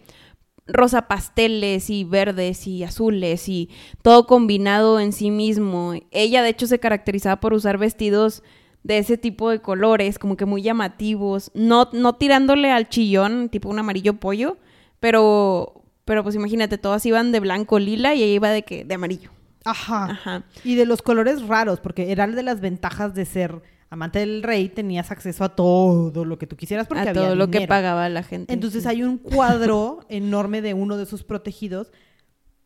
rosa 0.66 1.08
pasteles 1.08 1.90
y 1.90 2.04
verdes 2.04 2.68
y 2.68 2.84
azules 2.84 3.50
y 3.50 3.70
todo 4.02 4.28
combinado 4.28 5.00
en 5.00 5.12
sí 5.12 5.30
mismo. 5.30 5.94
Ella, 6.12 6.44
de 6.44 6.50
hecho, 6.50 6.68
se 6.68 6.80
caracterizaba 6.80 7.42
por 7.42 7.54
usar 7.54 7.78
vestidos 7.78 8.44
de 8.84 8.98
ese 8.98 9.18
tipo 9.18 9.50
de 9.50 9.60
colores, 9.60 10.20
como 10.20 10.38
que 10.38 10.46
muy 10.46 10.62
llamativos. 10.62 11.52
No, 11.54 11.90
no 11.94 12.16
tirándole 12.16 12.72
al 12.72 12.90
chillón, 12.90 13.50
tipo 13.50 13.70
un 13.70 13.80
amarillo 13.80 14.20
pollo, 14.20 14.58
pero, 15.00 15.84
pero 16.06 16.24
pues 16.24 16.36
imagínate, 16.36 16.78
todas 16.78 17.06
iban 17.06 17.32
de 17.32 17.40
blanco 17.40 17.80
lila 17.80 18.14
y 18.16 18.24
ella 18.24 18.34
iba 18.34 18.50
de 18.50 18.64
que, 18.64 18.84
de 18.84 18.94
amarillo. 18.96 19.32
Ajá. 19.64 20.06
Ajá. 20.06 20.44
Y 20.64 20.76
de 20.76 20.86
los 20.86 21.02
colores 21.02 21.48
raros, 21.48 21.80
porque 21.80 22.12
era 22.12 22.28
de 22.28 22.44
las 22.44 22.62
ventajas 22.62 23.14
de 23.14 23.26
ser 23.26 23.62
amante 23.92 24.20
del 24.20 24.42
rey, 24.42 24.70
tenías 24.70 25.12
acceso 25.12 25.44
a 25.44 25.50
todo 25.50 26.24
lo 26.26 26.38
que 26.38 26.48
tú 26.48 26.56
quisieras 26.56 26.88
porque 26.88 27.02
a 27.02 27.10
había 27.10 27.22
todo 27.22 27.36
lo 27.36 27.52
que 27.52 27.68
pagaba 27.68 28.08
la 28.10 28.24
gente. 28.24 28.52
Entonces 28.54 28.86
hay 28.86 29.04
un 29.04 29.18
cuadro 29.18 30.00
enorme 30.10 30.62
de 30.62 30.74
uno 30.74 30.98
de 30.98 31.06
sus 31.06 31.24
protegidos 31.24 31.92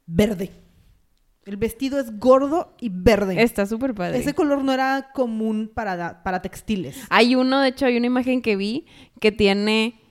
verde. 0.05 0.51
El 1.46 1.58
vestido 1.58 2.00
es 2.00 2.20
gordo 2.20 2.74
y 2.80 2.89
verde. 2.89 3.41
Está 3.41 3.68
súper 3.68 3.93
padre. 3.93 4.18
Ese 4.18 4.34
color 4.34 4.64
no 4.64 4.74
era 4.74 5.12
común 5.14 5.72
para, 5.74 6.24
para 6.24 6.41
textiles. 6.41 6.98
Hay 7.10 7.36
uno, 7.36 7.62
de 7.62 7.70
hecho, 7.70 7.86
hay 7.86 7.98
una 7.98 8.08
imagen 8.08 8.41
que 8.41 8.56
vi 8.56 8.88
que 9.20 9.32
tiene 9.32 10.02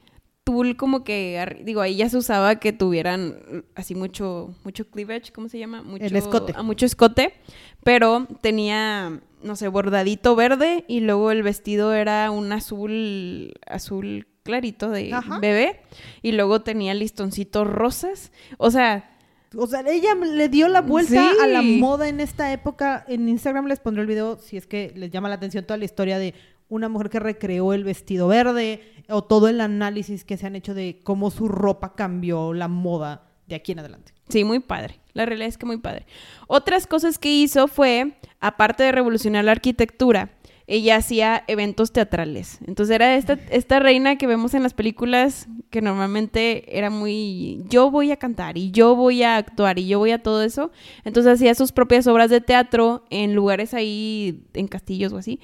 tul 0.44 0.76
como 0.76 1.02
que, 1.02 1.62
digo, 1.64 1.80
ahí 1.80 1.96
ya 1.96 2.08
se 2.08 2.18
usaba 2.18 2.56
que 2.56 2.72
tuvieran 2.72 3.64
así 3.74 3.94
mucho, 3.94 4.54
mucho 4.62 4.88
cleavage, 4.88 5.32
¿cómo 5.32 5.48
se 5.48 5.58
llama? 5.58 5.82
Mucho, 5.82 6.04
El 6.04 6.14
escote. 6.14 6.52
ah, 6.54 6.62
mucho 6.62 6.86
escote, 6.86 7.34
pero 7.82 8.28
tenía, 8.42 9.20
no 9.42 9.56
sé, 9.56 9.68
bordadito 9.68 10.36
verde 10.36 10.84
y 10.86 11.00
luego 11.00 11.30
el 11.30 11.42
vestido 11.42 11.94
era 11.94 12.30
un 12.30 12.52
azul, 12.52 13.54
azul 13.66 14.28
clarito 14.42 14.90
de 14.90 15.14
Ajá. 15.14 15.38
bebé 15.38 15.80
y 16.20 16.32
luego 16.32 16.60
tenía 16.60 16.92
listoncitos 16.92 17.66
rosas, 17.66 18.30
o 18.58 18.70
sea, 18.70 19.13
O 19.56 19.66
sea, 19.66 19.80
ella 19.86 20.14
le 20.14 20.48
dio 20.48 20.68
la 20.68 20.80
vuelta 20.80 21.12
Sí. 21.12 21.38
a 21.42 21.46
la 21.46 21.62
moda 21.62 22.08
en 22.08 22.20
esta 22.20 22.52
época. 22.52 23.04
En 23.08 23.28
Instagram 23.28 23.66
les 23.66 23.80
pondré 23.80 24.02
el 24.02 24.08
video 24.08 24.38
si 24.38 24.56
es 24.56 24.66
que 24.66 24.92
les 24.96 25.10
llama 25.10 25.28
la 25.28 25.36
atención 25.36 25.64
toda 25.64 25.76
la 25.78 25.84
historia 25.84 26.18
de 26.18 26.34
una 26.68 26.88
mujer 26.88 27.10
que 27.10 27.20
recreó 27.20 27.72
el 27.72 27.84
vestido 27.84 28.26
verde 28.28 28.80
o 29.08 29.22
todo 29.22 29.48
el 29.48 29.60
análisis 29.60 30.24
que 30.24 30.36
se 30.36 30.46
han 30.46 30.56
hecho 30.56 30.74
de 30.74 31.00
cómo 31.04 31.30
su 31.30 31.46
ropa 31.48 31.94
cambió 31.94 32.52
la 32.54 32.68
moda 32.68 33.28
de 33.46 33.54
aquí 33.54 33.72
en 33.72 33.80
adelante. 33.80 34.12
Sí, 34.30 34.42
muy 34.44 34.60
padre. 34.60 34.98
La 35.12 35.26
realidad 35.26 35.48
es 35.48 35.58
que 35.58 35.66
muy 35.66 35.76
padre. 35.76 36.06
Otras 36.48 36.86
cosas 36.86 37.18
que 37.18 37.30
hizo 37.30 37.68
fue, 37.68 38.14
aparte 38.40 38.82
de 38.82 38.92
revolucionar 38.92 39.44
la 39.44 39.52
arquitectura, 39.52 40.30
ella 40.66 40.96
hacía 40.96 41.44
eventos 41.46 41.92
teatrales. 41.92 42.58
Entonces 42.66 42.94
era 42.94 43.14
esta, 43.16 43.34
esta 43.50 43.78
reina 43.80 44.16
que 44.16 44.26
vemos 44.26 44.54
en 44.54 44.62
las 44.62 44.72
películas 44.72 45.46
que 45.74 45.82
normalmente 45.82 46.78
era 46.78 46.88
muy, 46.88 47.64
yo 47.68 47.90
voy 47.90 48.12
a 48.12 48.16
cantar 48.16 48.56
y 48.56 48.70
yo 48.70 48.94
voy 48.94 49.24
a 49.24 49.36
actuar 49.36 49.76
y 49.80 49.88
yo 49.88 49.98
voy 49.98 50.12
a 50.12 50.22
todo 50.22 50.44
eso. 50.44 50.70
Entonces 51.04 51.32
hacía 51.32 51.52
sus 51.56 51.72
propias 51.72 52.06
obras 52.06 52.30
de 52.30 52.40
teatro 52.40 53.04
en 53.10 53.34
lugares 53.34 53.74
ahí, 53.74 54.44
en 54.54 54.68
castillos 54.68 55.12
o 55.12 55.18
así, 55.18 55.40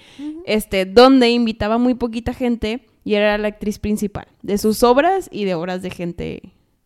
este, 0.47 0.85
donde 0.87 1.31
invitaba 1.31 1.78
muy 1.78 1.95
poquita 1.95 2.33
gente 2.33 2.87
y 3.05 3.14
era 3.14 3.37
la 3.39 3.49
actriz 3.49 3.81
principal 3.81 4.28
de 4.43 4.57
sus 4.57 4.85
obras 4.85 5.28
y 5.33 5.47
de 5.47 5.57
obras 5.57 5.83
de 5.83 5.91
gente. 5.91 6.43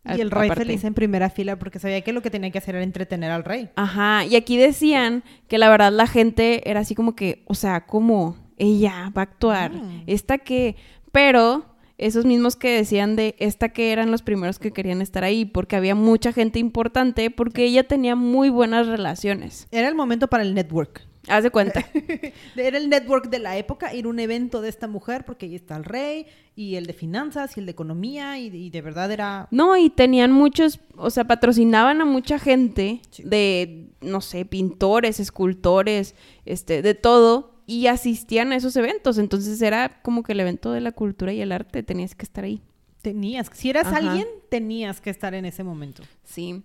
Y 0.06 0.20
el 0.22 0.30
rey 0.30 0.48
aparte. 0.48 0.64
feliz 0.64 0.84
en 0.84 0.94
primera 0.94 1.28
fila 1.28 1.58
porque 1.58 1.78
sabía 1.78 2.00
que 2.00 2.14
lo 2.14 2.22
que 2.22 2.30
tenía 2.30 2.50
que 2.50 2.56
hacer 2.58 2.74
era 2.76 2.84
entretener 2.84 3.30
al 3.30 3.44
rey. 3.44 3.68
Ajá, 3.76 4.24
y 4.24 4.36
aquí 4.36 4.56
decían 4.56 5.22
que 5.48 5.58
la 5.58 5.68
verdad 5.68 5.92
la 5.92 6.06
gente 6.06 6.70
era 6.70 6.80
así 6.80 6.94
como 6.94 7.14
que, 7.14 7.42
o 7.46 7.54
sea, 7.54 7.84
como 7.84 8.36
ella 8.56 9.12
va 9.14 9.20
a 9.20 9.24
actuar, 9.24 9.72
Mm. 9.72 10.02
esta 10.06 10.38
que, 10.38 10.76
pero 11.12 11.64
esos 11.98 12.24
mismos 12.24 12.56
que 12.56 12.70
decían 12.76 13.16
de 13.16 13.36
esta 13.38 13.68
que 13.70 13.92
eran 13.92 14.10
los 14.10 14.22
primeros 14.22 14.58
que 14.58 14.72
querían 14.72 15.00
estar 15.00 15.24
ahí, 15.24 15.44
porque 15.44 15.76
había 15.76 15.94
mucha 15.94 16.32
gente 16.32 16.58
importante, 16.58 17.30
porque 17.30 17.64
ella 17.64 17.84
tenía 17.86 18.16
muy 18.16 18.48
buenas 18.48 18.86
relaciones. 18.86 19.68
Era 19.70 19.88
el 19.88 19.94
momento 19.94 20.28
para 20.28 20.42
el 20.42 20.54
network. 20.54 21.06
Haz 21.26 21.42
de 21.42 21.50
cuenta. 21.50 21.82
Era 22.56 22.76
el 22.76 22.90
network 22.90 23.30
de 23.30 23.38
la 23.38 23.56
época, 23.56 23.94
ir 23.94 24.04
a 24.04 24.08
un 24.08 24.18
evento 24.18 24.60
de 24.60 24.68
esta 24.68 24.88
mujer 24.88 25.24
porque 25.24 25.46
ahí 25.46 25.54
está 25.54 25.74
el 25.74 25.84
rey 25.84 26.26
y 26.54 26.74
el 26.74 26.84
de 26.84 26.92
finanzas 26.92 27.56
y 27.56 27.60
el 27.60 27.66
de 27.66 27.72
economía 27.72 28.38
y, 28.38 28.48
y 28.54 28.68
de 28.68 28.82
verdad 28.82 29.10
era... 29.10 29.48
No, 29.50 29.74
y 29.78 29.88
tenían 29.88 30.32
muchos, 30.32 30.80
o 30.98 31.08
sea, 31.08 31.24
patrocinaban 31.24 32.02
a 32.02 32.04
mucha 32.04 32.38
gente 32.38 33.00
Sí. 33.08 33.22
de, 33.24 33.86
no 34.02 34.20
sé, 34.20 34.44
pintores, 34.44 35.18
escultores, 35.18 36.14
este, 36.44 36.82
de 36.82 36.94
todo, 36.94 37.53
y 37.66 37.86
asistían 37.86 38.52
a 38.52 38.56
esos 38.56 38.76
eventos. 38.76 39.18
Entonces 39.18 39.60
era 39.62 40.00
como 40.02 40.22
que 40.22 40.32
el 40.32 40.40
evento 40.40 40.72
de 40.72 40.80
la 40.80 40.92
cultura 40.92 41.32
y 41.32 41.40
el 41.40 41.52
arte, 41.52 41.82
tenías 41.82 42.14
que 42.14 42.24
estar 42.24 42.44
ahí. 42.44 42.62
Tenías, 43.02 43.50
si 43.52 43.70
eras 43.70 43.86
Ajá. 43.86 43.96
alguien, 43.98 44.26
tenías 44.50 45.00
que 45.00 45.10
estar 45.10 45.34
en 45.34 45.44
ese 45.44 45.62
momento. 45.64 46.02
Sí. 46.24 46.62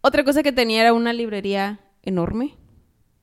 Otra 0.00 0.22
cosa 0.24 0.42
que 0.42 0.52
tenía 0.52 0.82
era 0.82 0.92
una 0.92 1.12
librería 1.12 1.80
enorme. 2.02 2.54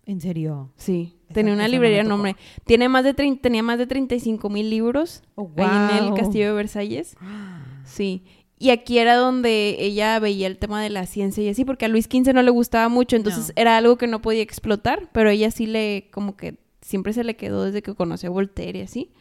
¿En 0.05 0.20
serio? 0.20 0.74
Sí, 0.76 1.14
Esa- 1.26 1.34
tenía 1.36 1.53
una 1.53 1.64
no 1.64 1.70
librería 1.70 2.01
enorme. 2.01 2.36
Tiene 2.66 2.89
más 2.89 3.03
de 3.03 3.14
tenía 3.14 3.62
más 3.64 3.78
de 3.78 3.86
35 3.88 4.49
mil 4.49 4.70
libros 4.70 5.22
Oh, 5.36 5.51
ahí 5.57 5.97
en 5.99 6.05
el. 6.05 6.14
Castillo 6.16 6.47
de 6.47 6.53
Versalles. 6.53 7.16
Sí. 7.86 8.24
Y 8.57 8.70
aquí 8.70 8.99
era 8.99 9.16
donde 9.16 9.78
ella 9.80 10.20
veía 10.20 10.45
el 10.47 10.57
tema 10.59 10.82
de 10.84 10.89
la 10.91 11.05
ciencia 11.07 11.43
y 11.43 11.49
así, 11.49 11.66
porque 11.66 11.86
a 11.86 11.88
Luis 11.88 12.05
XV 12.05 12.32
no 12.34 12.43
le 12.43 12.51
gustaba 12.51 12.89
mucho, 12.89 13.16
entonces 13.16 13.47
No. 13.47 13.53
era 13.55 13.76
algo 13.78 13.97
que 13.97 14.05
no 14.05 14.22
podía 14.22 14.43
explotar, 14.43 15.09
pero 15.12 15.30
ella 15.32 15.49
sí 15.49 15.66
le, 15.66 16.09
como 16.12 16.38
que 16.38 16.57
siempre 16.92 17.14
se 17.14 17.24
le 17.24 17.36
quedó 17.36 17.64
desde 17.64 17.82
que 17.82 17.96
conoció 17.96 18.30
a 18.30 18.34
Voltaire 18.34 18.80
y 18.80 18.84
así. 18.84 19.12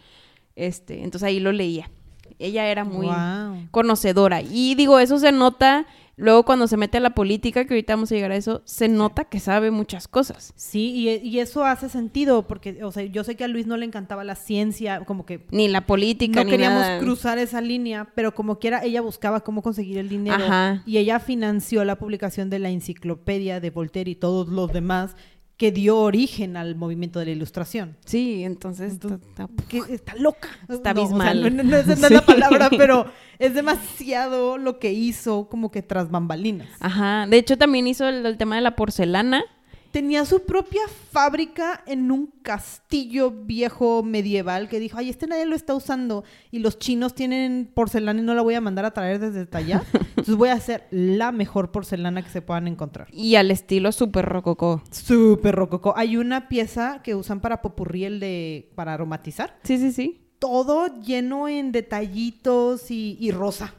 Este, 0.57 1.03
entonces 1.03 1.27
ahí 1.27 1.41
lo 1.41 1.53
leía. 1.53 1.91
Ella 2.39 2.67
era 2.71 2.85
muy 2.85 3.07
Wow. 3.07 3.69
conocedora. 3.71 4.41
Y 4.43 4.75
digo, 4.75 4.99
eso 4.99 5.19
se 5.19 5.33
nota 5.33 5.87
luego 6.17 6.45
cuando 6.45 6.67
se 6.69 6.77
mete 6.77 6.99
a 6.99 7.01
la 7.01 7.11
política, 7.15 7.65
que 7.65 7.73
ahorita 7.75 7.95
vamos 7.95 8.13
a 8.13 8.15
llegar 8.15 8.31
a 8.31 8.37
eso, 8.37 8.61
se 8.67 8.89
nota 8.89 9.25
que 9.25 9.41
sabe 9.41 9.71
muchas 9.71 10.07
cosas. 10.07 10.53
Sí, 10.55 10.93
y, 10.95 11.09
y 11.27 11.39
eso 11.39 11.65
hace 11.65 11.89
sentido 11.89 12.47
porque, 12.47 12.85
o 12.85 12.93
sea, 12.93 13.05
yo 13.05 13.25
sé 13.25 13.37
que 13.37 13.45
a 13.45 13.49
Luis 13.49 13.67
no 13.67 13.77
le 13.79 13.87
encantaba 13.87 14.23
la 14.23 14.35
ciencia, 14.35 15.01
como 15.07 15.25
que 15.25 15.47
Ni 15.51 15.69
la 15.69 15.87
política, 15.87 16.41
no 16.41 16.45
ni 16.45 16.51
queríamos 16.51 16.83
nada. 16.83 16.99
cruzar 17.01 17.39
esa 17.39 17.63
línea, 17.63 18.09
pero 18.15 18.35
como 18.35 18.59
quiera, 18.59 18.85
ella 18.85 19.01
buscaba 19.01 19.41
cómo 19.41 19.63
conseguir 19.63 19.97
el 19.99 20.09
dinero 20.11 20.45
Ajá. 20.45 20.83
y 20.87 20.99
ella 20.99 21.21
financió 21.21 21.85
la 21.87 21.97
publicación 21.97 22.51
de 22.51 22.59
la 22.59 22.69
enciclopedia 22.69 23.59
de 23.61 23.71
Voltaire 23.71 24.11
y 24.11 24.15
todos 24.15 24.49
los 24.49 24.71
demás 24.73 25.17
que 25.61 25.73
dio 25.73 25.99
origen 25.99 26.57
al 26.57 26.75
movimiento 26.75 27.19
de 27.19 27.27
la 27.27 27.31
ilustración. 27.33 27.95
Sí, 28.07 28.45
entonces, 28.45 28.93
Entonces, 28.93 29.21
está- 29.29 29.45
está- 29.45 29.65
Que 29.69 29.93
está 29.93 30.15
loca. 30.17 30.49
Está 30.71 30.95
No, 30.95 31.03
o 31.03 31.07
sea, 31.07 31.19
abismal. 31.19 31.43
no, 31.43 31.51
no- 31.51 31.63
no 31.71 31.77
es, 31.77 31.87
no 31.87 31.93
es 32.07 32.11
la 32.11 32.23
palabra, 32.25 32.71
pero 32.71 33.05
es 33.39 33.53
demasiado 33.53 34.57
lo 34.57 34.79
que 34.79 34.93
hizo 34.95 35.51
como 35.51 35.71
que 35.71 35.83
tras 35.83 36.11
bambalinas. 36.11 36.67
Ajá. 36.81 37.27
De 37.29 37.37
hecho, 37.37 37.59
también 37.59 37.87
hizo 37.87 38.09
el, 38.09 38.25
el 38.25 38.39
tema 38.39 38.57
de 38.57 38.63
la 38.63 38.75
porcelana. 38.75 39.43
Tenía 39.91 40.25
su 40.25 40.45
propia 40.45 40.83
fábrica 41.11 41.83
en 41.87 42.13
un 42.13 42.29
castillo 42.43 43.31
viejo 43.31 44.05
medieval 44.05 44.69
que 44.69 44.79
dijo, 44.79 44.99
ay, 44.99 45.11
este 45.11 45.27
nadie 45.27 45.47
lo 45.47 45.57
está 45.57 45.75
usando 45.75 46.23
y 46.53 46.61
los 46.61 46.79
chinos 46.79 47.15
tienen 47.15 47.69
porcelana 47.75 48.21
y 48.21 48.25
no 48.25 48.35
la 48.35 48.43
voy 48.43 48.55
a 48.55 48.61
mandar 48.61 48.85
a 48.85 48.93
traer 48.93 49.19
desde 49.19 49.49
allá. 49.57 49.83
Entonces 50.11 50.37
voy 50.37 50.51
a 50.51 50.55
hacer 50.55 50.87
la 50.91 51.33
mejor 51.33 51.73
porcelana 51.73 52.23
que 52.23 52.31
se 52.31 52.41
puedan 52.41 52.69
encontrar. 52.69 53.09
Y 53.13 53.35
al 53.35 53.51
estilo 53.51 53.91
súper 53.91 54.27
rococó. 54.27 54.83
Súper 54.93 55.57
rococó. 55.57 55.95
Hay 55.97 56.17
una 56.17 56.49
pieza 56.49 57.01
que 57.03 57.17
usan 57.17 57.41
para 57.41 57.61
popurrí, 57.61 58.05
el 58.05 58.21
de, 58.21 58.71
para 58.77 58.95
aromatizar. 58.95 59.59
Sí, 59.65 59.79
sí, 59.79 59.91
sí. 59.91 60.21
Todo 60.39 61.01
lleno 61.01 61.49
en 61.49 61.73
detallitos 61.73 62.91
y, 62.91 63.17
y 63.21 63.33
rosa. 63.33 63.75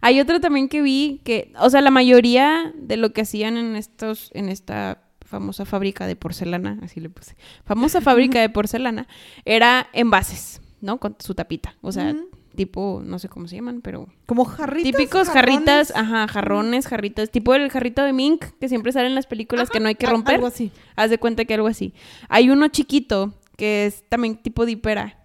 Hay 0.00 0.20
otra 0.20 0.40
también 0.40 0.68
que 0.68 0.82
vi 0.82 1.20
que, 1.24 1.52
o 1.58 1.70
sea, 1.70 1.80
la 1.80 1.90
mayoría 1.90 2.72
de 2.76 2.96
lo 2.96 3.12
que 3.12 3.22
hacían 3.22 3.56
en 3.56 3.76
estos, 3.76 4.30
en 4.34 4.48
esta 4.48 5.05
famosa 5.26 5.64
fábrica 5.64 6.06
de 6.06 6.16
porcelana, 6.16 6.78
así 6.82 7.00
le 7.00 7.10
puse, 7.10 7.36
famosa 7.64 8.00
fábrica 8.00 8.40
de 8.40 8.48
porcelana, 8.48 9.06
era 9.44 9.88
envases, 9.92 10.60
¿no? 10.80 10.98
Con 10.98 11.16
su 11.18 11.34
tapita. 11.34 11.76
O 11.82 11.92
sea, 11.92 12.14
tipo, 12.54 13.02
no 13.04 13.18
sé 13.18 13.28
cómo 13.28 13.48
se 13.48 13.56
llaman, 13.56 13.80
pero 13.82 14.08
Como 14.24 14.44
jarritas. 14.46 14.92
típicos 14.92 15.28
jarrones. 15.28 15.56
jarritas, 15.58 15.92
ajá, 15.94 16.26
jarrones, 16.28 16.86
jarritas, 16.86 17.30
tipo 17.30 17.54
el 17.54 17.70
jarrito 17.70 18.02
de 18.02 18.12
mink 18.14 18.44
que 18.60 18.68
siempre 18.68 18.92
sale 18.92 19.08
en 19.08 19.14
las 19.14 19.26
películas 19.26 19.68
que 19.68 19.80
no 19.80 19.88
hay 19.88 19.94
que 19.96 20.06
romper. 20.06 20.36
Algo 20.36 20.46
así. 20.46 20.70
Haz 20.96 21.10
de 21.10 21.18
cuenta 21.18 21.44
que 21.44 21.52
algo 21.54 21.66
así. 21.68 21.92
Hay 22.28 22.48
uno 22.48 22.68
chiquito 22.68 23.34
que 23.58 23.86
es 23.86 24.04
también 24.08 24.36
tipo 24.36 24.64
dipera. 24.64 25.18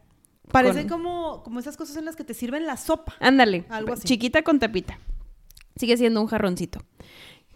Parece 0.52 0.82
Con- 0.88 0.90
como, 1.04 1.44
como 1.44 1.60
esas 1.62 1.78
cosas 1.78 1.96
en 1.96 2.04
las 2.04 2.18
que 2.18 2.26
te 2.26 2.34
sirven 2.34 2.66
la 2.66 2.76
sopa. 2.76 3.14
Ándale. 3.22 3.64
Algo 3.70 3.94
así. 3.94 4.06
Chiquita 4.06 4.42
con 4.42 4.60
tapita. 4.60 5.00
Sigue 5.78 5.96
siendo 5.96 6.20
un 6.22 6.28
jarroncito. 6.28 6.82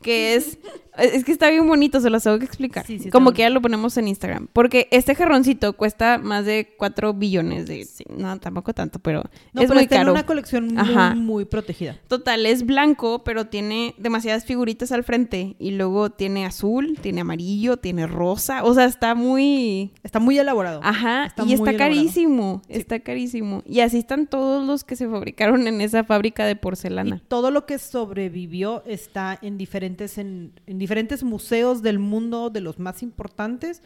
Que 0.06 0.36
es, 0.36 0.58
Es 0.98 1.26
que 1.26 1.34
está 1.34 1.50
bien 1.50 1.68
bonito, 1.68 2.00
se 2.00 2.10
los 2.10 2.24
tengo 2.24 2.40
que 2.40 2.46
explicar. 2.46 2.86
Sí, 2.86 3.00
sí, 3.00 3.06
está 3.08 3.12
Como 3.12 3.34
que 3.34 3.42
ya 3.42 3.50
lo 3.50 3.62
ponemos 3.62 3.98
en 3.98 4.08
Instagram. 4.08 4.48
Porque 4.54 4.88
este 4.92 5.14
jarroncito 5.14 5.74
cuesta 5.74 6.18
más 6.20 6.46
de 6.46 6.74
4 6.78 7.14
billones 7.14 7.68
de... 7.68 7.86
No, 8.16 8.40
tampoco 8.40 8.74
tanto, 8.74 9.00
pero 9.00 9.24
No, 9.52 9.62
es 9.62 9.68
pero 9.68 9.74
muy 9.74 9.84
está 9.84 9.98
caro. 9.98 10.12
en 10.12 10.18
una 10.18 10.26
colección 10.26 10.68
muy, 10.68 10.78
Ajá. 10.78 11.14
muy 11.16 11.44
protegida. 11.44 11.98
Total, 12.08 12.46
es 12.46 12.66
blanco, 12.66 13.24
pero 13.26 13.48
tiene 13.48 13.94
demasiadas 13.98 14.46
figuritas 14.46 14.94
al 14.94 15.04
frente. 15.04 15.56
Y 15.60 15.72
luego 15.72 16.12
tiene 16.12 16.46
azul, 16.46 16.98
tiene 17.02 17.22
amarillo, 17.22 17.76
tiene 17.78 18.08
rosa. 18.08 18.64
O 18.64 18.74
sea, 18.74 18.86
está 18.86 19.16
muy... 19.16 19.92
Está 20.04 20.20
muy 20.20 20.38
elaborado. 20.40 20.80
Ajá, 20.84 21.26
Está 21.26 21.44
y 21.44 21.54
está 21.54 21.72
elaborado. 21.72 21.78
carísimo. 21.78 22.62
Está 22.70 23.00
carísimo. 23.02 23.64
Y 23.66 23.82
así 23.82 23.98
están 23.98 24.28
todos 24.28 24.66
los 24.66 24.84
que 24.86 24.96
se 24.96 25.10
fabricaron 25.10 25.68
en 25.68 25.82
esa 25.82 26.04
fábrica 26.06 26.46
de 26.46 26.52
Y 26.54 26.56
porcelana. 26.56 27.22
todo 27.28 27.52
lo 27.52 27.66
que 27.66 27.80
sobrevivió 27.80 28.82
está 28.86 29.38
en 29.42 29.58
diferentes, 29.58 29.95
en, 30.18 30.60
en 30.66 30.78
diferentes 30.78 31.24
museos 31.24 31.82
del 31.82 32.00
mundo, 32.00 32.50
de 32.50 32.62
los 32.62 32.80
más 32.80 33.02
importantes, 33.04 33.82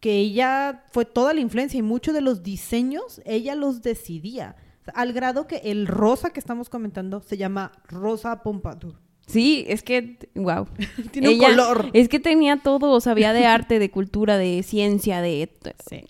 que 0.00 0.16
ella 0.18 0.84
fue 0.92 1.04
toda 1.04 1.34
la 1.34 1.40
influencia 1.40 1.78
y 1.78 1.82
muchos 1.82 2.14
de 2.14 2.20
los 2.20 2.42
diseños 2.42 3.20
ella 3.24 3.54
los 3.54 3.82
decidía. 3.82 4.56
O 4.82 4.84
sea, 4.84 4.94
al 4.94 5.12
grado 5.12 5.46
que 5.46 5.56
el 5.64 5.86
rosa 5.86 6.30
que 6.30 6.40
estamos 6.40 6.68
comentando 6.68 7.20
se 7.20 7.36
llama 7.36 7.72
Rosa 7.88 8.42
Pompadour. 8.42 8.94
Sí, 9.26 9.64
es 9.68 9.82
que, 9.82 10.30
wow. 10.36 10.66
Tiene 11.12 11.28
un 11.30 11.38
color. 11.38 11.90
Es 11.92 12.08
que 12.08 12.18
tenía 12.20 12.56
todo, 12.58 12.98
sabía 13.00 13.32
de 13.32 13.44
arte, 13.46 13.78
de 13.78 13.90
cultura, 13.90 14.38
de 14.38 14.62
ciencia, 14.62 15.20
de... 15.20 15.50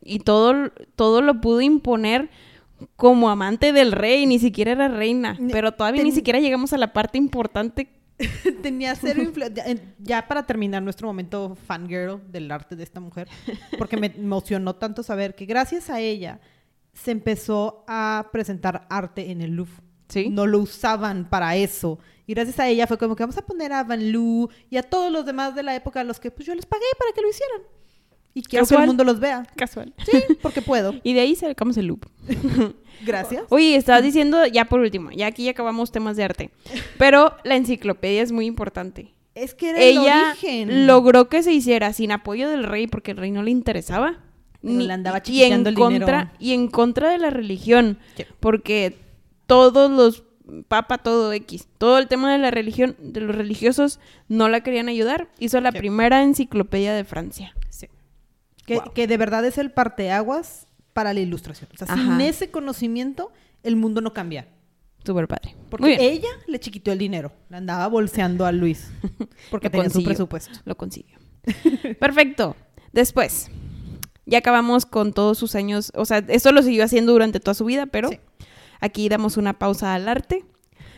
Y 0.03 0.21
todo, 0.21 0.71
todo 0.95 1.21
lo 1.23 1.41
pudo 1.41 1.61
imponer 1.63 2.31
como 2.95 3.29
amante 3.29 3.73
del 3.73 3.91
rey, 3.91 4.25
ni 4.27 4.39
siquiera 4.39 4.71
era 4.71 4.87
reina. 4.87 5.37
Ni- 5.41 5.51
Pero 5.53 5.73
todavía 5.73 6.03
ni 6.05 6.11
ten- 6.11 6.17
siquiera 6.17 6.39
llegamos 6.39 6.73
a 6.73 6.79
la 6.79 6.93
parte 6.93 7.19
importante. 7.19 7.89
Tenía 8.63 8.95
cero 8.95 9.23
influencia. 9.23 9.65
Ya 9.99 10.27
para 10.27 10.45
terminar 10.45 10.83
nuestro 10.83 11.07
momento 11.07 11.57
fangirl 11.67 12.21
del 12.31 12.51
arte 12.51 12.77
de 12.77 12.83
esta 12.83 13.01
mujer, 13.01 13.29
porque 13.79 13.97
me 13.97 14.07
emocionó 14.07 14.75
tanto 14.77 15.03
saber 15.03 15.35
que 15.35 15.47
gracias 15.47 15.91
a 15.91 16.01
ella 16.01 16.41
se 16.93 17.13
empezó 17.13 17.85
a 17.87 18.29
presentar 18.33 18.87
arte 18.91 19.31
en 19.31 19.41
el 19.41 19.53
Louvre. 19.53 19.83
Sí. 20.09 20.31
No 20.31 20.47
lo 20.47 20.59
usaban 20.59 21.29
para 21.29 21.55
eso. 21.57 21.99
Y 22.27 22.35
gracias 22.35 22.59
a 22.59 22.67
ella 22.69 22.87
fue 22.87 22.99
como 22.99 23.15
que 23.15 23.23
vamos 23.23 23.37
a 23.39 23.45
poner 23.45 23.73
a 23.73 23.85
Van 23.85 24.11
Loo 24.11 24.49
y 24.71 24.79
a 24.79 24.83
todos 24.83 25.13
los 25.13 25.25
demás 25.25 25.55
de 25.55 25.63
la 25.63 25.75
época 25.75 26.01
a 26.01 26.05
los 26.05 26.19
que 26.19 26.31
pues 26.31 26.47
yo 26.47 26.55
les 26.55 26.67
pagué 26.67 26.85
para 26.99 27.13
que 27.13 27.21
lo 27.21 27.29
hicieran. 27.29 27.63
Y 28.35 28.43
quiero 28.43 28.65
que 28.65 28.69
Casual. 28.69 28.83
el 28.83 28.87
mundo 28.89 29.05
los 29.05 29.21
vea. 29.21 29.47
Casual. 29.57 29.95
Sí, 30.05 30.23
porque 30.43 30.63
puedo. 30.63 30.95
Y 31.03 31.13
de 31.13 31.21
ahí 31.21 31.35
sacamos 31.35 31.77
el 31.77 31.87
loop. 31.87 32.07
Gracias. 33.05 33.45
Oye, 33.51 33.77
estabas 33.77 34.03
diciendo, 34.03 34.45
ya 34.47 34.65
por 34.67 34.81
último, 34.81 35.11
ya 35.13 35.27
aquí 35.27 35.45
ya 35.45 35.53
acabamos 35.53 35.91
temas 35.93 36.17
de 36.17 36.25
arte. 36.25 36.51
Pero 36.99 37.37
la 37.45 37.57
enciclopedia 37.57 38.23
es 38.23 38.33
muy 38.33 38.47
importante. 38.47 39.15
Es 39.35 39.55
que 39.55 39.71
era 39.71 39.79
el 39.79 39.99
Ella 39.99 40.31
origen. 40.33 40.87
logró 40.87 41.29
que 41.29 41.43
se 41.43 41.53
hiciera 41.53 41.93
sin 41.93 42.11
apoyo 42.13 42.49
del 42.49 42.65
rey 42.65 42.87
porque 42.89 43.13
el 43.13 43.17
rey 43.19 43.31
no 43.31 43.43
le 43.43 43.51
interesaba. 43.53 44.19
Pero 44.61 44.75
le 44.75 44.93
andaba 44.93 45.23
y 45.25 45.43
en 45.45 45.65
el 45.67 45.75
contra 45.75 46.19
dinero. 46.19 46.31
y 46.41 46.53
en 46.53 46.67
contra 46.69 47.11
de 47.11 47.19
la 47.19 47.31
religión 47.31 47.99
Sí. 48.17 48.25
porque 48.41 48.97
todos 49.47 49.89
los 49.89 50.25
papa 50.67 50.99
todo 50.99 51.33
X 51.33 51.69
todo 51.79 51.99
el 51.99 52.09
tema 52.09 52.33
de 52.33 52.39
la 52.39 52.51
religión 52.51 52.97
de 52.99 53.21
los 53.21 53.37
religiosos 53.37 54.01
no 54.29 54.49
la 54.49 54.63
querían 54.63 54.89
ayudar 54.89 55.29
hizo 55.39 55.61
la 55.61 55.71
Sí. 55.71 55.79
primera 55.79 56.23
enciclopedia 56.23 56.93
de 56.95 57.05
Francia 57.05 57.55
Sí. 57.71 57.87
Que, 58.67 58.77
Wow. 58.81 58.93
que 58.95 59.07
de 59.07 59.17
verdad 59.19 59.45
es 59.45 59.59
el 59.59 59.71
parteaguas 59.71 60.67
para 60.93 61.15
la 61.15 61.21
ilustración. 61.21 61.69
O 61.75 61.77
sea, 61.77 61.95
sin 61.95 62.21
ese 62.21 62.51
conocimiento, 62.51 63.33
el 63.63 63.77
mundo 63.77 64.01
no 64.01 64.13
cambia. 64.13 64.49
súper 65.05 65.29
padre 65.29 65.55
Porque 65.71 65.97
ella 66.01 66.29
le 66.47 66.59
chiquitó 66.59 66.93
el 66.93 66.99
dinero. 66.99 67.33
Le 67.51 67.57
andaba 67.57 67.87
bolseando 67.89 68.45
a 68.45 68.53
Luis. 68.53 68.91
Porque 69.51 69.71
tenía 69.71 69.91
su 69.91 70.03
presupuesto. 70.03 70.59
lo 70.65 70.77
consiguió 70.77 71.17
perfecto 72.01 72.57
después 72.93 73.51
ya 74.27 74.39
acabamos 74.39 74.85
con 74.85 75.15
todos 75.15 75.39
sus 75.39 75.55
años 75.55 75.93
o 75.95 76.05
sea 76.05 76.19
esto 76.29 76.53
lo 76.53 76.63
siguió 76.63 76.85
haciendo 76.85 77.13
durante 77.13 77.41
toda 77.41 77.55
su 77.55 77.65
vida 77.65 77.87
pero 77.87 78.11
Sí. 78.11 78.19
Aquí 78.81 79.09
damos 79.09 79.37
una 79.37 79.59
pausa 79.59 79.95
al 79.95 80.09
arte. 80.09 80.45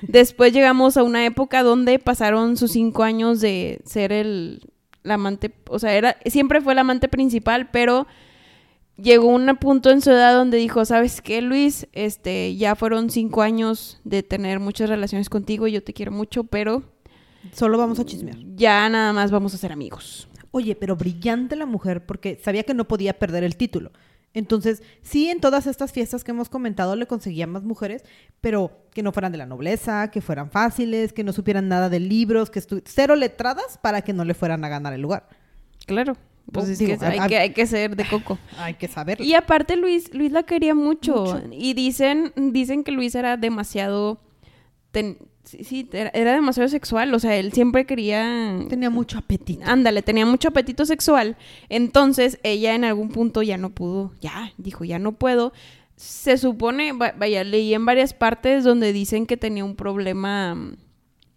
Después 0.03 0.53
llegamos 0.53 0.97
a 0.97 1.03
una 1.03 1.25
época 1.27 1.63
donde 1.63 1.99
pasaron 1.99 2.57
sus 2.57 2.73
cinco 2.73 3.03
años 3.03 3.41
de 3.41 3.81
ser 3.85 4.13
el, 4.13 4.73
la 5.03 5.15
amante, 5.15 5.53
o 5.69 5.79
sea, 5.79 5.95
era, 5.95 6.17
siempre 6.25 6.61
fue 6.61 6.73
el 6.73 6.79
amante 6.79 7.09
principal, 7.09 7.71
pero 7.71 8.07
llegó 9.03 9.29
un 9.29 9.57
punto 9.57 9.91
en 9.91 10.01
su 10.01 10.11
edad 10.11 10.35
donde 10.35 10.59
dijo, 10.59 10.85
¿sabes 10.85 11.21
qué, 11.21 11.43
Luis? 11.43 11.87
Este, 11.93 12.57
ya 12.57 12.75
fueron 12.75 13.11
cinco 13.11 13.43
años 13.43 14.01
de 14.05 14.23
tener 14.23 14.61
muchas 14.61 14.89
relaciones 14.89 15.29
contigo 15.29 15.67
y 15.67 15.73
yo 15.73 15.83
te 15.83 15.93
quiero 15.93 16.13
mucho, 16.13 16.45
pero 16.45 16.83
Solo 17.53 17.79
vamos 17.79 17.99
a 17.99 18.05
chismear. 18.05 18.37
ya 18.55 18.89
nada 18.89 19.13
más 19.13 19.31
vamos 19.31 19.55
a 19.55 19.59
ser 19.59 19.73
amigos. 19.73 20.29
Oye, 20.51 20.75
pero 20.75 20.97
brillante 20.97 21.57
la 21.57 21.67
mujer 21.67 22.05
porque 22.07 22.39
sabía 22.43 22.65
que 22.65 22.75
no 22.75 22.87
podía 22.89 23.19
perder 23.19 23.45
el 23.45 23.57
título. 23.57 23.93
Entonces, 24.33 24.83
sí, 25.03 25.29
en 25.29 25.41
todas 25.41 25.67
estas 25.67 25.93
fiestas 25.93 26.23
que 26.23 26.31
hemos 26.31 26.49
comentado 26.49 26.95
le 26.95 27.07
conseguía 27.07 27.49
más 27.49 27.65
mujeres, 27.65 28.05
pero 28.41 28.85
que 28.93 29.03
no 29.03 29.13
fueran 29.13 29.33
de 29.33 29.39
la 29.39 29.47
nobleza, 29.47 30.11
que 30.13 30.21
fueran 30.21 30.51
fáciles, 30.51 31.13
que 31.13 31.25
no 31.25 31.33
supieran 31.33 31.69
nada 31.69 31.89
de 31.89 31.99
libros, 31.99 32.49
que 32.51 32.63
cero 32.85 33.17
letradas 33.17 33.79
para 33.79 34.03
que 34.03 34.13
no 34.13 34.25
le 34.25 34.35
fueran 34.35 34.65
a 34.65 34.69
ganar 34.69 34.93
el 34.93 35.01
lugar. 35.01 35.29
Claro. 35.87 36.17
Pues 36.53 36.67
Oh, 36.67 36.71
es 36.73 36.79
digo, 36.79 36.99
que 36.99 37.05
a- 37.05 37.09
hay, 37.11 37.19
a- 37.19 37.27
que 37.29 37.39
hay 37.39 37.53
que 37.53 37.67
ser 37.67 37.97
de 37.97 38.05
coco. 38.09 38.39
Hay 38.59 38.75
que 38.75 38.89
saberlo. 38.89 39.25
Y 39.25 39.35
aparte 39.35 39.77
Luis, 39.77 40.13
Luis 40.15 40.33
la 40.33 40.43
quería 40.43 40.75
mucho. 40.75 41.15
Mucho. 41.25 41.43
Y 41.53 41.75
dicen, 41.75 42.33
dicen 42.37 42.83
que 42.85 42.93
Luis 42.93 43.15
era 43.15 43.37
demasiado 43.37 44.21
ten- 44.91 45.19
sí, 45.45 45.65
sí, 45.65 45.89
era, 45.93 46.11
era 46.15 46.33
demasiado 46.33 46.69
sexual. 46.69 47.15
O 47.15 47.19
sea, 47.19 47.37
él 47.37 47.53
siempre 47.53 47.87
quería. 47.87 48.59
Tenía 48.69 48.91
mucho 48.91 49.19
apetito. 49.19 49.63
Ándale, 49.65 50.03
tenía 50.03 50.27
mucho 50.27 50.49
apetito 50.49 50.85
sexual. 50.85 51.37
Entonces, 51.69 52.39
ella 52.43 52.75
en 52.75 52.85
algún 52.85 53.11
punto 53.11 53.43
ya 53.43 53.57
no 53.57 53.71
pudo. 53.71 54.13
Ya, 54.21 54.53
dijo, 54.59 54.85
ya 54.85 54.99
no 54.99 55.13
puedo. 55.13 55.53
Se 55.97 56.39
supone, 56.39 56.93
va- 56.93 57.15
vaya, 57.19 57.45
leí 57.45 57.75
en 57.75 57.85
varias 57.87 58.15
partes 58.15 58.65
donde 58.65 58.93
dicen 58.93 59.27
que 59.27 59.37
tenía 59.37 59.65
un 59.65 59.77
problema 59.77 60.57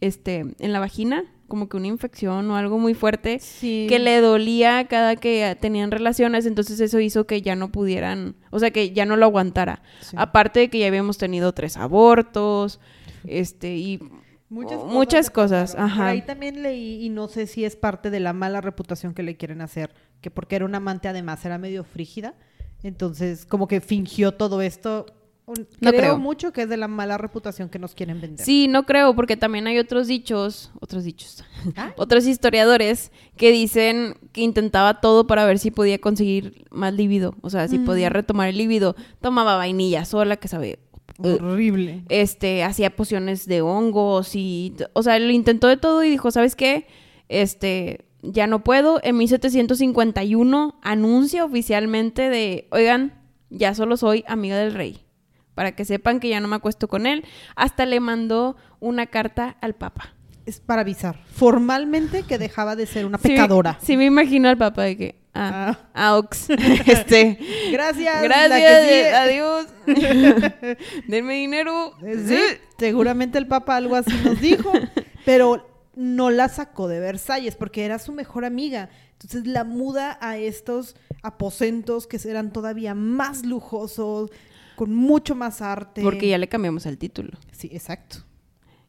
este, 0.01 0.45
en 0.59 0.73
la 0.73 0.79
vagina, 0.79 1.23
como 1.53 1.69
que 1.69 1.77
una 1.77 1.85
infección 1.85 2.49
o 2.49 2.55
algo 2.55 2.79
muy 2.79 2.95
fuerte 2.95 3.37
Sí. 3.37 3.85
que 3.87 3.99
le 3.99 4.19
dolía 4.21 4.87
cada 4.87 5.15
que 5.17 5.55
tenían 5.61 5.91
relaciones, 5.91 6.47
entonces 6.47 6.79
eso 6.79 6.99
hizo 6.99 7.27
que 7.27 7.43
ya 7.43 7.55
no 7.55 7.71
pudieran, 7.71 8.35
o 8.49 8.57
sea, 8.57 8.71
que 8.71 8.89
ya 8.91 9.05
no 9.05 9.17
lo 9.17 9.27
aguantara. 9.27 9.83
Sí. 10.01 10.15
Aparte 10.17 10.61
de 10.61 10.69
que 10.71 10.79
ya 10.79 10.87
habíamos 10.87 11.19
tenido 11.19 11.51
tres 11.53 11.77
abortos, 11.77 12.79
este, 13.27 13.75
y 13.77 13.99
Muchas 14.49 14.77
cosas. 14.79 14.93
muchas 14.93 15.29
cosas, 15.29 15.75
ajá. 15.77 16.07
ahí 16.07 16.23
también 16.23 16.63
leí, 16.63 17.05
y 17.05 17.09
no 17.09 17.27
sé 17.27 17.45
si 17.45 17.65
es 17.65 17.75
parte 17.75 18.09
de 18.09 18.19
la 18.19 18.33
mala 18.33 18.59
reputación 18.59 19.13
que 19.13 19.21
le 19.21 19.37
quieren 19.37 19.61
hacer, 19.61 19.93
que 20.21 20.31
porque 20.31 20.55
era 20.55 20.65
un 20.65 20.73
amante 20.73 21.07
además 21.07 21.45
era 21.45 21.59
medio 21.59 21.83
frígida, 21.83 22.33
entonces 22.81 23.45
como 23.45 23.67
que 23.67 23.79
fingió 23.79 24.31
todo 24.31 24.63
esto. 24.63 25.05
No 25.45 25.89
creo, 25.91 25.91
creo. 26.01 26.17
mucho 26.17 26.53
que 26.53 26.61
es 26.63 26.69
de 26.69 26.77
la 26.77 26.87
mala 26.87 27.17
reputación 27.17 27.67
que 27.69 27.77
nos 27.77 27.93
quieren 27.95 28.21
vender. 28.21 28.45
sí, 28.45 28.67
no 28.69 28.85
creo, 28.85 29.13
porque 29.15 29.35
también 29.35 29.67
hay 29.67 29.77
otros 29.77 30.07
dichos, 30.07 30.71
otros 30.79 31.03
dichos, 31.03 31.43
Ah. 31.75 31.91
otros 31.97 32.25
historiadores 32.25 33.11
que 33.35 33.51
dicen 33.51 34.15
que 34.31 34.41
intentaba 34.41 35.01
todo 35.01 35.27
para 35.27 35.45
ver 35.45 35.59
si 35.59 35.69
podía 35.71 35.99
conseguir 35.99 36.65
más 36.71 36.93
líbido, 36.93 37.35
o 37.41 37.49
sea, 37.49 37.67
si 37.67 37.77
Mm. 37.79 37.85
podía 37.85 38.09
retomar 38.09 38.47
el 38.49 38.57
líbido, 38.57 38.95
tomaba 39.21 39.57
vainilla 39.57 40.05
sola, 40.05 40.37
que 40.37 40.47
sabe, 40.47 40.79
eh, 41.23 41.37
Horrible. 41.41 42.03
este, 42.09 42.63
hacía 42.63 42.95
pociones 42.95 43.45
de 43.45 43.61
hongos 43.61 44.35
y, 44.35 44.73
o 44.93 45.03
sea, 45.03 45.19
lo 45.19 45.31
intentó 45.31 45.67
de 45.67 45.77
todo 45.77 46.03
y 46.05 46.09
dijo, 46.09 46.31
¿sabes 46.31 46.55
qué? 46.55 46.87
Este, 47.29 48.05
ya 48.21 48.47
no 48.47 48.63
puedo. 48.63 48.99
En 49.03 49.17
1751 49.17 50.75
anuncia 50.81 51.45
oficialmente 51.45 52.29
de, 52.29 52.67
oigan, 52.71 53.13
ya 53.49 53.75
solo 53.75 53.97
soy 53.97 54.23
amiga 54.27 54.57
del 54.57 54.73
rey. 54.73 55.01
Para 55.55 55.73
que 55.75 55.85
sepan 55.85 56.19
que 56.19 56.29
ya 56.29 56.39
no 56.39 56.47
me 56.47 56.55
acuesto 56.55 56.87
con 56.87 57.05
él. 57.05 57.23
Hasta 57.55 57.85
le 57.85 57.99
mandó 57.99 58.55
una 58.79 59.05
carta 59.07 59.57
al 59.61 59.75
papa. 59.75 60.13
Es 60.45 60.59
para 60.59 60.81
avisar 60.81 61.17
formalmente 61.33 62.23
que 62.23 62.37
dejaba 62.37 62.75
de 62.75 62.85
ser 62.85 63.05
una 63.05 63.17
pecadora. 63.17 63.77
Sí, 63.81 63.95
me 63.95 64.05
imagino 64.05 64.49
al 64.49 64.57
papa 64.57 64.83
de 64.83 64.97
que, 64.97 65.15
ah, 65.33 65.77
Ah. 65.93 66.17
ox. 66.17 66.49
este, 66.85 67.37
Gracias. 67.71 68.21
gracias, 68.23 69.13
adiós. 69.15 69.67
Denme 71.07 71.35
dinero. 71.35 71.93
Eh, 72.03 72.23
Sí, 72.27 72.39
seguramente 72.77 73.37
el 73.37 73.47
Papa 73.47 73.75
algo 73.77 73.95
así 73.95 74.13
nos 74.23 74.39
dijo, 74.41 74.71
pero 75.25 75.69
no 75.95 76.29
la 76.31 76.49
sacó 76.49 76.87
de 76.87 76.99
Versalles 76.99 77.55
porque 77.55 77.85
era 77.85 77.99
su 77.99 78.11
mejor 78.11 78.45
amiga. 78.45 78.89
Entonces 79.13 79.47
la 79.47 79.63
muda 79.63 80.17
a 80.19 80.37
estos 80.37 80.95
aposentos 81.21 82.07
que 82.07 82.17
eran 82.27 82.51
todavía 82.51 82.93
más 82.95 83.45
lujosos, 83.45 84.31
con 84.75 84.93
mucho 84.93 85.35
más 85.35 85.61
arte. 85.61 86.01
Porque 86.01 86.27
ya 86.27 86.37
le 86.37 86.47
cambiamos 86.47 86.85
el 86.85 86.97
título. 86.97 87.37
Sí, 87.51 87.69
exacto. 87.71 88.17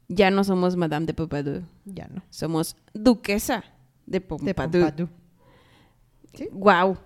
Ya 0.09 0.31
no 0.31 0.45
somos 0.45 0.77
Madame 0.77 1.07
de 1.07 1.15
Pompadour. 1.15 1.63
Ya 1.85 2.09
no. 2.09 2.23
Somos 2.31 2.77
Duquesa 2.93 3.65
de 4.07 4.19
De 4.19 4.21
Pompadour. 4.21 4.71
Pompadour. 4.71 5.09
¿Sí? 6.35 6.49
Wow. 6.53 6.99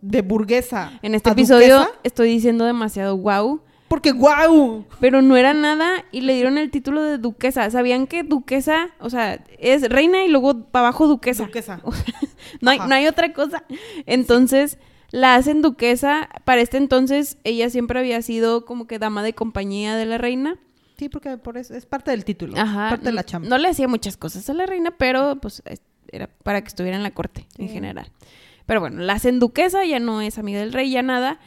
De 0.00 0.22
burguesa. 0.22 0.98
En 1.02 1.14
este 1.14 1.30
episodio 1.30 1.80
duquesa. 1.80 1.98
estoy 2.04 2.28
diciendo 2.28 2.64
demasiado 2.64 3.16
wow. 3.16 3.60
Porque 3.88 4.12
guau. 4.12 4.84
Pero 5.00 5.22
no 5.22 5.36
era 5.36 5.54
nada 5.54 6.04
y 6.12 6.20
le 6.20 6.34
dieron 6.34 6.58
el 6.58 6.70
título 6.70 7.02
de 7.02 7.18
duquesa. 7.18 7.68
¿Sabían 7.70 8.06
que 8.06 8.22
duquesa, 8.22 8.90
o 9.00 9.10
sea, 9.10 9.44
es 9.58 9.88
reina 9.88 10.24
y 10.24 10.28
luego 10.28 10.64
para 10.64 10.88
abajo 10.88 11.08
duquesa? 11.08 11.46
Duquesa. 11.46 11.80
no, 12.60 12.70
hay, 12.70 12.78
no 12.78 12.94
hay 12.94 13.06
otra 13.06 13.32
cosa. 13.32 13.64
Entonces, 14.04 14.78
la 15.10 15.34
hacen 15.36 15.62
duquesa. 15.62 16.28
Para 16.44 16.60
este 16.60 16.76
entonces, 16.76 17.38
ella 17.44 17.70
siempre 17.70 17.98
había 17.98 18.20
sido 18.22 18.64
como 18.64 18.86
que 18.86 18.98
dama 18.98 19.22
de 19.22 19.32
compañía 19.34 19.96
de 19.96 20.06
la 20.06 20.18
reina. 20.18 20.56
Sí, 20.98 21.08
porque 21.08 21.36
por 21.38 21.56
eso 21.56 21.74
es 21.74 21.86
parte 21.86 22.10
del 22.10 22.24
título. 22.24 22.54
Ajá. 22.58 22.90
Parte 22.90 23.06
de 23.06 23.12
la 23.12 23.24
chamba. 23.24 23.48
No 23.48 23.58
le 23.58 23.68
hacía 23.68 23.86
muchas 23.88 24.16
cosas 24.16 24.48
a 24.50 24.54
la 24.54 24.66
reina, 24.66 24.90
pero 24.98 25.36
pues 25.36 25.62
es- 25.64 25.82
era 26.10 26.28
para 26.42 26.60
que 26.62 26.68
estuviera 26.68 26.96
en 26.96 27.02
la 27.02 27.10
corte 27.12 27.46
en 27.58 27.68
general. 27.68 28.10
Pero 28.66 28.80
bueno, 28.80 29.00
la 29.02 29.12
hacen 29.14 29.38
duquesa, 29.38 29.84
ya 29.84 29.98
no 30.00 30.20
es 30.20 30.38
amiga 30.38 30.58
del 30.60 30.72
rey, 30.72 30.90
ya 30.90 31.02
nada. 31.02 31.38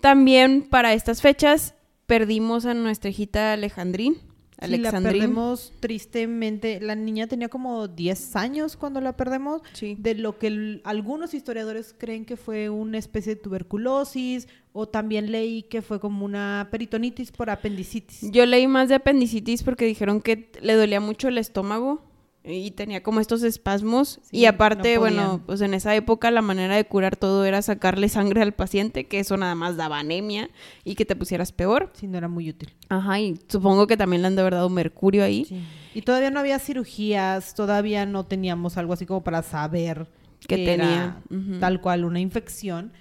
También 0.00 0.62
para 0.68 0.92
estas 0.92 1.20
fechas 1.22 1.74
perdimos 2.06 2.66
a 2.66 2.74
nuestra 2.74 3.10
hijita 3.10 3.52
Alejandrín. 3.54 4.18
Sí, 4.62 4.78
la 4.78 4.90
perdemos 4.90 5.72
tristemente. 5.80 6.80
La 6.80 6.94
niña 6.94 7.26
tenía 7.26 7.48
como 7.48 7.88
10 7.88 8.36
años 8.36 8.76
cuando 8.76 9.00
la 9.00 9.14
perdemos. 9.16 9.60
Sí. 9.74 9.96
De 9.98 10.14
lo 10.14 10.38
que 10.38 10.46
el- 10.46 10.80
algunos 10.84 11.34
historiadores 11.34 11.94
creen 11.98 12.24
que 12.24 12.36
fue 12.36 12.70
una 12.70 12.96
especie 12.98 13.34
de 13.34 13.40
tuberculosis 13.40 14.48
o 14.72 14.86
también 14.88 15.30
leí 15.30 15.62
que 15.64 15.82
fue 15.82 16.00
como 16.00 16.24
una 16.24 16.68
peritonitis 16.70 17.32
por 17.32 17.50
apendicitis. 17.50 18.30
Yo 18.30 18.46
leí 18.46 18.66
más 18.66 18.88
de 18.88 18.94
apendicitis 18.96 19.62
porque 19.62 19.84
dijeron 19.84 20.20
que 20.20 20.50
le 20.62 20.74
dolía 20.74 21.00
mucho 21.00 21.28
el 21.28 21.38
estómago 21.38 22.02
y 22.46 22.70
tenía 22.70 23.02
como 23.02 23.20
estos 23.20 23.42
espasmos. 23.42 24.20
Sí, 24.22 24.38
y 24.38 24.46
aparte, 24.46 24.94
no 24.94 25.00
bueno, 25.00 25.42
pues 25.44 25.60
en 25.60 25.74
esa 25.74 25.94
época 25.94 26.30
la 26.30 26.42
manera 26.42 26.76
de 26.76 26.84
curar 26.84 27.16
todo 27.16 27.44
era 27.44 27.60
sacarle 27.62 28.08
sangre 28.08 28.42
al 28.42 28.52
paciente, 28.52 29.06
que 29.06 29.18
eso 29.18 29.36
nada 29.36 29.54
más 29.54 29.76
daba 29.76 29.98
anemia 29.98 30.50
y 30.84 30.94
que 30.94 31.04
te 31.04 31.16
pusieras 31.16 31.52
peor. 31.52 31.90
Sí, 31.94 32.06
no 32.06 32.18
era 32.18 32.28
muy 32.28 32.48
útil. 32.48 32.72
Ajá, 32.88 33.18
y 33.20 33.40
supongo 33.48 33.86
que 33.86 33.96
también 33.96 34.22
le 34.22 34.28
han 34.28 34.36
de 34.36 34.42
haber 34.42 34.54
dado 34.54 34.68
mercurio 34.68 35.24
ahí. 35.24 35.46
Y 35.94 36.02
todavía 36.02 36.30
no 36.30 36.40
había 36.40 36.58
cirugías, 36.58 37.54
todavía 37.54 38.06
no 38.06 38.24
teníamos 38.24 38.76
algo 38.76 38.92
así 38.92 39.06
como 39.06 39.24
para 39.24 39.42
saber 39.42 40.06
Que 40.40 40.56
que 40.56 40.64
tenía, 40.64 41.20
era 41.30 41.60
tal 41.60 41.80
cual 41.80 42.04
una 42.04 42.20
infección. 42.20 42.92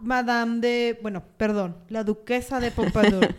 Madame 0.00 0.60
de, 0.60 0.98
bueno, 1.02 1.22
perdón, 1.36 1.76
la 1.88 2.04
duquesa 2.04 2.60
de 2.60 2.70
Pompadour 2.72 3.34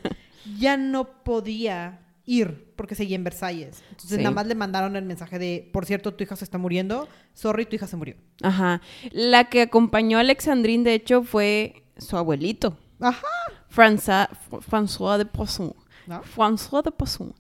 ya 0.58 0.78
no 0.78 1.24
podía 1.24 2.00
ir 2.30 2.72
porque 2.76 2.96
seguía 2.96 3.16
en 3.16 3.24
Versalles. 3.24 3.84
Entonces 3.90 4.18
Sí. 4.18 4.24
nada 4.24 4.32
más 4.32 4.48
le 4.48 4.56
mandaron 4.56 4.96
el 4.96 5.04
mensaje 5.06 5.40
de, 5.40 5.70
por 5.74 5.86
cierto, 5.86 6.14
tu 6.14 6.24
hija 6.24 6.36
se 6.36 6.44
está 6.46 6.58
muriendo, 6.58 7.08
sorry, 7.34 7.66
tu 7.66 7.76
hija 7.76 7.88
se 7.88 7.98
murió. 7.98 8.16
Ajá. 8.44 8.82
La 9.12 9.46
que 9.50 9.62
acompañó 9.64 10.18
a 10.18 10.22
Alexandrine, 10.22 10.84
de 10.84 10.94
hecho, 10.94 11.24
fue 11.24 11.84
su 11.98 12.16
abuelito, 12.18 12.78
Ajá. 13.00 13.26
Franza- 13.70 14.30
Fr- 14.50 14.62
François 14.62 15.18
de 15.18 15.26
Poisson. 15.26 15.74
¿no? 16.08 16.22
François 16.24 16.84
de 16.84 16.92
Poisson. 16.92 17.34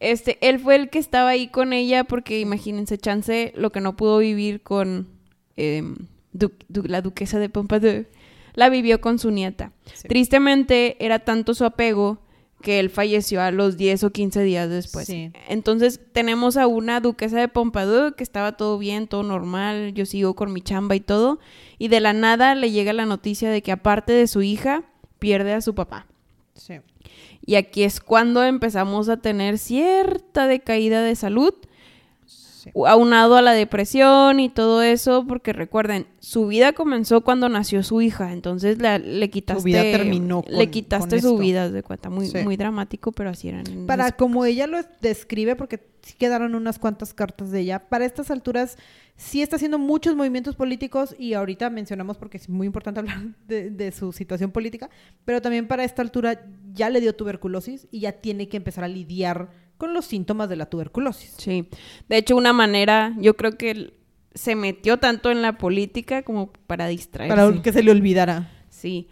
Este, 0.00 0.38
él 0.48 0.58
fue 0.58 0.76
el 0.76 0.88
que 0.90 0.98
estaba 0.98 1.30
ahí 1.30 1.48
con 1.48 1.72
ella 1.72 2.04
porque 2.04 2.40
imagínense, 2.40 2.96
chance 2.98 3.52
lo 3.56 3.70
que 3.70 3.80
no 3.80 3.96
pudo 3.96 4.18
vivir 4.18 4.62
con 4.62 5.08
em, 5.56 5.94
du- 6.32 6.52
du- 6.68 6.82
la 6.84 7.00
duquesa 7.02 7.38
de 7.38 7.48
Pompadour, 7.48 8.06
la 8.54 8.68
vivió 8.70 9.00
con 9.00 9.18
su 9.18 9.30
nieta. 9.30 9.72
Sí. 9.92 10.08
Tristemente 10.08 10.96
era 11.04 11.18
tanto 11.20 11.54
su 11.54 11.64
apego 11.64 12.18
que 12.62 12.80
él 12.80 12.90
falleció 12.90 13.42
a 13.42 13.50
los 13.50 13.76
10 13.76 14.04
o 14.04 14.10
15 14.10 14.42
días 14.42 14.70
después. 14.70 15.06
Sí. 15.06 15.30
Entonces 15.48 16.00
tenemos 16.12 16.56
a 16.56 16.66
una 16.66 17.00
duquesa 17.00 17.38
de 17.38 17.48
Pompadour 17.48 18.16
que 18.16 18.24
estaba 18.24 18.56
todo 18.56 18.78
bien, 18.78 19.06
todo 19.06 19.22
normal, 19.22 19.92
yo 19.94 20.06
sigo 20.06 20.34
con 20.34 20.52
mi 20.52 20.62
chamba 20.62 20.96
y 20.96 21.00
todo, 21.00 21.38
y 21.78 21.88
de 21.88 22.00
la 22.00 22.12
nada 22.12 22.54
le 22.54 22.70
llega 22.70 22.92
la 22.92 23.06
noticia 23.06 23.50
de 23.50 23.62
que 23.62 23.72
aparte 23.72 24.12
de 24.12 24.26
su 24.26 24.42
hija, 24.42 24.84
pierde 25.18 25.52
a 25.52 25.60
su 25.60 25.74
papá. 25.74 26.06
Sí. 26.54 26.80
Y 27.46 27.56
aquí 27.56 27.82
es 27.82 28.00
cuando 28.00 28.42
empezamos 28.42 29.08
a 29.08 29.18
tener 29.18 29.58
cierta 29.58 30.46
decaída 30.46 31.02
de 31.02 31.14
salud, 31.16 31.54
Sí. 32.64 32.70
aunado 32.86 33.36
a 33.36 33.42
la 33.42 33.52
depresión 33.52 34.40
y 34.40 34.48
todo 34.48 34.82
eso, 34.82 35.24
porque 35.26 35.52
recuerden, 35.52 36.06
su 36.18 36.46
vida 36.46 36.72
comenzó 36.72 37.20
cuando 37.20 37.48
nació 37.48 37.82
su 37.82 38.00
hija, 38.00 38.32
entonces 38.32 38.78
la- 38.78 38.98
le 38.98 39.30
quitaste, 39.30 39.62
vida 39.64 39.82
terminó 39.82 40.42
le 40.48 40.64
con- 40.64 40.70
quitaste 40.70 41.20
con 41.20 41.30
su 41.30 41.38
vida, 41.38 41.70
de 41.70 41.82
cuenta, 41.82 42.10
muy, 42.10 42.26
Sí. 42.26 42.38
muy 42.42 42.56
dramático, 42.56 43.12
pero 43.12 43.30
así 43.30 43.48
eran. 43.50 43.64
Para 43.86 44.12
como 44.12 44.44
ella 44.44 44.66
lo 44.66 44.78
describe, 45.00 45.54
porque 45.56 45.80
sí 46.02 46.14
quedaron 46.18 46.54
unas 46.54 46.78
cuantas 46.78 47.14
cartas 47.14 47.50
de 47.50 47.60
ella, 47.60 47.78
para 47.78 48.04
estas 48.04 48.30
alturas 48.30 48.76
sí 49.16 49.42
está 49.42 49.56
haciendo 49.56 49.78
muchos 49.78 50.16
movimientos 50.16 50.56
políticos 50.56 51.14
y 51.18 51.34
ahorita 51.34 51.70
mencionamos 51.70 52.16
porque 52.18 52.36
es 52.36 52.48
muy 52.48 52.66
importante 52.66 53.00
hablar 53.18 53.18
de, 53.46 53.70
de 53.70 53.92
su 53.92 54.12
situación 54.12 54.50
política, 54.50 54.90
pero 55.24 55.40
también 55.40 55.68
para 55.68 55.84
esta 55.84 56.02
altura 56.02 56.40
ya 56.74 56.90
le 56.90 57.00
dio 57.00 57.14
tuberculosis 57.14 57.86
y 57.90 58.00
ya 58.00 58.12
tiene 58.12 58.48
que 58.48 58.56
empezar 58.56 58.84
a 58.84 58.88
lidiar 58.88 59.48
con 59.84 59.92
los 59.92 60.06
síntomas 60.06 60.48
de 60.48 60.56
la 60.56 60.64
tuberculosis. 60.64 61.34
Sí, 61.36 61.68
de 62.08 62.16
hecho 62.16 62.36
una 62.36 62.54
manera, 62.54 63.14
yo 63.18 63.36
creo 63.36 63.58
que 63.58 63.92
se 64.32 64.56
metió 64.56 64.96
tanto 64.96 65.30
en 65.30 65.42
la 65.42 65.58
política 65.58 66.22
como 66.22 66.50
para 66.66 66.86
distraerse. 66.86 67.36
Para 67.36 67.62
que 67.62 67.70
se 67.70 67.82
le 67.82 67.90
olvidara. 67.90 68.50
Sí, 68.70 69.08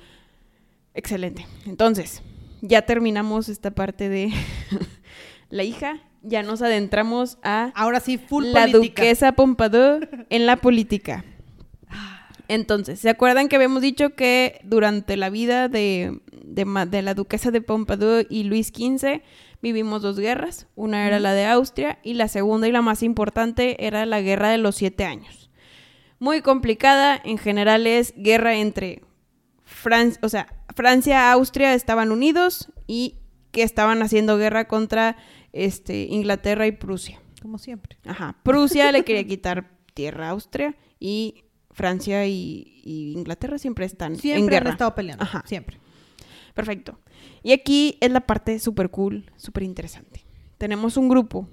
excelente. 0.94 1.46
Entonces, 1.66 2.22
ya 2.62 2.86
terminamos 2.86 3.50
esta 3.50 3.72
parte 3.72 4.08
de 4.08 4.32
la 5.50 5.62
hija, 5.62 6.00
ya 6.22 6.42
nos 6.42 6.62
adentramos 6.62 7.36
a 7.42 7.70
Ahora 7.74 8.00
sí, 8.00 8.16
full 8.16 8.46
la 8.46 8.62
política. 8.62 9.02
duquesa 9.02 9.32
Pompadour 9.32 10.08
en 10.30 10.46
la 10.46 10.56
política. 10.56 11.22
Entonces, 12.48 12.98
¿se 12.98 13.10
acuerdan 13.10 13.50
que 13.50 13.56
habíamos 13.56 13.82
dicho 13.82 14.14
que 14.14 14.62
durante 14.64 15.18
la 15.18 15.28
vida 15.28 15.68
de, 15.68 16.18
de, 16.44 17.02
la 17.02 17.14
duquesa 17.14 17.50
de 17.50 17.60
Pompadour 17.60 18.26
y 18.28 18.44
Luis 18.44 18.68
XV 18.68 19.22
vivimos 19.60 20.02
dos 20.02 20.18
guerras? 20.18 20.66
Una 20.74 21.06
era 21.06 21.20
la 21.20 21.34
de 21.34 21.46
Austria 21.46 21.98
y 22.02 22.14
la 22.14 22.28
segunda 22.28 22.68
y 22.68 22.72
la 22.72 22.82
más 22.82 23.02
importante 23.02 23.86
era 23.86 24.06
la 24.06 24.20
guerra 24.20 24.50
de 24.50 24.58
los 24.58 24.76
siete 24.76 25.04
años. 25.04 25.50
Muy 26.18 26.40
complicada, 26.40 27.20
en 27.24 27.38
general 27.38 27.86
es 27.86 28.14
guerra 28.16 28.54
entre 28.54 29.02
Francia, 29.64 30.20
o 30.22 30.28
sea, 30.28 30.46
Francia, 30.74 31.32
Austria 31.32 31.74
estaban 31.74 32.12
unidos 32.12 32.70
y 32.86 33.16
que 33.50 33.62
estaban 33.62 34.02
haciendo 34.02 34.38
guerra 34.38 34.66
contra 34.68 35.16
este, 35.52 36.04
Inglaterra 36.04 36.66
y 36.66 36.72
Prusia. 36.72 37.20
Como 37.40 37.58
siempre. 37.58 37.98
Ajá. 38.06 38.36
Prusia 38.42 38.92
le 38.92 39.04
quería 39.04 39.26
quitar 39.26 39.70
tierra 39.94 40.28
a 40.28 40.30
Austria 40.30 40.76
y 41.00 41.44
Francia 41.72 42.26
y, 42.26 42.80
y 42.84 43.12
Inglaterra 43.12 43.58
siempre 43.58 43.84
están 43.84 44.12
en 44.12 44.20
Siempre 44.20 44.56
han 44.56 44.62
guerra. 44.62 44.72
estado 44.72 44.94
peleando. 44.94 45.24
Ajá. 45.24 45.42
Siempre. 45.46 45.81
Perfecto. 46.54 46.98
Y 47.42 47.52
aquí 47.52 47.98
es 48.00 48.10
la 48.10 48.20
parte 48.20 48.58
súper 48.58 48.90
cool, 48.90 49.30
súper 49.36 49.62
interesante. 49.62 50.24
Tenemos 50.58 50.96
un 50.96 51.08
grupo 51.08 51.48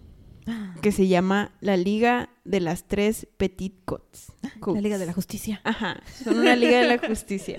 que 0.82 0.92
se 0.92 1.08
llama 1.08 1.52
la 1.62 1.78
Liga 1.78 2.30
de 2.44 2.60
las 2.60 2.88
Tres 2.88 3.28
Petit 3.38 3.74
Cots. 3.86 4.32
La 4.66 4.82
Liga 4.82 4.98
de 4.98 5.06
la 5.06 5.14
Justicia. 5.14 5.62
Ajá. 5.64 6.02
Son 6.24 6.40
una 6.40 6.56
Liga 6.56 6.80
de 6.80 6.88
la 6.88 6.98
Justicia. 6.98 7.58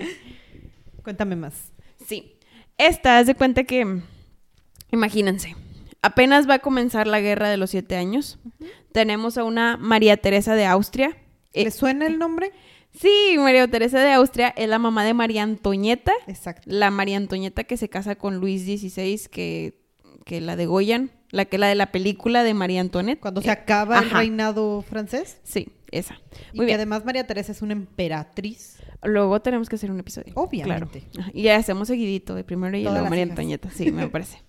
Cuéntame 1.03 1.35
más. 1.35 1.71
Sí. 2.05 2.37
Esta, 2.77 3.17
haz 3.17 3.27
de 3.27 3.35
cuenta 3.35 3.63
que, 3.63 4.01
imagínense, 4.91 5.55
apenas 6.01 6.49
va 6.49 6.55
a 6.55 6.59
comenzar 6.59 7.07
la 7.07 7.21
guerra 7.21 7.49
de 7.49 7.57
los 7.57 7.69
siete 7.69 7.95
años. 7.95 8.39
Tenemos 8.91 9.37
a 9.37 9.43
una 9.43 9.77
María 9.77 10.17
Teresa 10.17 10.55
de 10.55 10.65
Austria. 10.65 11.17
Eh, 11.53 11.65
¿Le 11.65 11.71
suena 11.71 12.07
el 12.07 12.17
nombre? 12.17 12.51
Sí, 12.93 13.35
María 13.37 13.67
Teresa 13.67 13.99
de 13.99 14.11
Austria 14.13 14.49
es 14.55 14.67
la 14.69 14.79
mamá 14.79 15.03
de 15.03 15.13
María 15.13 15.43
Antonieta. 15.43 16.11
Exacto. 16.27 16.63
La 16.65 16.91
María 16.91 17.17
Antonieta 17.17 17.63
que 17.63 17.77
se 17.77 17.89
casa 17.89 18.15
con 18.15 18.37
Luis 18.37 18.63
XVI, 18.63 19.21
que, 19.31 19.73
que 20.25 20.41
la 20.41 20.55
degollan. 20.55 21.11
La 21.31 21.45
que 21.45 21.57
la 21.57 21.67
de 21.67 21.75
la 21.75 21.93
película 21.93 22.43
de 22.43 22.53
María 22.53 22.81
Antoinette. 22.81 23.19
Cuando 23.21 23.39
Eh, 23.39 23.45
se 23.45 23.51
acaba 23.51 23.99
el 23.99 24.09
reinado 24.09 24.81
francés. 24.81 25.37
Sí, 25.43 25.69
esa. 25.89 26.15
Y 26.51 26.57
Muy 26.57 26.65
que 26.65 26.71
bien. 26.71 26.75
además 26.75 27.05
María 27.05 27.25
Teresa 27.25 27.53
es 27.53 27.61
una 27.61 27.71
emperatriz. 27.71 28.79
Luego 29.03 29.41
tenemos 29.41 29.69
que 29.69 29.77
hacer 29.77 29.89
un 29.91 29.99
episodio. 29.99 30.33
Obviamente. 30.35 31.07
Claro. 31.13 31.31
Y 31.33 31.43
ya 31.43 31.55
hacemos 31.55 31.87
seguidito 31.87 32.35
de 32.35 32.43
primero 32.43 32.75
y 32.77 32.83
luego 32.83 33.07
María. 33.09 33.23
Antonieta. 33.23 33.69
Sí, 33.71 33.91
me 33.93 34.07
parece. 34.09 34.43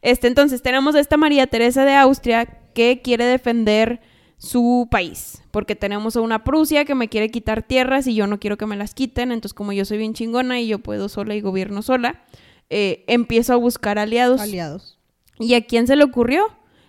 Este, 0.00 0.26
entonces, 0.26 0.62
tenemos 0.62 0.94
a 0.94 1.00
esta 1.00 1.18
María 1.18 1.46
Teresa 1.46 1.84
de 1.84 1.94
Austria 1.94 2.46
que 2.72 3.02
quiere 3.02 3.26
defender 3.26 4.00
su 4.42 4.88
país. 4.90 5.40
Porque 5.52 5.76
tenemos 5.76 6.16
a 6.16 6.20
una 6.20 6.42
Prusia 6.42 6.84
que 6.84 6.96
me 6.96 7.08
quiere 7.08 7.30
quitar 7.30 7.62
tierras 7.62 8.08
y 8.08 8.14
yo 8.16 8.26
no 8.26 8.40
quiero 8.40 8.56
que 8.56 8.66
me 8.66 8.76
las 8.76 8.92
quiten. 8.92 9.30
Entonces, 9.30 9.54
como 9.54 9.72
yo 9.72 9.84
soy 9.84 9.98
bien 9.98 10.14
chingona 10.14 10.60
y 10.60 10.66
yo 10.66 10.80
puedo 10.80 11.08
sola 11.08 11.36
y 11.36 11.40
gobierno 11.40 11.80
sola, 11.80 12.22
eh, 12.68 13.04
empiezo 13.06 13.52
a 13.52 13.56
buscar 13.56 14.00
aliados. 14.00 14.40
Aliados. 14.40 14.98
¿Y 15.38 15.54
a 15.54 15.64
quién 15.64 15.86
se 15.86 15.94
le 15.94 16.02
ocurrió? 16.02 16.44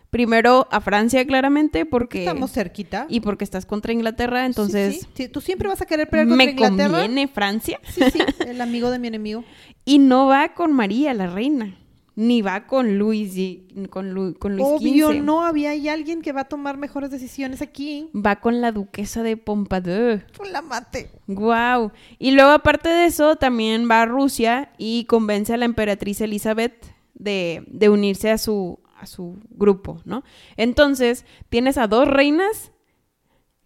Primero 0.09 0.67
a 0.71 0.81
Francia, 0.81 1.25
claramente, 1.25 1.85
porque... 1.85 2.19
Estamos 2.19 2.51
cerquita. 2.51 3.05
Y 3.07 3.19
porque 3.19 3.43
estás 3.43 3.65
contra 3.67 3.93
Inglaterra, 3.93 4.45
entonces... 4.45 5.01
sí, 5.01 5.07
sí. 5.13 5.27
Tú 5.27 5.39
siempre 5.41 5.67
vas 5.67 5.81
a 5.81 5.85
querer 5.85 6.09
pelear 6.09 6.27
contra 6.27 6.45
Me 6.45 6.51
Inglaterra. 6.51 6.89
conviene 6.89 7.27
Francia. 7.27 7.79
Sí, 7.91 8.01
sí. 8.11 8.19
El 8.47 8.61
amigo 8.61 8.89
de 8.89 8.97
mi 8.99 9.07
enemigo. 9.09 9.43
Y 9.85 9.99
no 9.99 10.27
va 10.27 10.53
con 10.53 10.71
María, 10.71 11.13
la 11.13 11.27
reina. 11.27 11.75
Ni 12.15 12.41
va 12.43 12.67
con 12.67 12.99
Luis 12.99 13.35
y 13.37 13.65
con, 13.89 14.13
Lu- 14.13 14.35
con 14.37 14.55
Luis 14.55 14.67
Obvio, 14.67 15.13
no 15.13 15.43
había 15.45 15.71
ahí 15.71 15.89
alguien 15.89 16.21
que 16.21 16.31
va 16.31 16.41
a 16.41 16.47
tomar 16.47 16.77
mejores 16.77 17.09
decisiones 17.09 17.61
aquí. 17.61 18.09
Va 18.15 18.35
con 18.39 18.61
la 18.61 18.71
duquesa 18.71 19.23
de 19.23 19.35
Pompadour. 19.35 20.25
Pues 20.37 20.51
la 20.51 20.61
mate. 20.61 21.09
Wow. 21.27 21.91
Y 22.19 22.31
luego, 22.31 22.51
aparte 22.51 22.89
de 22.89 23.05
eso, 23.05 23.35
también 23.37 23.89
va 23.89 24.03
a 24.03 24.05
Rusia 24.05 24.71
y 24.77 25.05
convence 25.05 25.53
a 25.53 25.57
la 25.57 25.65
emperatriz 25.65 26.21
Elizabeth 26.21 26.85
de, 27.15 27.63
de 27.67 27.89
unirse 27.89 28.29
a 28.29 28.37
su, 28.37 28.79
a 28.99 29.05
su 29.07 29.39
grupo, 29.49 29.99
¿no? 30.05 30.23
Entonces, 30.55 31.25
tienes 31.49 31.77
a 31.79 31.87
dos 31.87 32.07
reinas 32.07 32.71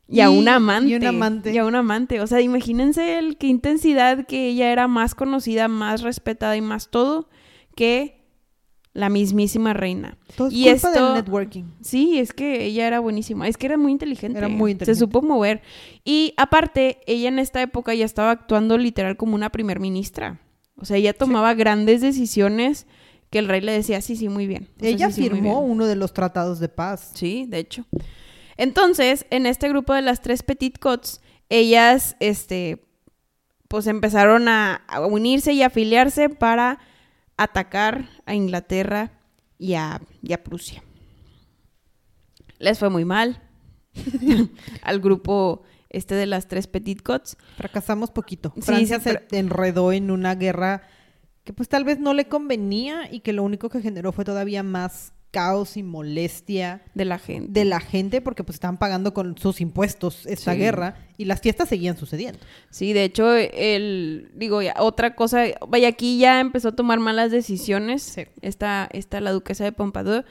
y, 0.07 0.21
a 0.21 0.29
Y- 0.31 0.37
un 0.39 0.47
amante. 0.47 0.89
y 0.89 0.95
un 0.95 1.05
amante. 1.05 1.51
Y 1.53 1.57
a 1.57 1.65
un 1.65 1.75
amante. 1.75 2.21
O 2.21 2.27
sea, 2.27 2.39
imagínense 2.39 3.17
el, 3.19 3.37
qué 3.37 3.47
intensidad 3.47 4.25
que 4.25 4.47
ella 4.47 4.71
era 4.71 4.87
más 4.87 5.15
conocida, 5.15 5.67
más 5.67 6.01
respetada 6.01 6.55
y 6.55 6.61
más 6.61 6.89
todo 6.89 7.27
que 7.75 8.16
la 8.97 9.09
mismísima 9.09 9.73
reina. 9.73 10.17
Todo 10.35 10.47
es 10.47 10.53
Y 10.53 10.63
culpa 10.63 10.75
esto- 10.89 11.05
del 11.05 11.13
networking. 11.13 11.63
Sí, 11.81 12.17
es 12.19 12.33
que 12.33 12.65
ella 12.65 12.87
era 12.87 12.99
buenísima. 12.99 13.47
Es 13.47 13.55
que 13.57 13.67
era 13.67 13.77
muy 13.77 13.91
inteligente. 13.91 14.39
Era 14.39 14.47
muy 14.47 14.71
Se 14.71 14.73
inteligente. 14.73 14.99
supo 14.99 15.21
mover. 15.21 15.61
Y 16.03 16.33
aparte, 16.37 16.99
ella 17.05 17.29
en 17.29 17.37
esta 17.39 17.61
época 17.61 17.93
ya 17.93 18.05
estaba 18.05 18.31
actuando 18.31 18.77
literal 18.77 19.15
como 19.15 19.35
una 19.35 19.51
primer 19.51 19.79
ministra. 19.79 20.39
O 20.77 20.85
sea, 20.85 20.97
ella 20.97 21.13
tomaba 21.13 21.53
grandes 21.53 22.01
decisiones 22.01 22.87
que 23.29 23.39
el 23.39 23.47
rey 23.47 23.61
le 23.61 23.71
decía, 23.71 24.01
sí, 24.01 24.15
sí, 24.15 24.29
muy 24.29 24.47
bien. 24.47 24.69
O 24.77 24.79
sea, 24.79 24.89
Ella 24.89 25.07
sí, 25.09 25.13
sí, 25.15 25.21
muy 25.21 25.29
firmó 25.41 25.59
bien". 25.61 25.71
uno 25.71 25.85
de 25.85 25.95
los 25.95 26.13
tratados 26.13 26.59
de 26.59 26.69
paz. 26.69 27.11
Sí, 27.13 27.45
de 27.47 27.59
hecho. 27.59 27.85
Entonces, 28.57 29.25
en 29.29 29.45
este 29.45 29.69
grupo 29.69 29.93
de 29.93 30.01
las 30.01 30.21
tres 30.21 30.43
Petit 30.43 30.79
Cots, 30.79 31.21
ellas, 31.49 32.15
este, 32.19 32.83
pues 33.67 33.85
empezaron 33.87 34.47
a, 34.47 34.75
a 34.87 35.05
unirse 35.05 35.53
y 35.53 35.61
afiliarse 35.61 36.29
para 36.29 36.79
atacar 37.37 38.09
a 38.25 38.35
Inglaterra 38.35 39.11
y 39.57 39.75
a, 39.75 40.01
y 40.21 40.33
a 40.33 40.43
Prusia. 40.43 40.83
Les 42.59 42.79
fue 42.79 42.89
muy 42.89 43.05
mal 43.05 43.41
al 44.81 44.99
grupo 44.99 45.63
este 45.89 46.15
de 46.15 46.25
las 46.25 46.47
tres 46.47 46.67
Petit 46.67 47.01
Cots. 47.01 47.37
Fracasamos 47.55 48.11
poquito. 48.11 48.51
Sí, 48.55 48.61
Francia 48.61 48.99
sí, 48.99 49.09
se 49.09 49.37
enredó 49.37 49.91
en 49.91 50.11
una 50.11 50.35
guerra 50.35 50.83
que 51.43 51.53
pues 51.53 51.69
tal 51.69 51.85
vez 51.85 51.99
no 51.99 52.13
le 52.13 52.27
convenía 52.27 53.11
y 53.11 53.21
que 53.21 53.31
lo 53.31 53.43
único 53.43 53.69
que 53.69 53.81
generó 53.81 54.11
fue 54.11 54.25
todavía 54.25 54.63
más 54.63 55.13
caos 55.37 55.77
y 55.77 55.83
molestia 55.83 56.81
de 56.95 57.05
la 57.05 57.19
gente. 57.19 57.51
de 57.51 57.63
la 57.65 57.79
gente 57.79 58.21
porque 58.21 58.43
pues 58.43 58.55
estaban 58.55 58.77
pagando 58.77 59.13
con 59.13 59.37
sus 59.37 59.61
impuestos 59.61 60.25
esta 60.25 60.53
Sí. 60.53 60.59
guerra 60.59 60.95
y 61.17 61.25
las 61.25 61.41
fiestas 61.41 61.69
seguían 61.69 61.95
sucediendo. 61.95 62.39
Sí, 62.71 62.93
de 62.93 63.03
hecho, 63.03 63.33
el, 63.35 64.31
digo, 64.33 64.61
ya, 64.63 64.73
otra 64.79 65.15
cosa, 65.15 65.43
vaya, 65.67 65.89
aquí 65.89 66.17
ya 66.17 66.39
empezó 66.39 66.69
a 66.69 66.75
tomar 66.75 66.99
malas 66.99 67.29
decisiones, 67.31 68.01
Sí. 68.01 68.23
esta, 68.41 68.89
esta, 68.91 69.21
la 69.21 69.31
duquesa 69.31 69.63
de 69.63 69.71
Pompadour. 69.71 70.25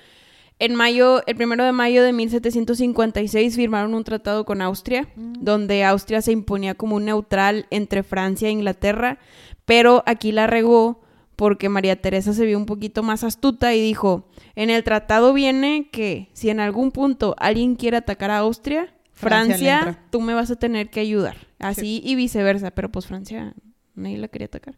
En 0.58 0.74
mayo, 0.74 1.22
el 1.26 1.36
primero 1.36 1.64
de 1.64 1.72
mayo 1.72 2.02
de 2.02 2.12
1756 2.14 3.56
firmaron 3.56 3.94
un 3.94 4.04
tratado 4.04 4.44
con 4.44 4.62
Austria, 4.62 5.06
donde 5.16 5.84
Austria 5.84 6.22
se 6.22 6.32
imponía 6.32 6.74
como 6.74 6.96
un 6.96 7.04
neutral 7.04 7.66
entre 7.70 8.02
Francia 8.02 8.48
e 8.48 8.52
Inglaterra, 8.52 9.18
pero 9.66 10.02
aquí 10.06 10.32
la 10.32 10.46
regó 10.46 11.02
porque 11.36 11.68
María 11.68 12.00
Teresa 12.00 12.32
se 12.32 12.44
vio 12.46 12.56
un 12.58 12.66
poquito 12.66 13.02
más 13.02 13.22
astuta 13.22 13.74
y 13.74 13.80
dijo, 13.80 14.28
en 14.54 14.70
el 14.70 14.82
tratado 14.84 15.32
viene 15.34 15.88
que 15.92 16.28
si 16.32 16.48
en 16.50 16.60
algún 16.60 16.90
punto 16.92 17.34
alguien 17.38 17.76
quiere 17.76 17.98
atacar 17.98 18.30
a 18.30 18.38
Austria, 18.38 18.92
Francia 19.12 19.80
tú 20.10 20.20
me 20.20 20.34
vas 20.34 20.50
a 20.50 20.56
tener 20.56 20.90
que 20.90 21.00
ayudar. 21.00 21.36
Así 21.58 22.00
y 22.04 22.14
viceversa, 22.16 22.70
pero 22.70 22.90
pues 22.90 23.06
Francia 23.06 23.54
nadie 23.94 24.18
la 24.18 24.28
quería 24.28 24.46
atacar. 24.46 24.76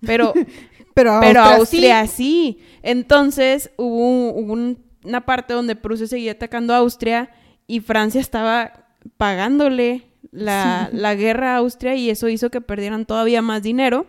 Pero, 0.00 0.32
Pero, 0.94 1.18
pero 1.20 1.40
Austria 1.42 2.00
Austria 2.00 2.06
sí. 2.06 2.12
sí. 2.58 2.58
Entonces 2.82 3.70
hubo, 3.78 4.32
hubo 4.34 4.52
un- 4.52 4.78
una 5.04 5.22
parte 5.24 5.54
donde 5.54 5.74
Prusia 5.74 6.06
seguía 6.06 6.32
atacando 6.32 6.74
a 6.74 6.78
Austria 6.78 7.30
y 7.66 7.80
Francia 7.80 8.20
estaba 8.20 8.86
pagándole 9.16 10.02
la, 10.30 10.90
la 10.92 11.14
guerra 11.14 11.54
a 11.54 11.58
Austria 11.58 11.94
y 11.96 12.10
eso 12.10 12.28
hizo 12.28 12.50
que 12.50 12.60
perdieran 12.60 13.06
todavía 13.06 13.40
más 13.42 13.62
dinero. 13.62 14.06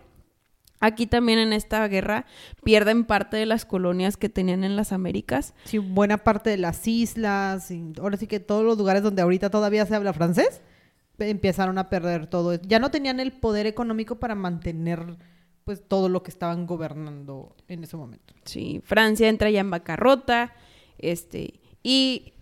Aquí 0.85 1.07
también 1.07 1.39
en 1.39 1.53
esta 1.53 1.87
guerra 1.87 2.25
pierden 2.63 3.05
parte 3.05 3.37
de 3.37 3.45
las 3.45 3.63
colonias 3.63 4.17
que 4.17 4.27
tenían 4.27 4.65
en 4.65 4.75
las 4.75 4.91
Américas. 4.91 5.53
Sí, 5.63 5.77
buena 5.77 6.17
parte 6.17 6.49
de 6.49 6.57
las 6.57 6.85
islas, 6.87 7.71
y 7.71 7.93
ahora 8.01 8.17
sí 8.17 8.27
que 8.27 8.41
todos 8.41 8.65
los 8.65 8.77
lugares 8.77 9.01
donde 9.01 9.21
ahorita 9.21 9.49
todavía 9.49 9.85
se 9.85 9.95
habla 9.95 10.11
francés, 10.11 10.61
pe- 11.15 11.29
empezaron 11.29 11.77
a 11.77 11.87
perder 11.89 12.27
todo. 12.27 12.55
Ya 12.61 12.79
no 12.79 12.91
tenían 12.91 13.21
el 13.21 13.31
poder 13.31 13.65
económico 13.65 14.19
para 14.19 14.35
mantener 14.35 15.15
pues 15.63 15.81
todo 15.87 16.09
lo 16.09 16.21
que 16.23 16.31
estaban 16.31 16.65
gobernando 16.67 17.55
en 17.69 17.85
ese 17.85 17.95
momento. 17.95 18.33
Sí, 18.43 18.81
Francia 18.83 19.29
entra 19.29 19.49
ya 19.49 19.61
en 19.61 19.69
bancarrota, 19.71 20.53
este, 20.97 21.61
y 21.81 22.33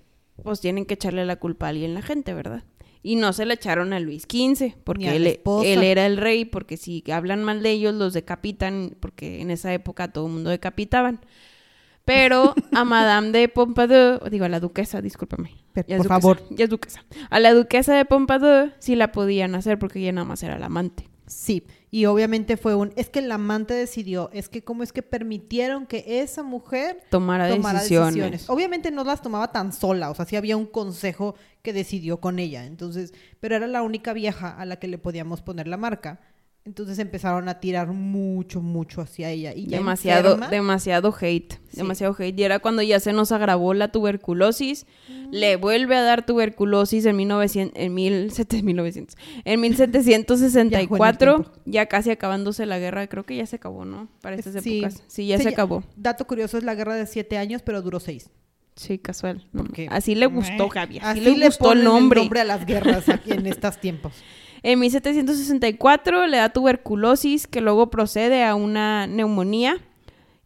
pues 0.41 0.59
tienen 0.61 0.85
que 0.87 0.95
echarle 0.95 1.25
la 1.25 1.35
culpa 1.35 1.67
a 1.67 1.69
alguien 1.69 1.93
la 1.93 2.01
gente, 2.01 2.33
¿verdad? 2.33 2.63
Y 3.03 3.15
no 3.15 3.33
se 3.33 3.45
le 3.45 3.55
echaron 3.55 3.93
a 3.93 3.99
Luis 3.99 4.23
XV, 4.23 4.75
porque 4.83 5.05
la 5.05 5.15
él, 5.15 5.83
era 5.83 6.05
el 6.05 6.17
rey, 6.17 6.45
porque 6.45 6.77
si 6.77 7.03
hablan 7.11 7.43
mal 7.43 7.63
de 7.63 7.71
ellos, 7.71 7.95
los 7.95 8.13
decapitan, 8.13 8.95
porque 8.99 9.41
en 9.41 9.49
esa 9.49 9.73
época 9.73 10.11
todo 10.11 10.27
el 10.27 10.33
mundo 10.33 10.49
decapitaban. 10.51 11.19
Pero 12.05 12.55
a 12.73 12.83
Madame 12.83 13.31
de 13.31 13.47
Pompadour, 13.47 14.29
digo, 14.29 14.45
a 14.45 14.49
la 14.49 14.59
duquesa, 14.59 15.01
discúlpame. 15.01 15.51
Pe- 15.73 15.85
ya 15.87 15.95
es 15.95 16.03
por 16.03 16.07
duquesa, 16.07 16.21
favor. 16.21 16.41
Ya 16.51 16.63
es 16.65 16.69
duquesa. 16.69 17.03
A 17.29 17.39
la 17.39 17.53
duquesa 17.53 17.95
de 17.95 18.05
Pompadour 18.05 18.73
sí 18.79 18.95
la 18.95 19.11
podían 19.11 19.55
hacer 19.55 19.79
porque 19.79 19.99
ella 19.99 20.11
nada 20.11 20.25
más 20.25 20.43
era 20.43 20.59
la 20.59 20.67
amante. 20.67 21.07
Sí, 21.31 21.65
y 21.89 22.05
obviamente 22.05 22.57
fue 22.57 22.75
un, 22.75 22.91
es 22.97 23.09
que 23.09 23.19
el 23.19 23.31
amante 23.31 23.73
decidió, 23.73 24.29
es 24.33 24.49
que 24.49 24.63
cómo 24.63 24.83
es 24.83 24.91
que 24.91 25.01
permitieron 25.01 25.85
que 25.85 26.03
esa 26.21 26.43
mujer 26.43 27.01
Tomara, 27.09 27.49
tomara 27.49 27.79
decisiones. 27.79 28.15
decisiones. 28.15 28.49
Obviamente 28.49 28.91
no 28.91 29.05
las 29.05 29.21
tomaba 29.21 29.49
tan 29.51 29.71
sola, 29.71 30.11
o 30.11 30.15
sea, 30.15 30.25
sí 30.25 30.35
había 30.35 30.57
un 30.57 30.65
consejo 30.65 31.35
que 31.61 31.71
decidió 31.71 32.19
con 32.19 32.37
ella, 32.37 32.65
entonces, 32.65 33.13
pero 33.39 33.55
era 33.55 33.67
la 33.67 33.81
única 33.81 34.11
vieja 34.11 34.49
a 34.49 34.65
la 34.65 34.75
que 34.75 34.89
le 34.89 34.97
podíamos 34.97 35.41
poner 35.41 35.67
la 35.67 35.77
marca. 35.77 36.19
Entonces 36.63 36.99
empezaron 36.99 37.49
a 37.49 37.59
tirar 37.59 37.87
mucho, 37.87 38.61
mucho 38.61 39.01
hacia 39.01 39.31
ella. 39.31 39.51
Y 39.55 39.65
ya 39.65 39.77
demasiado, 39.79 40.33
enferma, 40.33 40.49
demasiado 40.49 41.15
hate, 41.19 41.53
Sí. 41.53 41.77
demasiado 41.77 42.15
hate. 42.19 42.39
Y 42.39 42.43
era 42.43 42.59
cuando 42.59 42.83
ya 42.83 42.99
se 42.99 43.13
nos 43.13 43.31
agravó 43.31 43.73
la 43.73 43.91
tuberculosis. 43.91 44.85
Mm. 45.09 45.29
Le 45.31 45.55
vuelve 45.55 45.95
a 45.95 46.03
dar 46.03 46.23
tuberculosis 46.23 47.05
en 47.07 47.15
1900, 47.15 47.81
en 47.81 47.93
1700, 47.95 48.63
1900, 48.63 49.15
en 49.43 49.59
1764, 49.59 51.35
tiempo. 51.43 51.51
ya, 51.65 51.87
casi 51.87 52.11
acabándose 52.11 52.65
la 52.67 52.77
guerra. 52.77 53.07
Creo 53.07 53.23
que 53.25 53.35
ya 53.37 53.45
se 53.47 53.55
acabó, 53.55 53.83
¿no? 53.85 54.07
Para 54.21 54.35
estas 54.35 54.61
Sí. 54.63 54.79
épocas. 54.79 55.03
Sí, 55.07 55.27
ya 55.27 55.37
se 55.39 55.45
ya- 55.45 55.49
acabó. 55.49 55.83
Dato 55.95 56.27
curioso, 56.27 56.57
es 56.59 56.63
la 56.63 56.75
guerra 56.75 56.95
de 56.95 57.07
siete 57.07 57.37
años, 57.37 57.61
pero 57.63 57.81
duró 57.81 57.99
seis. 57.99 58.29
Sí, 58.75 58.97
casual. 58.99 59.45
Así 59.89 60.15
le 60.15 60.27
gustó, 60.27 60.69
Javi. 60.69 60.99
Así, 60.99 61.19
Así 61.21 61.35
le 61.35 61.45
gustó 61.47 61.65
ponen 61.65 61.79
el 61.79 61.83
nombre. 61.85 62.39
a 62.39 62.45
las 62.45 62.65
guerras 62.65 63.09
aquí 63.09 63.31
en 63.31 63.45
estos 63.47 63.79
tiempos. 63.79 64.13
En 64.63 64.79
1764 64.79 66.27
le 66.27 66.37
da 66.37 66.49
tuberculosis 66.49 67.47
que 67.47 67.61
luego 67.61 67.89
procede 67.89 68.43
a 68.43 68.53
una 68.55 69.07
neumonía 69.07 69.77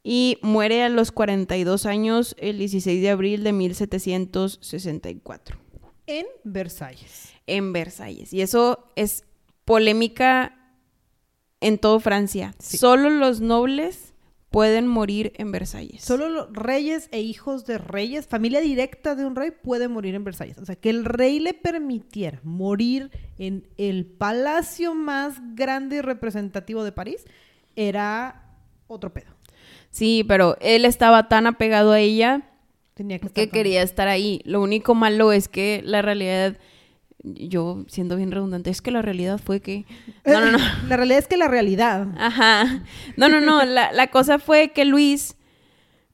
y 0.04 0.38
muere 0.42 0.84
a 0.84 0.90
los 0.90 1.12
42 1.12 1.86
años 1.86 2.36
el 2.40 2.58
16 2.60 3.02
de 3.02 3.10
abril 3.10 3.44
de 3.44 3.52
1764 3.54 5.58
En 6.08 6.26
Versalles. 6.44 7.34
en 7.48 7.74
Versalles. 7.74 8.32
Y 8.32 8.42
eso 8.42 8.86
es 8.96 9.24
polémica 9.66 10.58
en 11.60 11.78
todo 11.78 12.00
Francia. 12.00 12.56
Sí. 12.60 12.78
Solo 12.78 13.10
los 13.10 13.42
nobles 13.42 14.14
pueden 14.56 14.88
morir 14.88 15.34
en 15.36 15.52
Versalles. 15.52 16.02
Solo 16.02 16.30
los 16.30 16.54
reyes 16.54 17.10
e 17.12 17.20
hijos 17.20 17.66
de 17.66 17.78
reyes, 17.78 18.26
familia 18.26 18.62
directa 18.62 19.14
de 19.14 19.26
un 19.26 19.36
rey, 19.36 19.52
puede 19.52 19.90
morir 19.90 20.16
en 20.16 20.24
Versalles. 20.24 20.58
O 20.60 20.66
sea, 20.66 20.78
que 20.78 20.90
el 20.90 21.04
rey 21.04 21.42
le 21.42 21.54
permitiera 21.54 22.40
morir 22.42 23.12
en 23.38 23.68
el 23.78 24.06
palacio 24.06 24.96
más 24.96 25.42
grande 25.56 25.98
y 25.98 26.02
representativo 26.02 26.86
de 26.86 26.94
París 26.94 27.26
era 27.76 28.46
otro 28.88 29.12
pedo. 29.12 29.36
Sí, 29.90 30.24
pero 30.26 30.56
él 30.62 30.86
estaba 30.86 31.28
tan 31.28 31.48
apegado 31.48 31.92
a 31.92 32.00
ella 32.00 32.50
Tenía 32.94 33.20
que 33.20 33.50
quería 33.50 33.82
estar 33.82 34.08
ahí. 34.08 34.40
Lo 34.46 34.62
único 34.62 34.96
malo 34.96 35.34
es 35.34 35.50
que 35.50 35.82
la 35.84 36.02
realidad, 36.02 36.56
yo 37.34 37.86
siendo 37.88 38.16
bien 38.18 38.32
redundante, 38.32 38.70
es 38.70 38.82
que 38.82 38.92
la 38.92 39.02
realidad 39.02 39.40
fue 39.44 39.60
que... 39.60 39.86
No, 40.26 40.40
no, 40.40 40.52
no. 40.52 40.58
La 40.90 40.98
realidad 40.98 41.20
es 41.20 41.28
que 41.28 41.38
la 41.38 41.48
realidad. 41.48 42.08
Ajá. 42.18 42.84
No, 43.18 43.28
no, 43.30 43.42
no. 43.42 43.64
La, 43.66 43.92
la 43.92 44.08
cosa 44.08 44.38
fue 44.40 44.70
que 44.70 44.86
Luis 44.86 45.36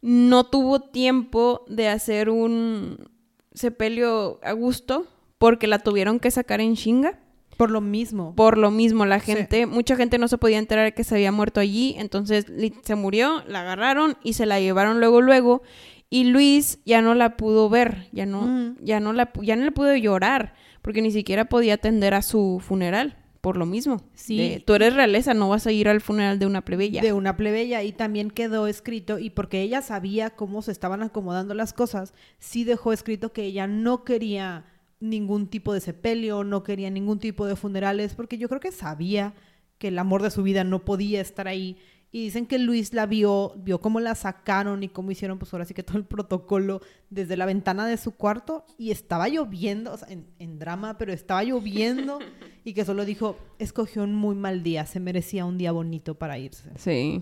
no 0.01 0.45
tuvo 0.45 0.80
tiempo 0.80 1.66
de 1.68 1.88
hacer 1.89 2.30
un 2.30 3.09
sepelio 3.53 4.39
a 4.43 4.53
gusto 4.53 5.07
porque 5.38 5.68
la 5.68 5.80
tuvieron 5.80 6.20
que 6.20 6.32
sacar 6.32 6.62
en 6.62 6.76
chinga. 6.76 7.20
Por 7.57 7.70
lo 7.70 7.82
mismo. 7.82 8.34
Por 8.36 8.57
lo 8.57 8.72
mismo, 8.72 9.05
la 9.05 9.20
Sí. 9.20 9.34
gente, 9.34 9.66
mucha 9.68 9.95
gente 9.95 10.18
no 10.18 10.28
se 10.28 10.38
podía 10.38 10.57
enterar 10.57 10.86
de 10.86 10.93
que 10.93 11.03
se 11.03 11.14
había 11.16 11.32
muerto 11.32 11.59
allí, 11.59 11.93
entonces 11.97 12.45
se 12.82 12.95
murió, 12.95 13.43
la 13.47 13.62
agarraron 13.62 14.18
y 14.24 14.34
se 14.34 14.47
la 14.47 14.59
llevaron 14.59 14.99
luego, 14.99 15.22
luego, 15.22 15.62
y 16.09 16.24
Luis 16.24 16.80
ya 16.86 17.01
no 17.03 17.14
la 17.14 17.38
pudo 17.38 17.70
ver, 17.70 18.07
ya 18.12 18.26
no, 18.26 18.41
Mm. 18.41 18.78
ya 18.82 18.99
no 18.99 19.14
la, 19.14 19.32
ya 19.43 19.55
no 19.55 19.66
le 19.66 19.72
pudo 19.72 19.95
llorar, 19.95 20.55
porque 20.82 21.01
ni 21.01 21.11
siquiera 21.11 21.45
podía 21.45 21.75
atender 21.75 22.13
a 22.13 22.21
su 22.21 22.61
funeral, 22.65 23.17
por 23.41 23.57
lo 23.57 23.65
mismo. 23.65 24.01
Sí. 24.13 24.38
De, 24.38 24.59
tú 24.59 24.73
eres 24.73 24.93
realeza, 24.93 25.34
no 25.34 25.49
vas 25.49 25.67
a 25.67 25.71
ir 25.71 25.89
al 25.89 26.01
funeral 26.01 26.39
de 26.39 26.45
una 26.45 26.63
plebeya. 26.63 27.01
De 27.01 27.13
una 27.13 27.38
plebeya 27.38 27.84
y 27.84 27.91
también 27.91 28.29
quedó 28.32 28.67
escrito, 28.67 29.19
y 29.19 29.29
porque 29.29 29.61
ella 29.61 29.82
sabía 29.82 30.32
cómo 30.32 30.61
se 30.61 30.71
estaban 30.71 31.03
acomodando 31.03 31.53
las 31.53 31.73
cosas, 31.73 32.13
sí 32.39 32.63
dejó 32.63 32.93
escrito 32.93 33.34
que 33.34 33.43
ella 33.43 33.67
no 33.67 34.03
quería 34.03 34.65
ningún 34.99 35.47
tipo 35.47 35.73
de 35.73 35.82
sepelio, 35.82 36.43
no 36.43 36.63
quería 36.63 36.89
ningún 36.89 37.19
tipo 37.19 37.45
de 37.47 37.55
funerales, 37.55 38.13
porque 38.13 38.38
yo 38.38 38.47
creo 38.47 38.61
que 38.61 38.71
sabía 38.71 39.34
que 39.77 39.88
el 39.88 39.97
amor 39.97 40.21
de 40.21 40.29
su 40.29 40.43
vida 40.43 40.63
no 40.63 40.86
podía 40.86 41.21
estar 41.21 41.47
ahí. 41.47 41.77
Y 42.14 42.24
dicen 42.24 42.45
que 42.45 42.59
Luis 42.59 42.93
la 42.93 43.05
vio, 43.05 43.53
vio 43.57 43.80
cómo 43.80 44.01
la 44.01 44.16
sacaron 44.16 44.84
y 44.84 44.89
cómo 44.89 45.12
hicieron, 45.12 45.39
pues 45.39 45.53
ahora 45.53 45.64
sí 45.64 45.74
que 45.74 45.82
todo 45.84 45.97
el 45.97 46.03
protocolo 46.03 46.82
desde 47.09 47.38
la 47.38 47.45
ventana 47.45 47.86
de 47.88 47.95
su 47.95 48.12
cuarto 48.12 48.66
y 48.78 48.91
estaba 48.91 49.30
lloviendo, 49.30 49.93
o 49.93 49.97
sea, 49.97 50.09
en, 50.09 50.28
en 50.38 50.59
drama, 50.59 50.97
pero 50.97 51.14
estaba 51.14 51.41
lloviendo 51.43 52.20
y 52.66 52.74
que 52.74 52.84
solo 52.84 53.05
dijo, 53.05 53.38
escogió 53.59 54.03
un 54.03 54.14
muy 54.14 54.36
mal 54.36 54.62
día, 54.62 54.86
se 54.86 54.99
merecía 54.99 55.45
un 55.45 55.57
día 55.57 55.72
bonito 55.72 56.16
para 56.16 56.38
irse. 56.38 56.70
Sí. 56.78 57.22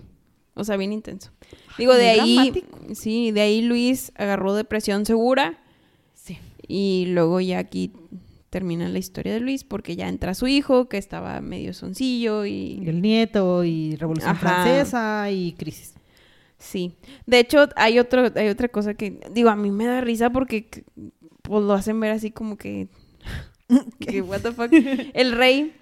O 0.54 0.64
sea, 0.64 0.76
bien 0.76 0.92
intenso. 0.92 1.30
Digo, 1.78 1.94
de 1.94 2.10
ahí, 2.10 2.34
dramático. 2.34 2.94
sí, 2.96 3.30
de 3.30 3.40
ahí 3.42 3.62
Luis 3.62 4.10
agarró 4.16 4.54
depresión 4.54 5.06
segura 5.06 5.62
Sí. 6.14 6.36
y 6.66 7.06
luego 7.10 7.40
ya 7.40 7.60
aquí 7.60 7.92
termina 8.50 8.88
la 8.88 8.98
historia 8.98 9.32
de 9.32 9.40
Luis 9.40 9.64
porque 9.64 9.96
ya 9.96 10.08
entra 10.08 10.34
su 10.34 10.46
hijo 10.48 10.88
que 10.88 10.98
estaba 10.98 11.40
medio 11.40 11.72
soncillo 11.72 12.44
Y 12.44 12.80
y 12.84 12.88
el 12.88 13.00
nieto 13.00 13.64
y 13.64 13.96
Revolución 13.96 14.30
Ajá. 14.32 14.40
Francesa 14.64 15.30
y 15.30 15.52
crisis. 15.54 15.94
sí. 16.58 16.94
De 17.26 17.38
hecho, 17.38 17.68
hay 17.76 17.98
otro 17.98 18.30
hay 18.34 18.48
otra 18.48 18.68
cosa 18.68 18.94
que 18.94 19.20
digo, 19.32 19.50
a 19.50 19.56
mí 19.56 19.70
me 19.70 19.86
da 19.86 20.00
risa 20.00 20.30
porque 20.30 20.84
pues 21.42 21.62
lo 21.64 21.72
hacen 21.72 21.98
ver 22.00 22.12
así 22.12 22.30
como 22.32 22.56
que 22.58 22.88
que 24.00 24.20
what 24.22 24.40
the 24.42 24.52
fuck. 24.52 24.70
El 25.14 25.32
rey 25.32 25.74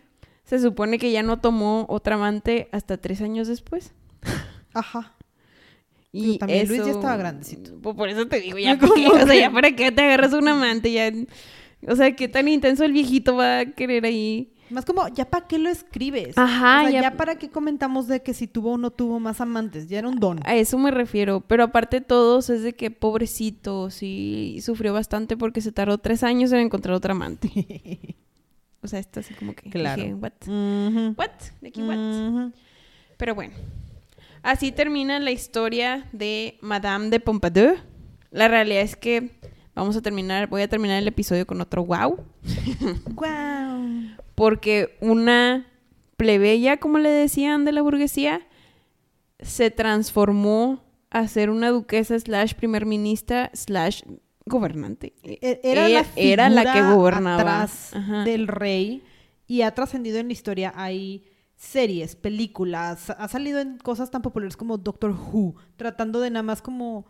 se 0.45 0.59
supone 0.61 0.99
que 0.99 1.11
ya 1.11 1.23
no 1.23 1.41
tomó 1.41 1.87
otra 1.89 2.15
amante 2.17 2.69
hasta 2.73 2.97
tres 2.99 3.21
años 3.23 3.49
después. 3.49 3.93
Ajá. 4.75 5.15
Y 6.13 6.39
Pero 6.39 6.39
también 6.39 6.69
Luis 6.69 6.85
ya 6.85 6.91
estaba 6.93 7.17
grandecito. 7.19 7.79
Pues 7.83 7.95
por 7.97 8.09
eso 8.09 8.27
te 8.27 8.41
digo, 8.41 8.59
ya 8.59 8.79
¿Cómo 8.79 8.95
para 8.95 8.95
qué, 8.95 9.09
o 9.09 9.27
sea, 9.27 9.35
ya 9.35 9.51
para 9.51 9.73
qué 9.77 9.93
te 9.93 10.03
agarras 10.03 10.33
un 10.33 10.49
amante, 10.49 10.91
ya. 10.93 11.11
O 11.87 11.95
sea, 11.97 12.15
qué 12.17 12.29
tan 12.29 12.49
intenso 12.49 12.85
el 12.85 12.93
viejito 12.93 13.37
va 13.37 13.61
a 13.61 13.67
querer 13.67 14.05
ahí. 14.05 14.53
Más 14.71 14.85
como, 14.85 15.09
¿ya 15.09 15.25
para 15.25 15.47
qué 15.47 15.59
lo 15.59 15.71
escribes? 15.71 16.37
Ajá, 16.37 16.81
O 16.81 16.83
sea, 16.83 16.91
ya- 16.91 17.01
ya... 17.03 17.17
para 17.17 17.37
qué 17.39 17.49
comentamos 17.49 18.07
de 18.07 18.23
que 18.23 18.35
si 18.35 18.47
tuvo 18.47 18.73
o 18.73 18.79
no 18.79 18.91
tuvo 18.91 19.19
más 19.21 19.41
amantes. 19.41 19.89
Ya 19.89 19.99
era 20.01 20.09
un 20.09 20.19
don. 20.21 20.41
A 20.45 20.57
eso 20.57 20.77
me 20.79 20.91
refiero. 20.91 21.41
Pero 21.41 21.63
aparte 21.65 22.01
de 22.01 22.07
todos, 22.07 22.51
es 22.51 22.63
de 22.63 22.75
que 22.75 22.91
pobrecito, 22.91 23.91
sí, 23.91 24.59
sufrió 24.61 24.93
bastante 24.93 25.37
porque 25.37 25.61
se 25.63 25.73
tardó 25.73 25.97
tres 25.99 26.23
años 26.23 26.53
en 26.53 26.59
encontrar 26.61 26.95
otra 26.95 27.13
amante. 27.13 27.49
O 28.81 28.87
sea, 28.87 29.01
esto 29.01 29.19
así 29.19 29.35
como 29.35 29.55
que 29.57 29.69
Claro. 29.71 30.01
dije, 30.01 30.15
what? 30.15 30.33
What? 31.17 31.31
¿De 31.61 31.69
aquí 31.69 31.83
what? 31.83 32.53
Pero 33.17 33.35
bueno, 33.35 33.53
así 34.45 34.71
termina 34.71 35.19
la 35.19 35.33
historia 35.33 36.09
de 36.13 36.59
Madame 36.61 37.11
de 37.11 37.19
Pompadour. 37.19 37.79
La 38.31 38.47
realidad 38.47 38.83
es 38.83 38.95
que 38.95 39.33
vamos 39.79 39.97
a 39.97 40.03
terminar, 40.03 40.49
voy 40.49 40.63
a 40.63 40.69
terminar 40.69 40.99
el 40.99 41.09
episodio 41.09 41.47
con 41.47 41.61
otro 41.61 41.85
wow, 41.85 42.19
Guau. 43.15 43.81
porque 44.35 44.97
una 45.01 45.67
plebeya, 46.17 46.79
como 46.79 46.99
le 46.99 47.09
decían 47.11 47.65
de 47.65 47.73
la 47.73 47.83
burguesía, 47.83 48.41
se 49.41 49.71
transformó 49.71 50.85
a 51.11 51.27
ser 51.29 51.51
una 51.51 51.71
duquesa 51.71 52.19
slash 52.19 52.55
primer 52.55 52.85
ministra 52.87 53.51
slash 53.55 54.03
gobernante. 54.47 55.15
E- 55.23 55.61
Era, 55.63 55.87
E- 55.89 55.93
la, 55.93 56.07
era 56.17 56.49
la 56.51 56.73
que 56.73 56.83
gobernaba. 56.83 57.41
atrás 57.41 57.93
del 58.25 58.49
rey 58.49 59.03
y 59.47 59.63
ha 59.63 59.71
trascendido 59.75 60.19
en 60.19 60.27
la 60.27 60.33
historia. 60.33 60.73
Hay 60.77 61.25
series, 61.57 62.15
películas, 62.17 63.11
ha 63.11 63.29
salido 63.29 63.61
en 63.61 63.79
cosas 63.79 64.11
tan 64.11 64.23
populares 64.23 64.57
como 64.57 64.77
Doctor 64.79 65.11
Who, 65.13 65.55
tratando 65.77 66.21
de 66.21 66.31
nada 66.31 66.43
más 66.43 66.63
como 66.63 67.07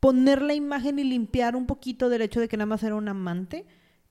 poner 0.00 0.42
la 0.42 0.54
imagen 0.54 0.98
y 0.98 1.04
limpiar 1.04 1.54
un 1.54 1.66
poquito 1.66 2.08
del 2.08 2.22
hecho 2.22 2.40
de 2.40 2.48
que 2.48 2.56
nada 2.56 2.66
más 2.66 2.82
era 2.82 2.94
un 2.94 3.08
amante. 3.08 3.66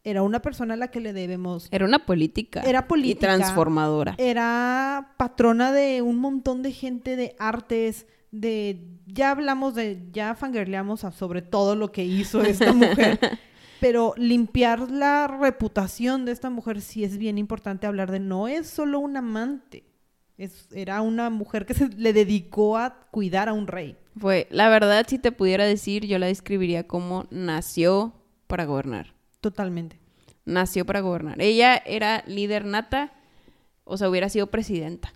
Era 0.06 0.24
una 0.24 0.42
persona 0.42 0.76
a 0.76 0.78
la 0.78 0.92
que 0.92 1.02
le 1.02 1.12
debemos 1.12 1.68
Era 1.72 1.84
una 1.86 2.06
política. 2.06 2.62
Era 2.62 2.88
política. 2.88 3.34
Y 3.34 3.38
transformadora. 3.38 4.16
era 4.18 5.14
patrona 5.18 5.74
de 5.74 6.02
un 6.02 6.20
montón 6.20 6.62
de 6.62 6.72
gente 6.72 7.18
de 7.18 7.36
artes, 7.38 8.08
de 8.32 8.88
ya 9.08 9.32
hablamos 9.32 9.76
de, 9.76 10.08
ya 10.12 10.36
fangirleamos 10.36 11.02
sobre 11.16 11.42
todo 11.42 11.76
lo 11.76 11.92
que 11.92 12.06
hizo 12.06 12.42
esta 12.42 12.72
mujer, 12.72 13.20
pero 13.82 14.14
limpiar 14.18 14.90
la 14.90 15.28
reputación 15.28 16.26
de 16.26 16.32
esta 16.32 16.50
mujer 16.50 16.82
sí 16.82 17.04
es 17.04 17.18
bien 17.18 17.38
importante 17.38 17.88
hablar 17.88 18.12
de 18.12 18.20
no 18.20 18.48
es 18.48 18.68
solo 18.68 19.00
un 19.00 19.18
amante, 19.18 19.84
es, 20.38 20.68
era 20.72 21.02
una 21.02 21.30
mujer 21.30 21.66
que 21.66 21.74
se 21.74 21.90
le 21.90 22.14
dedicó 22.14 22.78
a 22.78 23.08
cuidar 23.12 23.50
a 23.50 23.54
un 23.54 23.68
rey. 23.68 23.98
Fue, 24.20 24.48
la 24.52 24.70
verdad, 24.70 25.06
si 25.08 25.18
te 25.20 25.32
pudiera 25.32 25.66
decir, 25.66 26.06
yo 26.06 26.20
la 26.20 26.26
describiría 26.28 26.88
como 26.88 27.26
nació 27.30 28.14
para 28.48 28.66
gobernar. 28.66 29.14
Totalmente. 29.42 30.00
Nació 30.46 30.86
para 30.86 31.02
gobernar. 31.02 31.42
Ella 31.42 31.78
era 31.78 32.24
líder 32.28 32.66
nata, 32.66 33.14
o 33.84 33.98
sea, 33.98 34.10
hubiera 34.10 34.30
sido 34.30 34.48
presidenta. 34.48 35.14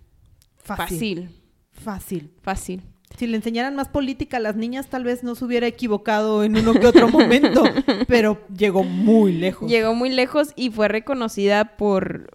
Fácil. 0.58 0.88
Fácil, 0.98 1.30
Fácil. 1.72 2.32
fácil. 2.42 2.82
Si 3.18 3.28
le 3.28 3.36
enseñaran 3.38 3.76
más 3.76 3.90
política 3.90 4.38
a 4.38 4.40
las 4.40 4.56
niñas, 4.56 4.88
tal 4.88 5.04
vez 5.04 5.24
no 5.24 5.36
se 5.36 5.46
hubiera 5.46 5.68
equivocado 5.68 6.44
en 6.44 6.58
uno 6.58 6.74
que 6.74 6.88
otro 6.88 7.10
momento, 7.10 7.64
pero 8.08 8.42
llegó 8.56 8.84
muy 8.84 9.34
lejos. 9.34 9.70
Llegó 9.70 9.94
muy 9.94 10.10
lejos 10.10 10.50
y 10.56 10.72
fue 10.72 10.88
reconocida 10.88 11.78
por, 11.78 12.30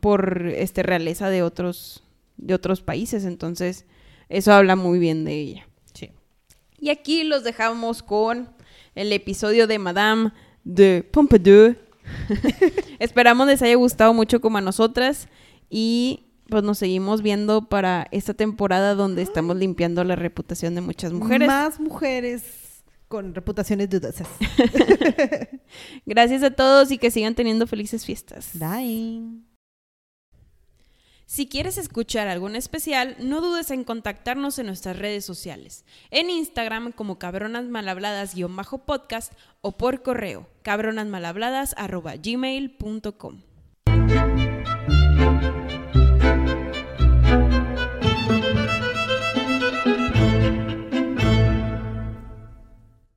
por 0.00 0.48
este, 0.48 0.82
realeza 0.82 1.30
de 1.30 1.42
otros, 1.42 2.02
de 2.36 2.54
otros 2.54 2.82
países. 2.82 3.24
Entonces, 3.24 3.86
eso 4.28 4.52
habla 4.52 4.76
muy 4.76 4.98
bien 4.98 5.24
de 5.24 5.32
ella. 5.32 5.68
Y 6.82 6.90
aquí 6.90 7.22
los 7.22 7.44
dejamos 7.44 8.02
con 8.02 8.50
el 8.96 9.12
episodio 9.12 9.68
de 9.68 9.78
Madame 9.78 10.32
de 10.64 11.08
Pompadour. 11.12 11.78
Esperamos 12.98 13.46
les 13.46 13.62
haya 13.62 13.76
gustado 13.76 14.12
mucho 14.12 14.40
como 14.40 14.58
a 14.58 14.60
nosotras 14.60 15.28
y 15.70 16.24
pues 16.48 16.64
nos 16.64 16.78
seguimos 16.78 17.22
viendo 17.22 17.68
para 17.68 18.08
esta 18.10 18.34
temporada 18.34 18.96
donde 18.96 19.22
estamos 19.22 19.56
limpiando 19.56 20.02
la 20.02 20.16
reputación 20.16 20.74
de 20.74 20.80
muchas 20.80 21.12
mujeres. 21.12 21.46
Más 21.46 21.78
mujeres 21.78 22.82
con 23.06 23.32
reputaciones 23.32 23.88
dudosas. 23.88 24.26
Gracias 26.04 26.42
a 26.42 26.50
todos 26.50 26.90
y 26.90 26.98
que 26.98 27.12
sigan 27.12 27.36
teniendo 27.36 27.68
felices 27.68 28.04
fiestas. 28.04 28.50
Bye. 28.54 29.51
Si 31.32 31.48
quieres 31.48 31.78
escuchar 31.78 32.28
algún 32.28 32.56
especial, 32.56 33.16
no 33.18 33.40
dudes 33.40 33.70
en 33.70 33.84
contactarnos 33.84 34.58
en 34.58 34.66
nuestras 34.66 34.98
redes 34.98 35.24
sociales. 35.24 35.86
En 36.10 36.28
Instagram 36.28 36.92
como 36.92 37.18
cabronasmalhabladas-podcast 37.18 39.32
o 39.62 39.78
por 39.78 40.02
correo 40.02 40.46
cabronasmalhabladas.gmail.com. 40.60 43.40